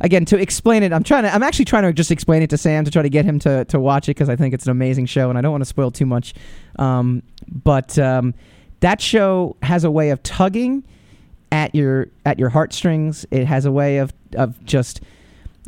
again 0.02 0.26
to 0.26 0.38
explain 0.38 0.84
it. 0.84 0.92
I'm 0.92 1.04
trying 1.04 1.24
to. 1.24 1.34
I'm 1.34 1.44
actually 1.44 1.66
trying 1.66 1.84
to 1.84 1.94
just 1.94 2.12
explain 2.12 2.42
it 2.42 2.50
to 2.50 2.58
Sam 2.58 2.84
to 2.84 2.92
try 2.92 3.04
to 3.04 3.10
get 3.10 3.26
him 3.26 3.40
to 3.40 3.64
to 3.66 3.80
watch 3.80 4.10
it 4.10 4.16
because 4.16 4.28
I 4.28 4.36
think 4.36 4.54
it's 4.54 4.66
an 4.66 4.72
amazing 4.72 5.06
show, 5.06 5.30
and 5.30 5.38
I 5.38 5.42
don't 5.42 5.52
want 5.52 5.62
to 5.62 5.66
spoil 5.66 5.92
too 5.92 6.08
much. 6.08 6.34
Um, 6.80 7.22
but 7.48 7.98
um, 8.00 8.34
that 8.80 9.00
show 9.00 9.56
has 9.62 9.84
a 9.84 9.92
way 9.92 10.10
of 10.10 10.22
tugging 10.24 10.84
at 11.52 11.74
your 11.76 12.08
at 12.26 12.40
your 12.40 12.50
heartstrings. 12.50 13.26
It 13.32 13.46
has 13.46 13.66
a 13.66 13.72
way 13.72 13.98
of 13.98 14.14
of 14.36 14.64
just. 14.66 15.02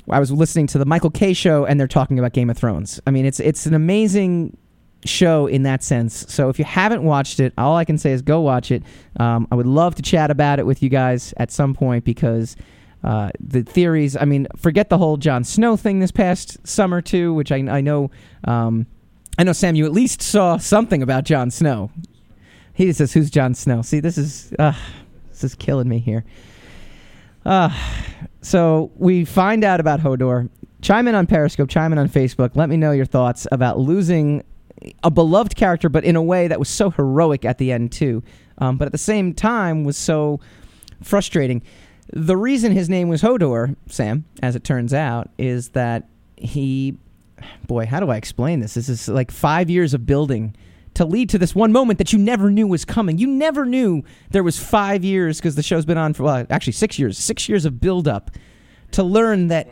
I 0.09 0.19
was 0.19 0.32
listening 0.32 0.65
to 0.67 0.80
the 0.80 0.86
Michael 0.86 1.11
K 1.11 1.34
show, 1.34 1.65
and 1.65 1.80
they're 1.80 1.88
talking 1.88 2.17
about 2.17 2.34
Game 2.34 2.49
of 2.49 2.57
Thrones. 2.57 2.99
I 3.05 3.11
mean, 3.11 3.25
it's 3.25 3.39
it's 3.39 3.65
an 3.65 3.75
amazing 3.75 4.57
show 5.05 5.47
in 5.47 5.63
that 5.63 5.84
sense. 5.84 6.25
So 6.27 6.49
if 6.49 6.59
you 6.59 6.65
haven't 6.65 7.03
watched 7.03 7.39
it, 7.39 7.53
all 7.57 7.75
I 7.75 7.86
can 7.86 7.97
say 7.97 8.11
is 8.11 8.21
go 8.21 8.41
watch 8.41 8.71
it. 8.71 8.84
Um, 9.19 9.47
I 9.51 9.55
would 9.55 9.67
love 9.67 9.95
to 9.95 10.01
chat 10.01 10.32
about 10.32 10.59
it 10.59 10.65
with 10.65 10.84
you 10.84 10.89
guys 10.89 11.34
at 11.38 11.51
some 11.51 11.73
point 11.73 12.05
because 12.05 12.55
uh, 13.03 13.30
the 13.39 13.63
theories. 13.63 14.17
I 14.17 14.25
mean, 14.25 14.47
forget 14.57 14.89
the 14.89 14.97
whole 14.97 15.17
Jon 15.17 15.43
Snow 15.43 15.77
thing 15.77 15.99
this 15.99 16.11
past 16.11 16.65
summer 16.67 17.01
too, 17.01 17.34
which 17.34 17.51
I, 17.51 17.57
I 17.57 17.82
know. 17.82 18.11
Um, 18.43 18.88
I 19.38 19.43
know 19.43 19.53
Sam. 19.53 19.75
You 19.75 19.86
at 19.86 19.93
least 19.93 20.21
saw 20.21 20.57
something 20.57 21.01
about 21.01 21.23
Jon 21.23 21.49
Snow. 21.49 21.91
He 22.73 22.86
just 22.86 22.97
says, 22.97 23.13
"Who's 23.13 23.30
Jon 23.30 23.53
Snow?" 23.53 23.82
See, 23.82 23.99
this 23.99 24.17
is 24.17 24.53
uh, 24.59 24.73
this 25.39 25.51
is 25.51 25.55
killing 25.55 25.87
me 25.87 25.99
here. 25.99 26.25
Uh, 27.45 27.69
so 28.41 28.91
we 28.95 29.25
find 29.25 29.63
out 29.63 29.79
about 29.79 30.01
Hodor. 30.01 30.49
Chime 30.81 31.07
in 31.07 31.15
on 31.15 31.27
Periscope. 31.27 31.69
Chime 31.69 31.93
in 31.93 31.99
on 31.99 32.09
Facebook. 32.09 32.55
Let 32.55 32.69
me 32.69 32.77
know 32.77 32.91
your 32.91 33.05
thoughts 33.05 33.47
about 33.51 33.79
losing 33.79 34.43
a 35.03 35.11
beloved 35.11 35.55
character, 35.55 35.89
but 35.89 36.03
in 36.03 36.15
a 36.15 36.21
way 36.21 36.47
that 36.47 36.59
was 36.59 36.69
so 36.69 36.89
heroic 36.89 37.43
at 37.45 37.57
the 37.57 37.71
end 37.71 37.91
too. 37.91 38.23
Um, 38.59 38.77
but 38.77 38.85
at 38.85 38.91
the 38.91 38.97
same 38.97 39.33
time 39.33 39.83
was 39.83 39.97
so 39.97 40.39
frustrating. 41.01 41.61
The 42.11 42.37
reason 42.37 42.71
his 42.71 42.89
name 42.89 43.07
was 43.07 43.21
Hodor, 43.21 43.75
Sam, 43.87 44.25
as 44.41 44.55
it 44.55 44.63
turns 44.63 44.93
out, 44.93 45.29
is 45.37 45.69
that 45.69 46.07
he, 46.35 46.97
boy, 47.67 47.85
how 47.85 47.99
do 47.99 48.09
I 48.09 48.17
explain 48.17 48.59
this? 48.61 48.73
This 48.73 48.89
is 48.89 49.07
like 49.07 49.31
five 49.31 49.69
years 49.69 49.93
of 49.93 50.05
building 50.05 50.55
to 50.95 51.05
lead 51.05 51.29
to 51.29 51.37
this 51.37 51.55
one 51.55 51.71
moment 51.71 51.97
that 51.99 52.11
you 52.13 52.19
never 52.19 52.49
knew 52.49 52.67
was 52.67 52.85
coming. 52.85 53.17
You 53.17 53.27
never 53.27 53.65
knew 53.65 54.03
there 54.31 54.43
was 54.43 54.59
five 54.59 55.03
years 55.03 55.37
because 55.37 55.55
the 55.55 55.63
show's 55.63 55.85
been 55.85 55.97
on 55.97 56.13
for 56.13 56.23
well, 56.23 56.45
actually 56.49 56.73
six 56.73 56.99
years, 56.99 57.17
six 57.17 57.47
years 57.47 57.65
of 57.65 57.79
build 57.79 58.07
up 58.07 58.31
to 58.91 59.03
learn 59.03 59.47
that. 59.47 59.69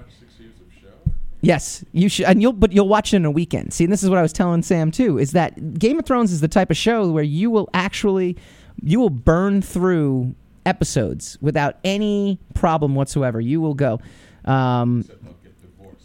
Yes, 1.42 1.86
you 1.92 2.10
should, 2.10 2.26
and 2.26 2.42
you'll 2.42 2.54
but 2.54 2.72
you'll 2.72 2.88
watch 2.88 3.14
it 3.14 3.18
in 3.18 3.26
a 3.26 3.32
weekend. 3.32 3.72
See, 3.72 3.84
and 3.84 3.94
this 3.94 4.02
is 4.04 4.10
what 4.10 4.18
I 4.18 4.24
was 4.24 4.34
telling 4.34 4.64
Sam 4.64 4.90
too: 4.90 5.20
is 5.20 5.32
that 5.32 5.78
Game 5.78 6.00
of 6.00 6.06
Thrones 6.06 6.32
is 6.32 6.42
the 6.42 6.48
type 6.48 6.72
of 6.72 6.78
show 6.78 7.12
where 7.12 7.24
you 7.24 7.52
will 7.52 7.70
actually, 7.74 8.38
you 8.82 9.00
will 9.00 9.12
burn 9.12 9.62
through 9.62 10.34
episodes 10.66 11.38
without 11.40 11.78
any 11.84 12.40
problem 12.56 12.96
whatsoever. 12.96 13.40
You 13.40 13.62
will 13.62 13.76
go. 13.76 14.00
Um, 14.46 15.06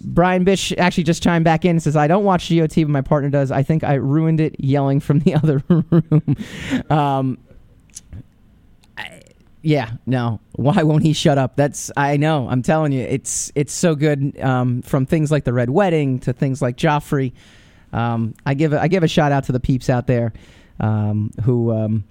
Brian 0.05 0.44
Bish 0.44 0.72
actually 0.78 1.05
just 1.05 1.22
chimed 1.22 1.44
back 1.44 1.64
in 1.64 1.72
and 1.72 1.82
says, 1.82 1.96
I 1.96 2.07
don't 2.07 2.24
watch 2.24 2.48
GOT, 2.50 2.74
but 2.74 2.88
my 2.88 3.00
partner 3.03 3.30
does. 3.30 3.50
I 3.50 3.62
think 3.62 3.84
I 3.84 3.94
ruined 3.94 4.40
it 4.40 4.57
yelling 4.59 5.00
from 5.00 5.20
the 5.20 5.34
other 5.42 5.62
room. 5.68 6.36
um, 6.90 7.38
I- 8.96 9.20
yeah, 9.64 9.92
no. 10.07 10.40
Why 10.57 10.82
won't 10.82 11.05
he 11.05 11.12
shut 11.12 11.38
up? 11.38 11.55
That's 11.55 11.92
I 11.96 12.16
know. 12.16 12.48
I'm 12.48 12.62
telling 12.62 12.90
you, 12.92 13.03
it's 13.03 13.53
it's 13.55 13.72
so 13.72 13.94
good. 13.94 14.38
Um, 14.40 14.82
from 14.82 15.07
things 15.07 15.30
like 15.30 15.44
the 15.44 15.53
Red 15.53 15.70
Wedding 15.70 16.18
to 16.20 16.32
things 16.32 16.61
like 16.61 16.76
Joffrey. 16.76 17.32
Um, 17.92 18.34
I 18.44 18.55
give 18.55 18.72
a, 18.72 18.80
I 18.82 18.88
give 18.88 19.05
a 19.05 19.09
shout 19.09 19.30
out 19.30 19.44
to 19.44 19.53
the 19.53 19.61
peeps 19.61 19.88
out 19.88 20.09
there 20.09 20.32
um, 20.80 21.30
who 21.44 21.70
um, 21.72 22.03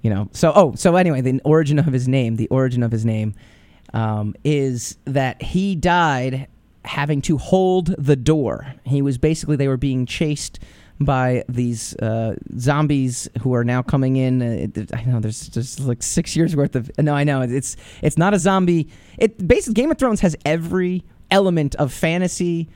you 0.00 0.08
know. 0.08 0.28
So 0.32 0.50
oh, 0.56 0.74
so 0.76 0.96
anyway, 0.96 1.20
the 1.20 1.42
origin 1.44 1.78
of 1.78 1.86
his 1.92 2.08
name, 2.08 2.36
the 2.36 2.48
origin 2.48 2.82
of 2.82 2.90
his 2.90 3.04
name 3.04 3.34
um, 3.92 4.34
is 4.42 4.96
that 5.04 5.42
he 5.42 5.76
died 5.76 6.48
having 6.84 7.22
to 7.22 7.38
hold 7.38 7.94
the 7.98 8.16
door. 8.16 8.74
He 8.84 9.02
was 9.02 9.18
basically 9.18 9.56
they 9.56 9.68
were 9.68 9.76
being 9.76 10.06
chased 10.06 10.58
by 11.00 11.44
these 11.48 11.94
uh, 11.96 12.36
zombies 12.58 13.28
who 13.40 13.54
are 13.54 13.64
now 13.64 13.82
coming 13.82 14.16
in. 14.16 14.42
Uh, 14.42 14.96
I 14.96 15.04
know 15.04 15.20
there's 15.20 15.48
just 15.48 15.80
like 15.80 16.02
six 16.02 16.36
years 16.36 16.54
worth 16.54 16.76
of. 16.76 16.90
No, 16.98 17.14
I 17.14 17.24
know 17.24 17.42
it's 17.42 17.76
it's 18.02 18.18
not 18.18 18.34
a 18.34 18.38
zombie. 18.38 18.88
It 19.18 19.46
basically 19.46 19.74
Game 19.74 19.90
of 19.90 19.98
Thrones 19.98 20.20
has 20.20 20.36
every 20.44 21.04
element 21.30 21.74
of 21.76 21.92
fantasy 21.92 22.68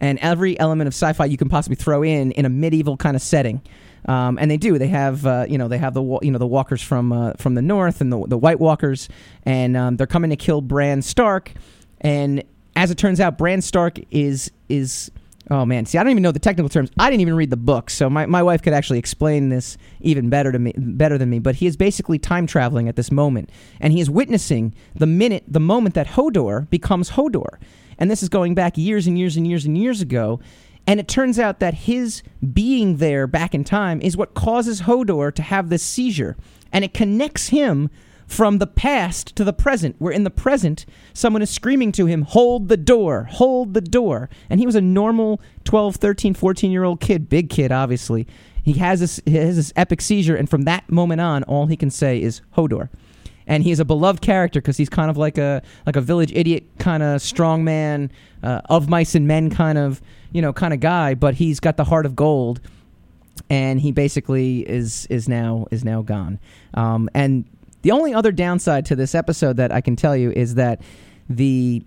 and 0.00 0.18
every 0.20 0.58
element 0.58 0.88
of 0.88 0.94
sci-fi 0.94 1.24
you 1.24 1.36
can 1.36 1.48
possibly 1.48 1.76
throw 1.76 2.02
in 2.02 2.32
in 2.32 2.44
a 2.44 2.48
medieval 2.48 2.96
kind 2.96 3.16
of 3.16 3.22
setting. 3.22 3.62
Um, 4.06 4.38
and 4.38 4.48
they 4.50 4.56
do. 4.56 4.78
They 4.78 4.88
have, 4.88 5.26
uh, 5.26 5.46
you 5.48 5.58
know, 5.58 5.66
they 5.66 5.78
have 5.78 5.94
the 5.94 6.18
you 6.22 6.30
know 6.30 6.38
the 6.38 6.46
walkers 6.46 6.80
from 6.80 7.12
uh, 7.12 7.32
from 7.38 7.54
the 7.54 7.62
north 7.62 8.00
and 8.00 8.12
the 8.12 8.24
the 8.26 8.38
White 8.38 8.60
Walkers, 8.60 9.08
and 9.42 9.76
um, 9.76 9.96
they're 9.96 10.06
coming 10.06 10.30
to 10.30 10.36
kill 10.36 10.60
Bran 10.60 11.02
Stark. 11.02 11.52
And 12.00 12.44
as 12.76 12.90
it 12.90 12.98
turns 12.98 13.18
out, 13.18 13.38
Bran 13.38 13.62
Stark 13.62 13.98
is 14.10 14.52
is 14.68 15.10
oh 15.50 15.64
man, 15.64 15.86
see, 15.86 15.96
I 15.96 16.02
don't 16.02 16.10
even 16.10 16.22
know 16.22 16.32
the 16.32 16.38
technical 16.38 16.68
terms. 16.68 16.90
I 16.98 17.08
didn't 17.08 17.20
even 17.22 17.34
read 17.34 17.50
the 17.50 17.56
book, 17.56 17.88
so 17.88 18.10
my, 18.10 18.26
my 18.26 18.42
wife 18.42 18.62
could 18.62 18.72
actually 18.72 18.98
explain 18.98 19.48
this 19.48 19.78
even 20.00 20.28
better 20.28 20.50
to 20.52 20.58
me, 20.58 20.72
better 20.76 21.18
than 21.18 21.30
me. 21.30 21.38
But 21.38 21.56
he 21.56 21.66
is 21.66 21.76
basically 21.76 22.18
time 22.18 22.46
traveling 22.46 22.88
at 22.88 22.96
this 22.96 23.10
moment, 23.10 23.50
and 23.80 23.92
he 23.92 24.00
is 24.00 24.10
witnessing 24.10 24.74
the 24.94 25.06
minute, 25.06 25.44
the 25.46 25.60
moment 25.60 25.94
that 25.94 26.08
Hodor 26.08 26.68
becomes 26.68 27.10
Hodor, 27.10 27.58
and 27.98 28.10
this 28.10 28.22
is 28.22 28.28
going 28.28 28.54
back 28.54 28.76
years 28.76 29.06
and 29.06 29.18
years 29.18 29.36
and 29.36 29.46
years 29.46 29.64
and 29.64 29.78
years 29.78 30.00
ago. 30.00 30.40
And 30.88 31.00
it 31.00 31.08
turns 31.08 31.40
out 31.40 31.58
that 31.58 31.74
his 31.74 32.22
being 32.52 32.98
there 32.98 33.26
back 33.26 33.56
in 33.56 33.64
time 33.64 34.00
is 34.00 34.16
what 34.16 34.34
causes 34.34 34.82
Hodor 34.82 35.34
to 35.34 35.42
have 35.42 35.68
this 35.68 35.82
seizure. 35.82 36.36
And 36.72 36.84
it 36.84 36.94
connects 36.94 37.48
him 37.48 37.90
from 38.26 38.58
the 38.58 38.66
past 38.66 39.36
to 39.36 39.44
the 39.44 39.52
present, 39.52 39.96
where 39.98 40.12
in 40.12 40.24
the 40.24 40.30
present, 40.30 40.84
someone 41.14 41.42
is 41.42 41.50
screaming 41.50 41.92
to 41.92 42.06
him, 42.06 42.22
Hold 42.22 42.68
the 42.68 42.76
door, 42.76 43.24
hold 43.30 43.74
the 43.74 43.80
door. 43.80 44.28
And 44.50 44.58
he 44.60 44.66
was 44.66 44.74
a 44.74 44.80
normal 44.80 45.40
12, 45.64 45.96
13, 45.96 46.34
14 46.34 46.70
year 46.70 46.84
old 46.84 47.00
kid, 47.00 47.28
big 47.28 47.48
kid, 47.48 47.70
obviously. 47.70 48.26
He 48.62 48.74
has, 48.74 48.98
this, 48.98 49.20
he 49.24 49.36
has 49.36 49.54
this 49.54 49.72
epic 49.76 50.00
seizure, 50.00 50.34
and 50.34 50.50
from 50.50 50.62
that 50.62 50.90
moment 50.90 51.20
on, 51.20 51.44
all 51.44 51.66
he 51.66 51.76
can 51.76 51.90
say 51.90 52.20
is 52.20 52.40
Hodor. 52.56 52.88
And 53.46 53.62
he 53.62 53.70
is 53.70 53.78
a 53.78 53.84
beloved 53.84 54.20
character 54.22 54.60
because 54.60 54.76
he's 54.76 54.88
kind 54.88 55.08
of 55.08 55.16
like 55.16 55.38
a 55.38 55.62
like 55.86 55.94
a 55.94 56.00
village 56.00 56.32
idiot 56.32 56.64
kind 56.80 57.00
of 57.00 57.22
strong 57.22 57.62
man 57.62 58.10
uh, 58.42 58.60
of 58.64 58.88
mice 58.88 59.14
and 59.14 59.28
men 59.28 59.50
kind 59.50 59.78
of 59.78 60.02
you 60.32 60.42
know 60.42 60.52
kind 60.52 60.74
of 60.74 60.80
guy 60.80 61.14
but 61.14 61.36
he's 61.36 61.60
got 61.60 61.76
the 61.76 61.84
heart 61.84 62.06
of 62.06 62.16
gold. 62.16 62.60
And 63.48 63.80
he 63.80 63.92
basically 63.92 64.68
is 64.68 65.06
is 65.10 65.28
now 65.28 65.68
is 65.70 65.84
now 65.84 66.02
gone. 66.02 66.40
Um, 66.74 67.08
and 67.14 67.44
the 67.82 67.90
only 67.90 68.12
other 68.12 68.32
downside 68.32 68.84
to 68.86 68.96
this 68.96 69.14
episode 69.14 69.56
that 69.56 69.72
i 69.72 69.80
can 69.80 69.96
tell 69.96 70.16
you 70.16 70.30
is 70.32 70.54
that 70.54 70.80
the 71.28 71.82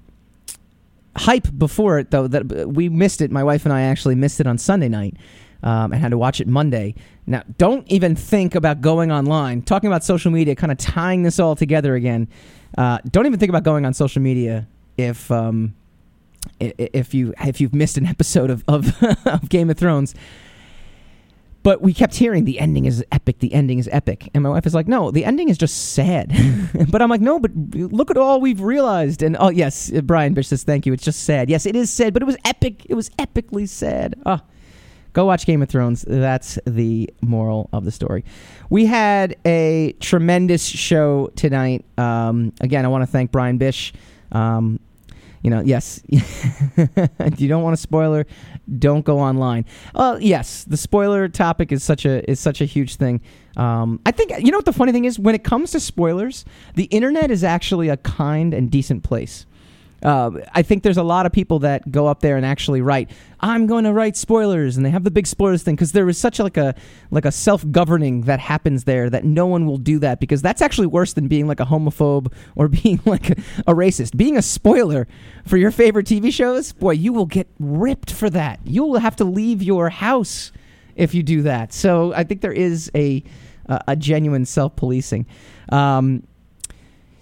hype 1.16 1.48
before 1.58 2.00
it 2.00 2.12
though 2.12 2.28
that 2.28 2.46
we 2.68 2.90
missed 2.90 3.22
it. 3.22 3.32
My 3.32 3.44
wife 3.44 3.66
and 3.66 3.74
i 3.74 3.82
actually 3.82 4.16
missed 4.16 4.40
it 4.40 4.48
on 4.48 4.58
sunday 4.58 4.90
night 4.90 5.16
um, 5.64 5.92
and 5.92 6.02
had 6.02 6.12
to 6.12 6.18
watch 6.18 6.40
it 6.40 6.48
monday. 6.48 6.96
Now 7.28 7.44
don't 7.58 7.86
even 7.92 8.16
think 8.16 8.56
about 8.56 8.82
going 8.82 9.12
online. 9.12 9.62
Talking 9.62 9.88
about 9.88 10.04
social 10.04 10.32
media 10.32 10.56
kind 10.56 10.72
of 10.72 10.78
tying 10.78 11.24
this 11.24 11.40
all 11.40 11.56
together 11.56 11.96
again 11.96 12.28
uh, 12.78 13.00
don't 13.10 13.26
even 13.26 13.40
think 13.40 13.50
about 13.50 13.64
going 13.64 13.86
on 13.86 13.94
social 13.94 14.22
media 14.22 14.68
if 14.98 15.32
um, 15.32 15.76
if 16.60 17.14
you 17.14 17.34
if 17.40 17.60
you've 17.60 17.74
missed 17.74 17.98
an 17.98 18.06
episode 18.16 18.50
of, 18.50 18.64
of, 18.68 19.04
of 19.26 19.50
game 19.50 19.70
of 19.70 19.78
thrones 19.78 20.16
but 21.64 21.82
we 21.82 21.94
kept 21.94 22.16
hearing 22.16 22.46
the 22.46 22.60
ending 22.60 22.86
is 22.86 23.04
epic 23.12 23.40
the 23.40 23.54
ending 23.54 23.80
is 23.80 23.90
epic. 23.92 24.30
And 24.34 24.44
my 24.44 24.50
wife 24.50 24.66
is 24.66 24.74
like 24.74 24.88
no 24.88 25.12
the 25.12 25.26
ending 25.26 25.50
is 25.50 25.58
just 25.58 25.94
sad. 25.94 26.32
But 26.90 27.02
i'm 27.02 27.10
like 27.10 27.22
no 27.22 27.40
but 27.40 27.52
look 27.56 28.10
at 28.10 28.18
all 28.18 28.40
we've 28.42 28.62
realized. 28.62 29.22
And 29.22 29.36
oh 29.40 29.50
yes 29.50 29.92
brian 30.04 30.34
bish 30.34 30.48
says 30.48 30.64
thank 30.64 30.86
you 30.86 30.94
it's 30.94 31.04
just 31.04 31.24
sad. 31.24 31.50
Yes 31.50 31.66
it 31.66 31.76
is 31.76 31.92
sad 31.92 32.14
but 32.14 32.22
it 32.22 32.26
was 32.26 32.38
epic 32.46 32.86
it 32.90 32.96
was 32.96 33.10
epically 33.12 33.68
sad. 33.68 34.16
Oh 34.26 34.40
go 35.14 35.26
watch 35.26 35.46
game 35.46 35.62
of 35.62 35.70
thrones 35.70 36.04
that's 36.08 36.60
the 36.66 37.10
moral 37.22 37.70
of 37.74 37.84
the 37.86 37.92
story. 37.92 38.24
We 38.70 38.86
had 38.86 39.36
a 39.46 39.94
tremendous 40.00 40.66
show 40.66 41.32
tonight. 41.36 41.84
Um, 41.98 42.54
again 42.62 42.86
i 42.86 42.88
want 42.88 43.02
to 43.02 43.08
thank 43.08 43.32
brian 43.32 43.58
bish. 43.58 43.94
Um, 44.32 44.80
you 45.42 45.50
know, 45.50 45.62
yes. 45.62 46.02
you 46.10 47.48
don't 47.48 47.64
want 47.64 47.74
a 47.74 47.78
spoiler, 47.78 48.26
don't 48.78 49.06
go 49.06 49.20
online. 49.20 49.66
Well, 49.94 50.22
yes, 50.22 50.64
the 50.66 50.78
spoiler 50.78 51.28
topic 51.28 51.72
is 51.72 51.84
such 51.84 52.06
a 52.06 52.30
is 52.30 52.40
such 52.40 52.62
a 52.62 52.66
huge 52.66 52.96
thing. 52.96 53.22
Um, 53.58 54.00
I 54.06 54.12
think 54.12 54.32
you 54.40 54.52
know 54.52 54.58
what 54.58 54.66
the 54.66 54.74
funny 54.74 54.92
thing 54.92 55.06
is 55.06 55.20
when 55.20 55.36
it 55.36 55.44
comes 55.44 55.72
to 55.72 55.80
spoilers, 55.80 56.46
the 56.76 56.86
internet 56.86 57.32
is 57.32 57.44
actually 57.44 57.90
a 57.90 57.98
kind 57.98 58.54
and 58.54 58.70
decent 58.70 59.04
place. 59.04 59.46
Uh, 60.04 60.32
I 60.54 60.62
think 60.62 60.84
there's 60.84 60.98
a 60.98 61.04
lot 61.04 61.26
of 61.26 61.32
people 61.32 61.60
that 61.60 61.92
go 61.92 62.08
up 62.08 62.22
there 62.22 62.38
and 62.38 62.46
actually 62.46 62.82
write, 62.82 63.10
"I'm 63.40 63.68
going 63.68 63.84
to 63.84 63.94
write 63.94 64.16
spoilers," 64.16 64.78
and 64.78 64.86
they 64.86 64.90
have 64.90 65.04
the 65.04 65.12
big 65.12 65.28
spoilers 65.28 65.64
thing 65.64 65.76
because 65.76 65.92
there 65.92 66.08
is 66.08 66.18
such 66.18 66.40
like 66.40 66.58
a 66.58 66.76
like 67.12 67.26
a 67.26 67.32
self 67.32 67.70
governing 67.72 68.22
that 68.22 68.40
happens 68.40 68.86
there 68.86 69.10
that 69.10 69.26
no 69.26 69.46
one 69.46 69.66
will 69.66 69.78
do 69.78 70.00
that 70.00 70.20
because 70.20 70.42
that's 70.42 70.62
actually 70.62 70.88
worse 70.88 71.14
than 71.14 71.28
being 71.28 71.48
like 71.48 71.60
a 71.60 71.66
homophobe 71.66 72.32
or 72.56 72.68
being 72.84 73.00
like 73.06 73.32
a, 73.32 73.36
a 73.68 73.74
racist. 73.74 74.16
Being 74.16 74.38
a 74.38 74.42
spoiler 74.42 75.08
for 75.46 75.58
your 75.58 75.72
favorite 75.72 76.06
TV 76.06 76.32
shows, 76.32 76.72
boy, 76.74 76.92
you 76.92 77.14
will 77.14 77.26
get 77.26 77.48
ripped 77.60 78.12
for 78.12 78.30
that. 78.30 78.60
You 78.64 78.84
will 78.86 79.00
have 79.00 79.16
to 79.18 79.26
leave 79.26 79.62
your 79.62 79.90
house 79.90 80.52
if 80.96 81.14
you 81.14 81.24
do 81.24 81.42
that. 81.44 81.74
So 81.74 82.14
I 82.14 82.24
think 82.24 82.42
there 82.42 82.54
is 82.54 82.92
a 82.96 83.24
a, 83.88 83.96
genuine 83.96 84.46
self 84.46 84.76
policing. 84.76 85.26
Um, 85.72 86.24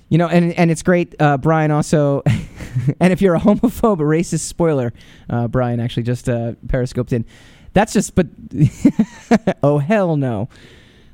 you 0.09 0.17
know, 0.17 0.27
and 0.27 0.53
and 0.53 0.71
it's 0.71 0.83
great. 0.83 1.15
Uh, 1.19 1.37
Brian 1.37 1.71
also, 1.71 2.23
and 2.99 3.11
if 3.11 3.21
you're 3.21 3.35
a 3.35 3.39
homophobe, 3.39 3.99
a 3.99 4.03
racist 4.03 4.41
spoiler, 4.41 4.93
uh, 5.29 5.47
Brian 5.47 5.79
actually 5.79 6.03
just 6.03 6.29
uh, 6.29 6.53
periscoped 6.67 7.13
in. 7.13 7.25
That's 7.73 7.93
just, 7.93 8.15
but 8.15 8.27
oh 9.63 9.77
hell 9.77 10.15
no. 10.15 10.49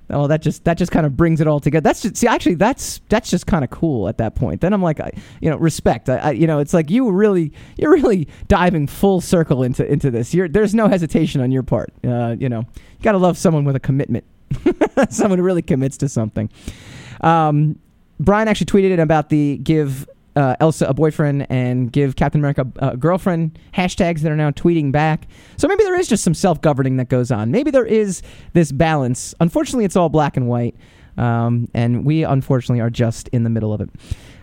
Oh, 0.09 0.27
that 0.27 0.41
just 0.41 0.65
that 0.65 0.77
just 0.77 0.91
kind 0.91 1.05
of 1.05 1.17
brings 1.17 1.41
it 1.41 1.47
all 1.47 1.59
together. 1.59 1.81
That's 1.81 2.01
just 2.01 2.17
see, 2.17 2.27
actually, 2.27 2.55
that's 2.55 3.01
that's 3.09 3.29
just 3.29 3.47
kind 3.47 3.63
of 3.63 3.69
cool 3.69 4.07
at 4.07 4.17
that 4.19 4.35
point. 4.35 4.61
Then 4.61 4.73
I'm 4.73 4.81
like, 4.81 4.99
I, 4.99 5.11
you 5.41 5.49
know, 5.49 5.57
respect. 5.57 6.09
I, 6.09 6.17
I, 6.17 6.31
you 6.31 6.45
know, 6.45 6.59
it's 6.59 6.73
like 6.73 6.91
you 6.91 7.09
really, 7.09 7.51
you're 7.77 7.93
really 7.93 8.27
diving 8.47 8.85
full 8.87 9.21
circle 9.21 9.63
into 9.63 9.89
into 9.89 10.11
this. 10.11 10.33
You're 10.33 10.47
there's 10.47 10.75
no 10.75 10.87
hesitation 10.87 11.41
on 11.41 11.51
your 11.51 11.63
part. 11.63 11.93
Uh, 12.03 12.35
you 12.37 12.49
know, 12.49 12.59
you 12.59 13.01
gotta 13.01 13.17
love 13.17 13.37
someone 13.37 13.63
with 13.63 13.75
a 13.75 13.79
commitment, 13.79 14.25
someone 15.09 15.39
who 15.39 15.45
really 15.45 15.61
commits 15.63 15.97
to 15.97 16.09
something. 16.09 16.49
Um, 17.21 17.79
Brian 18.23 18.47
actually 18.47 18.67
tweeted 18.67 18.91
it 18.91 18.99
about 18.99 19.29
the 19.29 19.57
give 19.57 20.07
uh, 20.35 20.55
Elsa 20.59 20.85
a 20.85 20.93
boyfriend 20.93 21.45
and 21.49 21.91
give 21.91 22.15
Captain 22.15 22.39
America 22.39 22.65
a 22.77 22.97
girlfriend 22.97 23.59
hashtags 23.73 24.21
that 24.21 24.31
are 24.31 24.35
now 24.35 24.51
tweeting 24.51 24.91
back. 24.91 25.27
So 25.57 25.67
maybe 25.67 25.83
there 25.83 25.99
is 25.99 26.07
just 26.07 26.23
some 26.23 26.33
self 26.33 26.61
governing 26.61 26.97
that 26.97 27.09
goes 27.09 27.31
on. 27.31 27.51
Maybe 27.51 27.71
there 27.71 27.85
is 27.85 28.21
this 28.53 28.71
balance. 28.71 29.35
Unfortunately, 29.39 29.85
it's 29.85 29.95
all 29.95 30.09
black 30.09 30.37
and 30.37 30.47
white. 30.47 30.75
Um, 31.15 31.67
and 31.75 32.05
we 32.05 32.23
unfortunately 32.23 32.81
are 32.81 32.89
just 32.89 33.27
in 33.27 33.43
the 33.43 33.49
middle 33.49 33.71
of 33.71 33.81
it. 33.81 33.89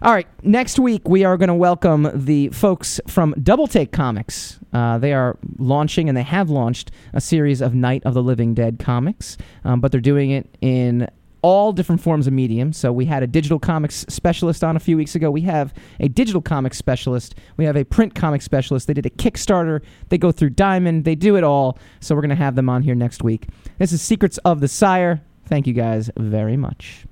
All 0.02 0.12
right, 0.12 0.28
next 0.44 0.78
week 0.78 1.08
we 1.08 1.24
are 1.24 1.36
going 1.36 1.48
to 1.48 1.54
welcome 1.54 2.08
the 2.14 2.48
folks 2.50 3.00
from 3.08 3.34
Double 3.42 3.66
Take 3.66 3.90
Comics. 3.90 4.60
Uh, 4.72 4.96
they 4.98 5.12
are 5.12 5.36
launching 5.58 6.08
and 6.08 6.16
they 6.16 6.22
have 6.22 6.48
launched 6.48 6.92
a 7.12 7.20
series 7.20 7.60
of 7.60 7.74
Night 7.74 8.02
of 8.04 8.14
the 8.14 8.22
Living 8.22 8.54
Dead 8.54 8.78
comics, 8.78 9.36
um, 9.64 9.80
but 9.80 9.90
they're 9.90 10.00
doing 10.00 10.30
it 10.30 10.56
in 10.60 11.08
all 11.42 11.72
different 11.72 12.00
forms 12.00 12.26
of 12.26 12.32
medium. 12.32 12.72
So 12.72 12.92
we 12.92 13.06
had 13.06 13.22
a 13.22 13.26
digital 13.26 13.58
comics 13.58 14.04
specialist 14.08 14.62
on 14.62 14.76
a 14.76 14.80
few 14.80 14.96
weeks 14.96 15.14
ago. 15.14 15.30
We 15.30 15.42
have 15.42 15.72
a 15.98 16.08
digital 16.08 16.40
comics 16.40 16.78
specialist. 16.78 17.34
We 17.56 17.64
have 17.64 17.76
a 17.76 17.84
print 17.84 18.14
comic 18.14 18.42
specialist. 18.42 18.86
They 18.86 18.94
did 18.94 19.06
a 19.06 19.10
Kickstarter. 19.10 19.82
They 20.08 20.18
go 20.18 20.32
through 20.32 20.50
Diamond. 20.50 21.04
They 21.04 21.14
do 21.14 21.36
it 21.36 21.44
all. 21.44 21.78
So 22.00 22.14
we're 22.14 22.22
going 22.22 22.30
to 22.30 22.36
have 22.36 22.56
them 22.56 22.68
on 22.68 22.82
here 22.82 22.94
next 22.94 23.22
week. 23.22 23.48
This 23.78 23.92
is 23.92 24.02
Secrets 24.02 24.38
of 24.38 24.60
the 24.60 24.68
Sire. 24.68 25.22
Thank 25.46 25.66
you 25.66 25.72
guys 25.72 26.10
very 26.16 26.56
much. 26.56 27.06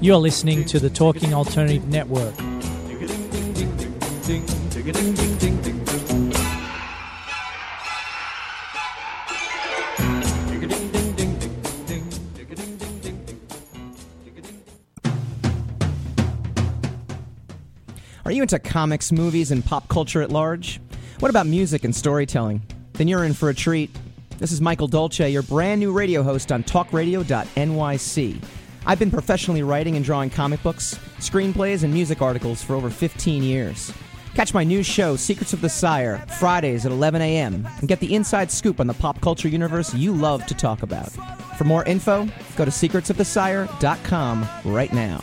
You're 0.00 0.16
listening 0.16 0.64
to 0.64 0.78
the 0.78 0.88
Talking 0.88 1.34
Alternative 1.34 1.86
Network. 1.88 2.34
Are 18.26 18.32
you 18.32 18.42
into 18.42 18.58
comics, 18.58 19.12
movies, 19.12 19.52
and 19.52 19.64
pop 19.64 19.86
culture 19.86 20.20
at 20.20 20.32
large? 20.32 20.80
What 21.20 21.30
about 21.30 21.46
music 21.46 21.84
and 21.84 21.94
storytelling? 21.94 22.60
Then 22.94 23.06
you're 23.06 23.24
in 23.24 23.34
for 23.34 23.50
a 23.50 23.54
treat. 23.54 23.88
This 24.38 24.50
is 24.50 24.60
Michael 24.60 24.88
Dolce, 24.88 25.30
your 25.30 25.44
brand 25.44 25.78
new 25.78 25.92
radio 25.92 26.24
host 26.24 26.50
on 26.50 26.64
talkradio.nyc. 26.64 28.44
I've 28.84 28.98
been 28.98 29.12
professionally 29.12 29.62
writing 29.62 29.94
and 29.94 30.04
drawing 30.04 30.30
comic 30.30 30.60
books, 30.64 30.98
screenplays, 31.18 31.84
and 31.84 31.94
music 31.94 32.20
articles 32.20 32.64
for 32.64 32.74
over 32.74 32.90
15 32.90 33.44
years. 33.44 33.92
Catch 34.34 34.52
my 34.52 34.64
new 34.64 34.82
show, 34.82 35.14
Secrets 35.14 35.52
of 35.52 35.60
the 35.60 35.68
Sire, 35.68 36.18
Fridays 36.40 36.84
at 36.84 36.90
11 36.90 37.22
a.m., 37.22 37.68
and 37.78 37.86
get 37.86 38.00
the 38.00 38.12
inside 38.12 38.50
scoop 38.50 38.80
on 38.80 38.88
the 38.88 38.94
pop 38.94 39.20
culture 39.20 39.46
universe 39.46 39.94
you 39.94 40.12
love 40.12 40.44
to 40.46 40.54
talk 40.54 40.82
about. 40.82 41.12
For 41.56 41.62
more 41.62 41.84
info, 41.84 42.26
go 42.56 42.64
to 42.64 42.72
secretsofthesire.com 42.72 44.48
right 44.64 44.92
now. 44.92 45.20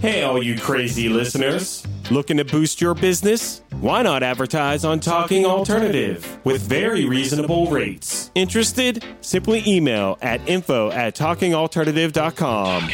Hey, 0.00 0.22
all 0.22 0.40
you 0.40 0.56
crazy 0.56 1.08
listeners. 1.08 1.84
Looking 2.08 2.36
to 2.36 2.44
boost 2.44 2.80
your 2.80 2.94
business? 2.94 3.62
Why 3.80 4.02
not 4.02 4.22
advertise 4.22 4.84
on 4.84 5.00
Talking 5.00 5.44
Alternative 5.44 6.38
with 6.44 6.62
very 6.62 7.04
reasonable 7.04 7.68
rates? 7.68 8.30
Interested? 8.36 9.04
Simply 9.22 9.64
email 9.66 10.16
at 10.22 10.46
info 10.48 10.92
at 10.92 11.16
talkingalternative.com. 11.16 12.88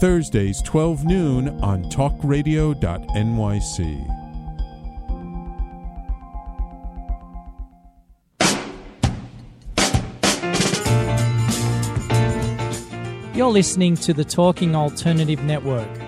Thursdays 0.00 0.62
12 0.62 1.04
noon 1.04 1.48
on 1.60 1.84
talkradio.nyc. 1.84 4.16
You're 13.36 13.50
listening 13.50 13.94
to 13.96 14.14
the 14.14 14.24
Talking 14.24 14.74
Alternative 14.74 15.44
Network. 15.44 15.99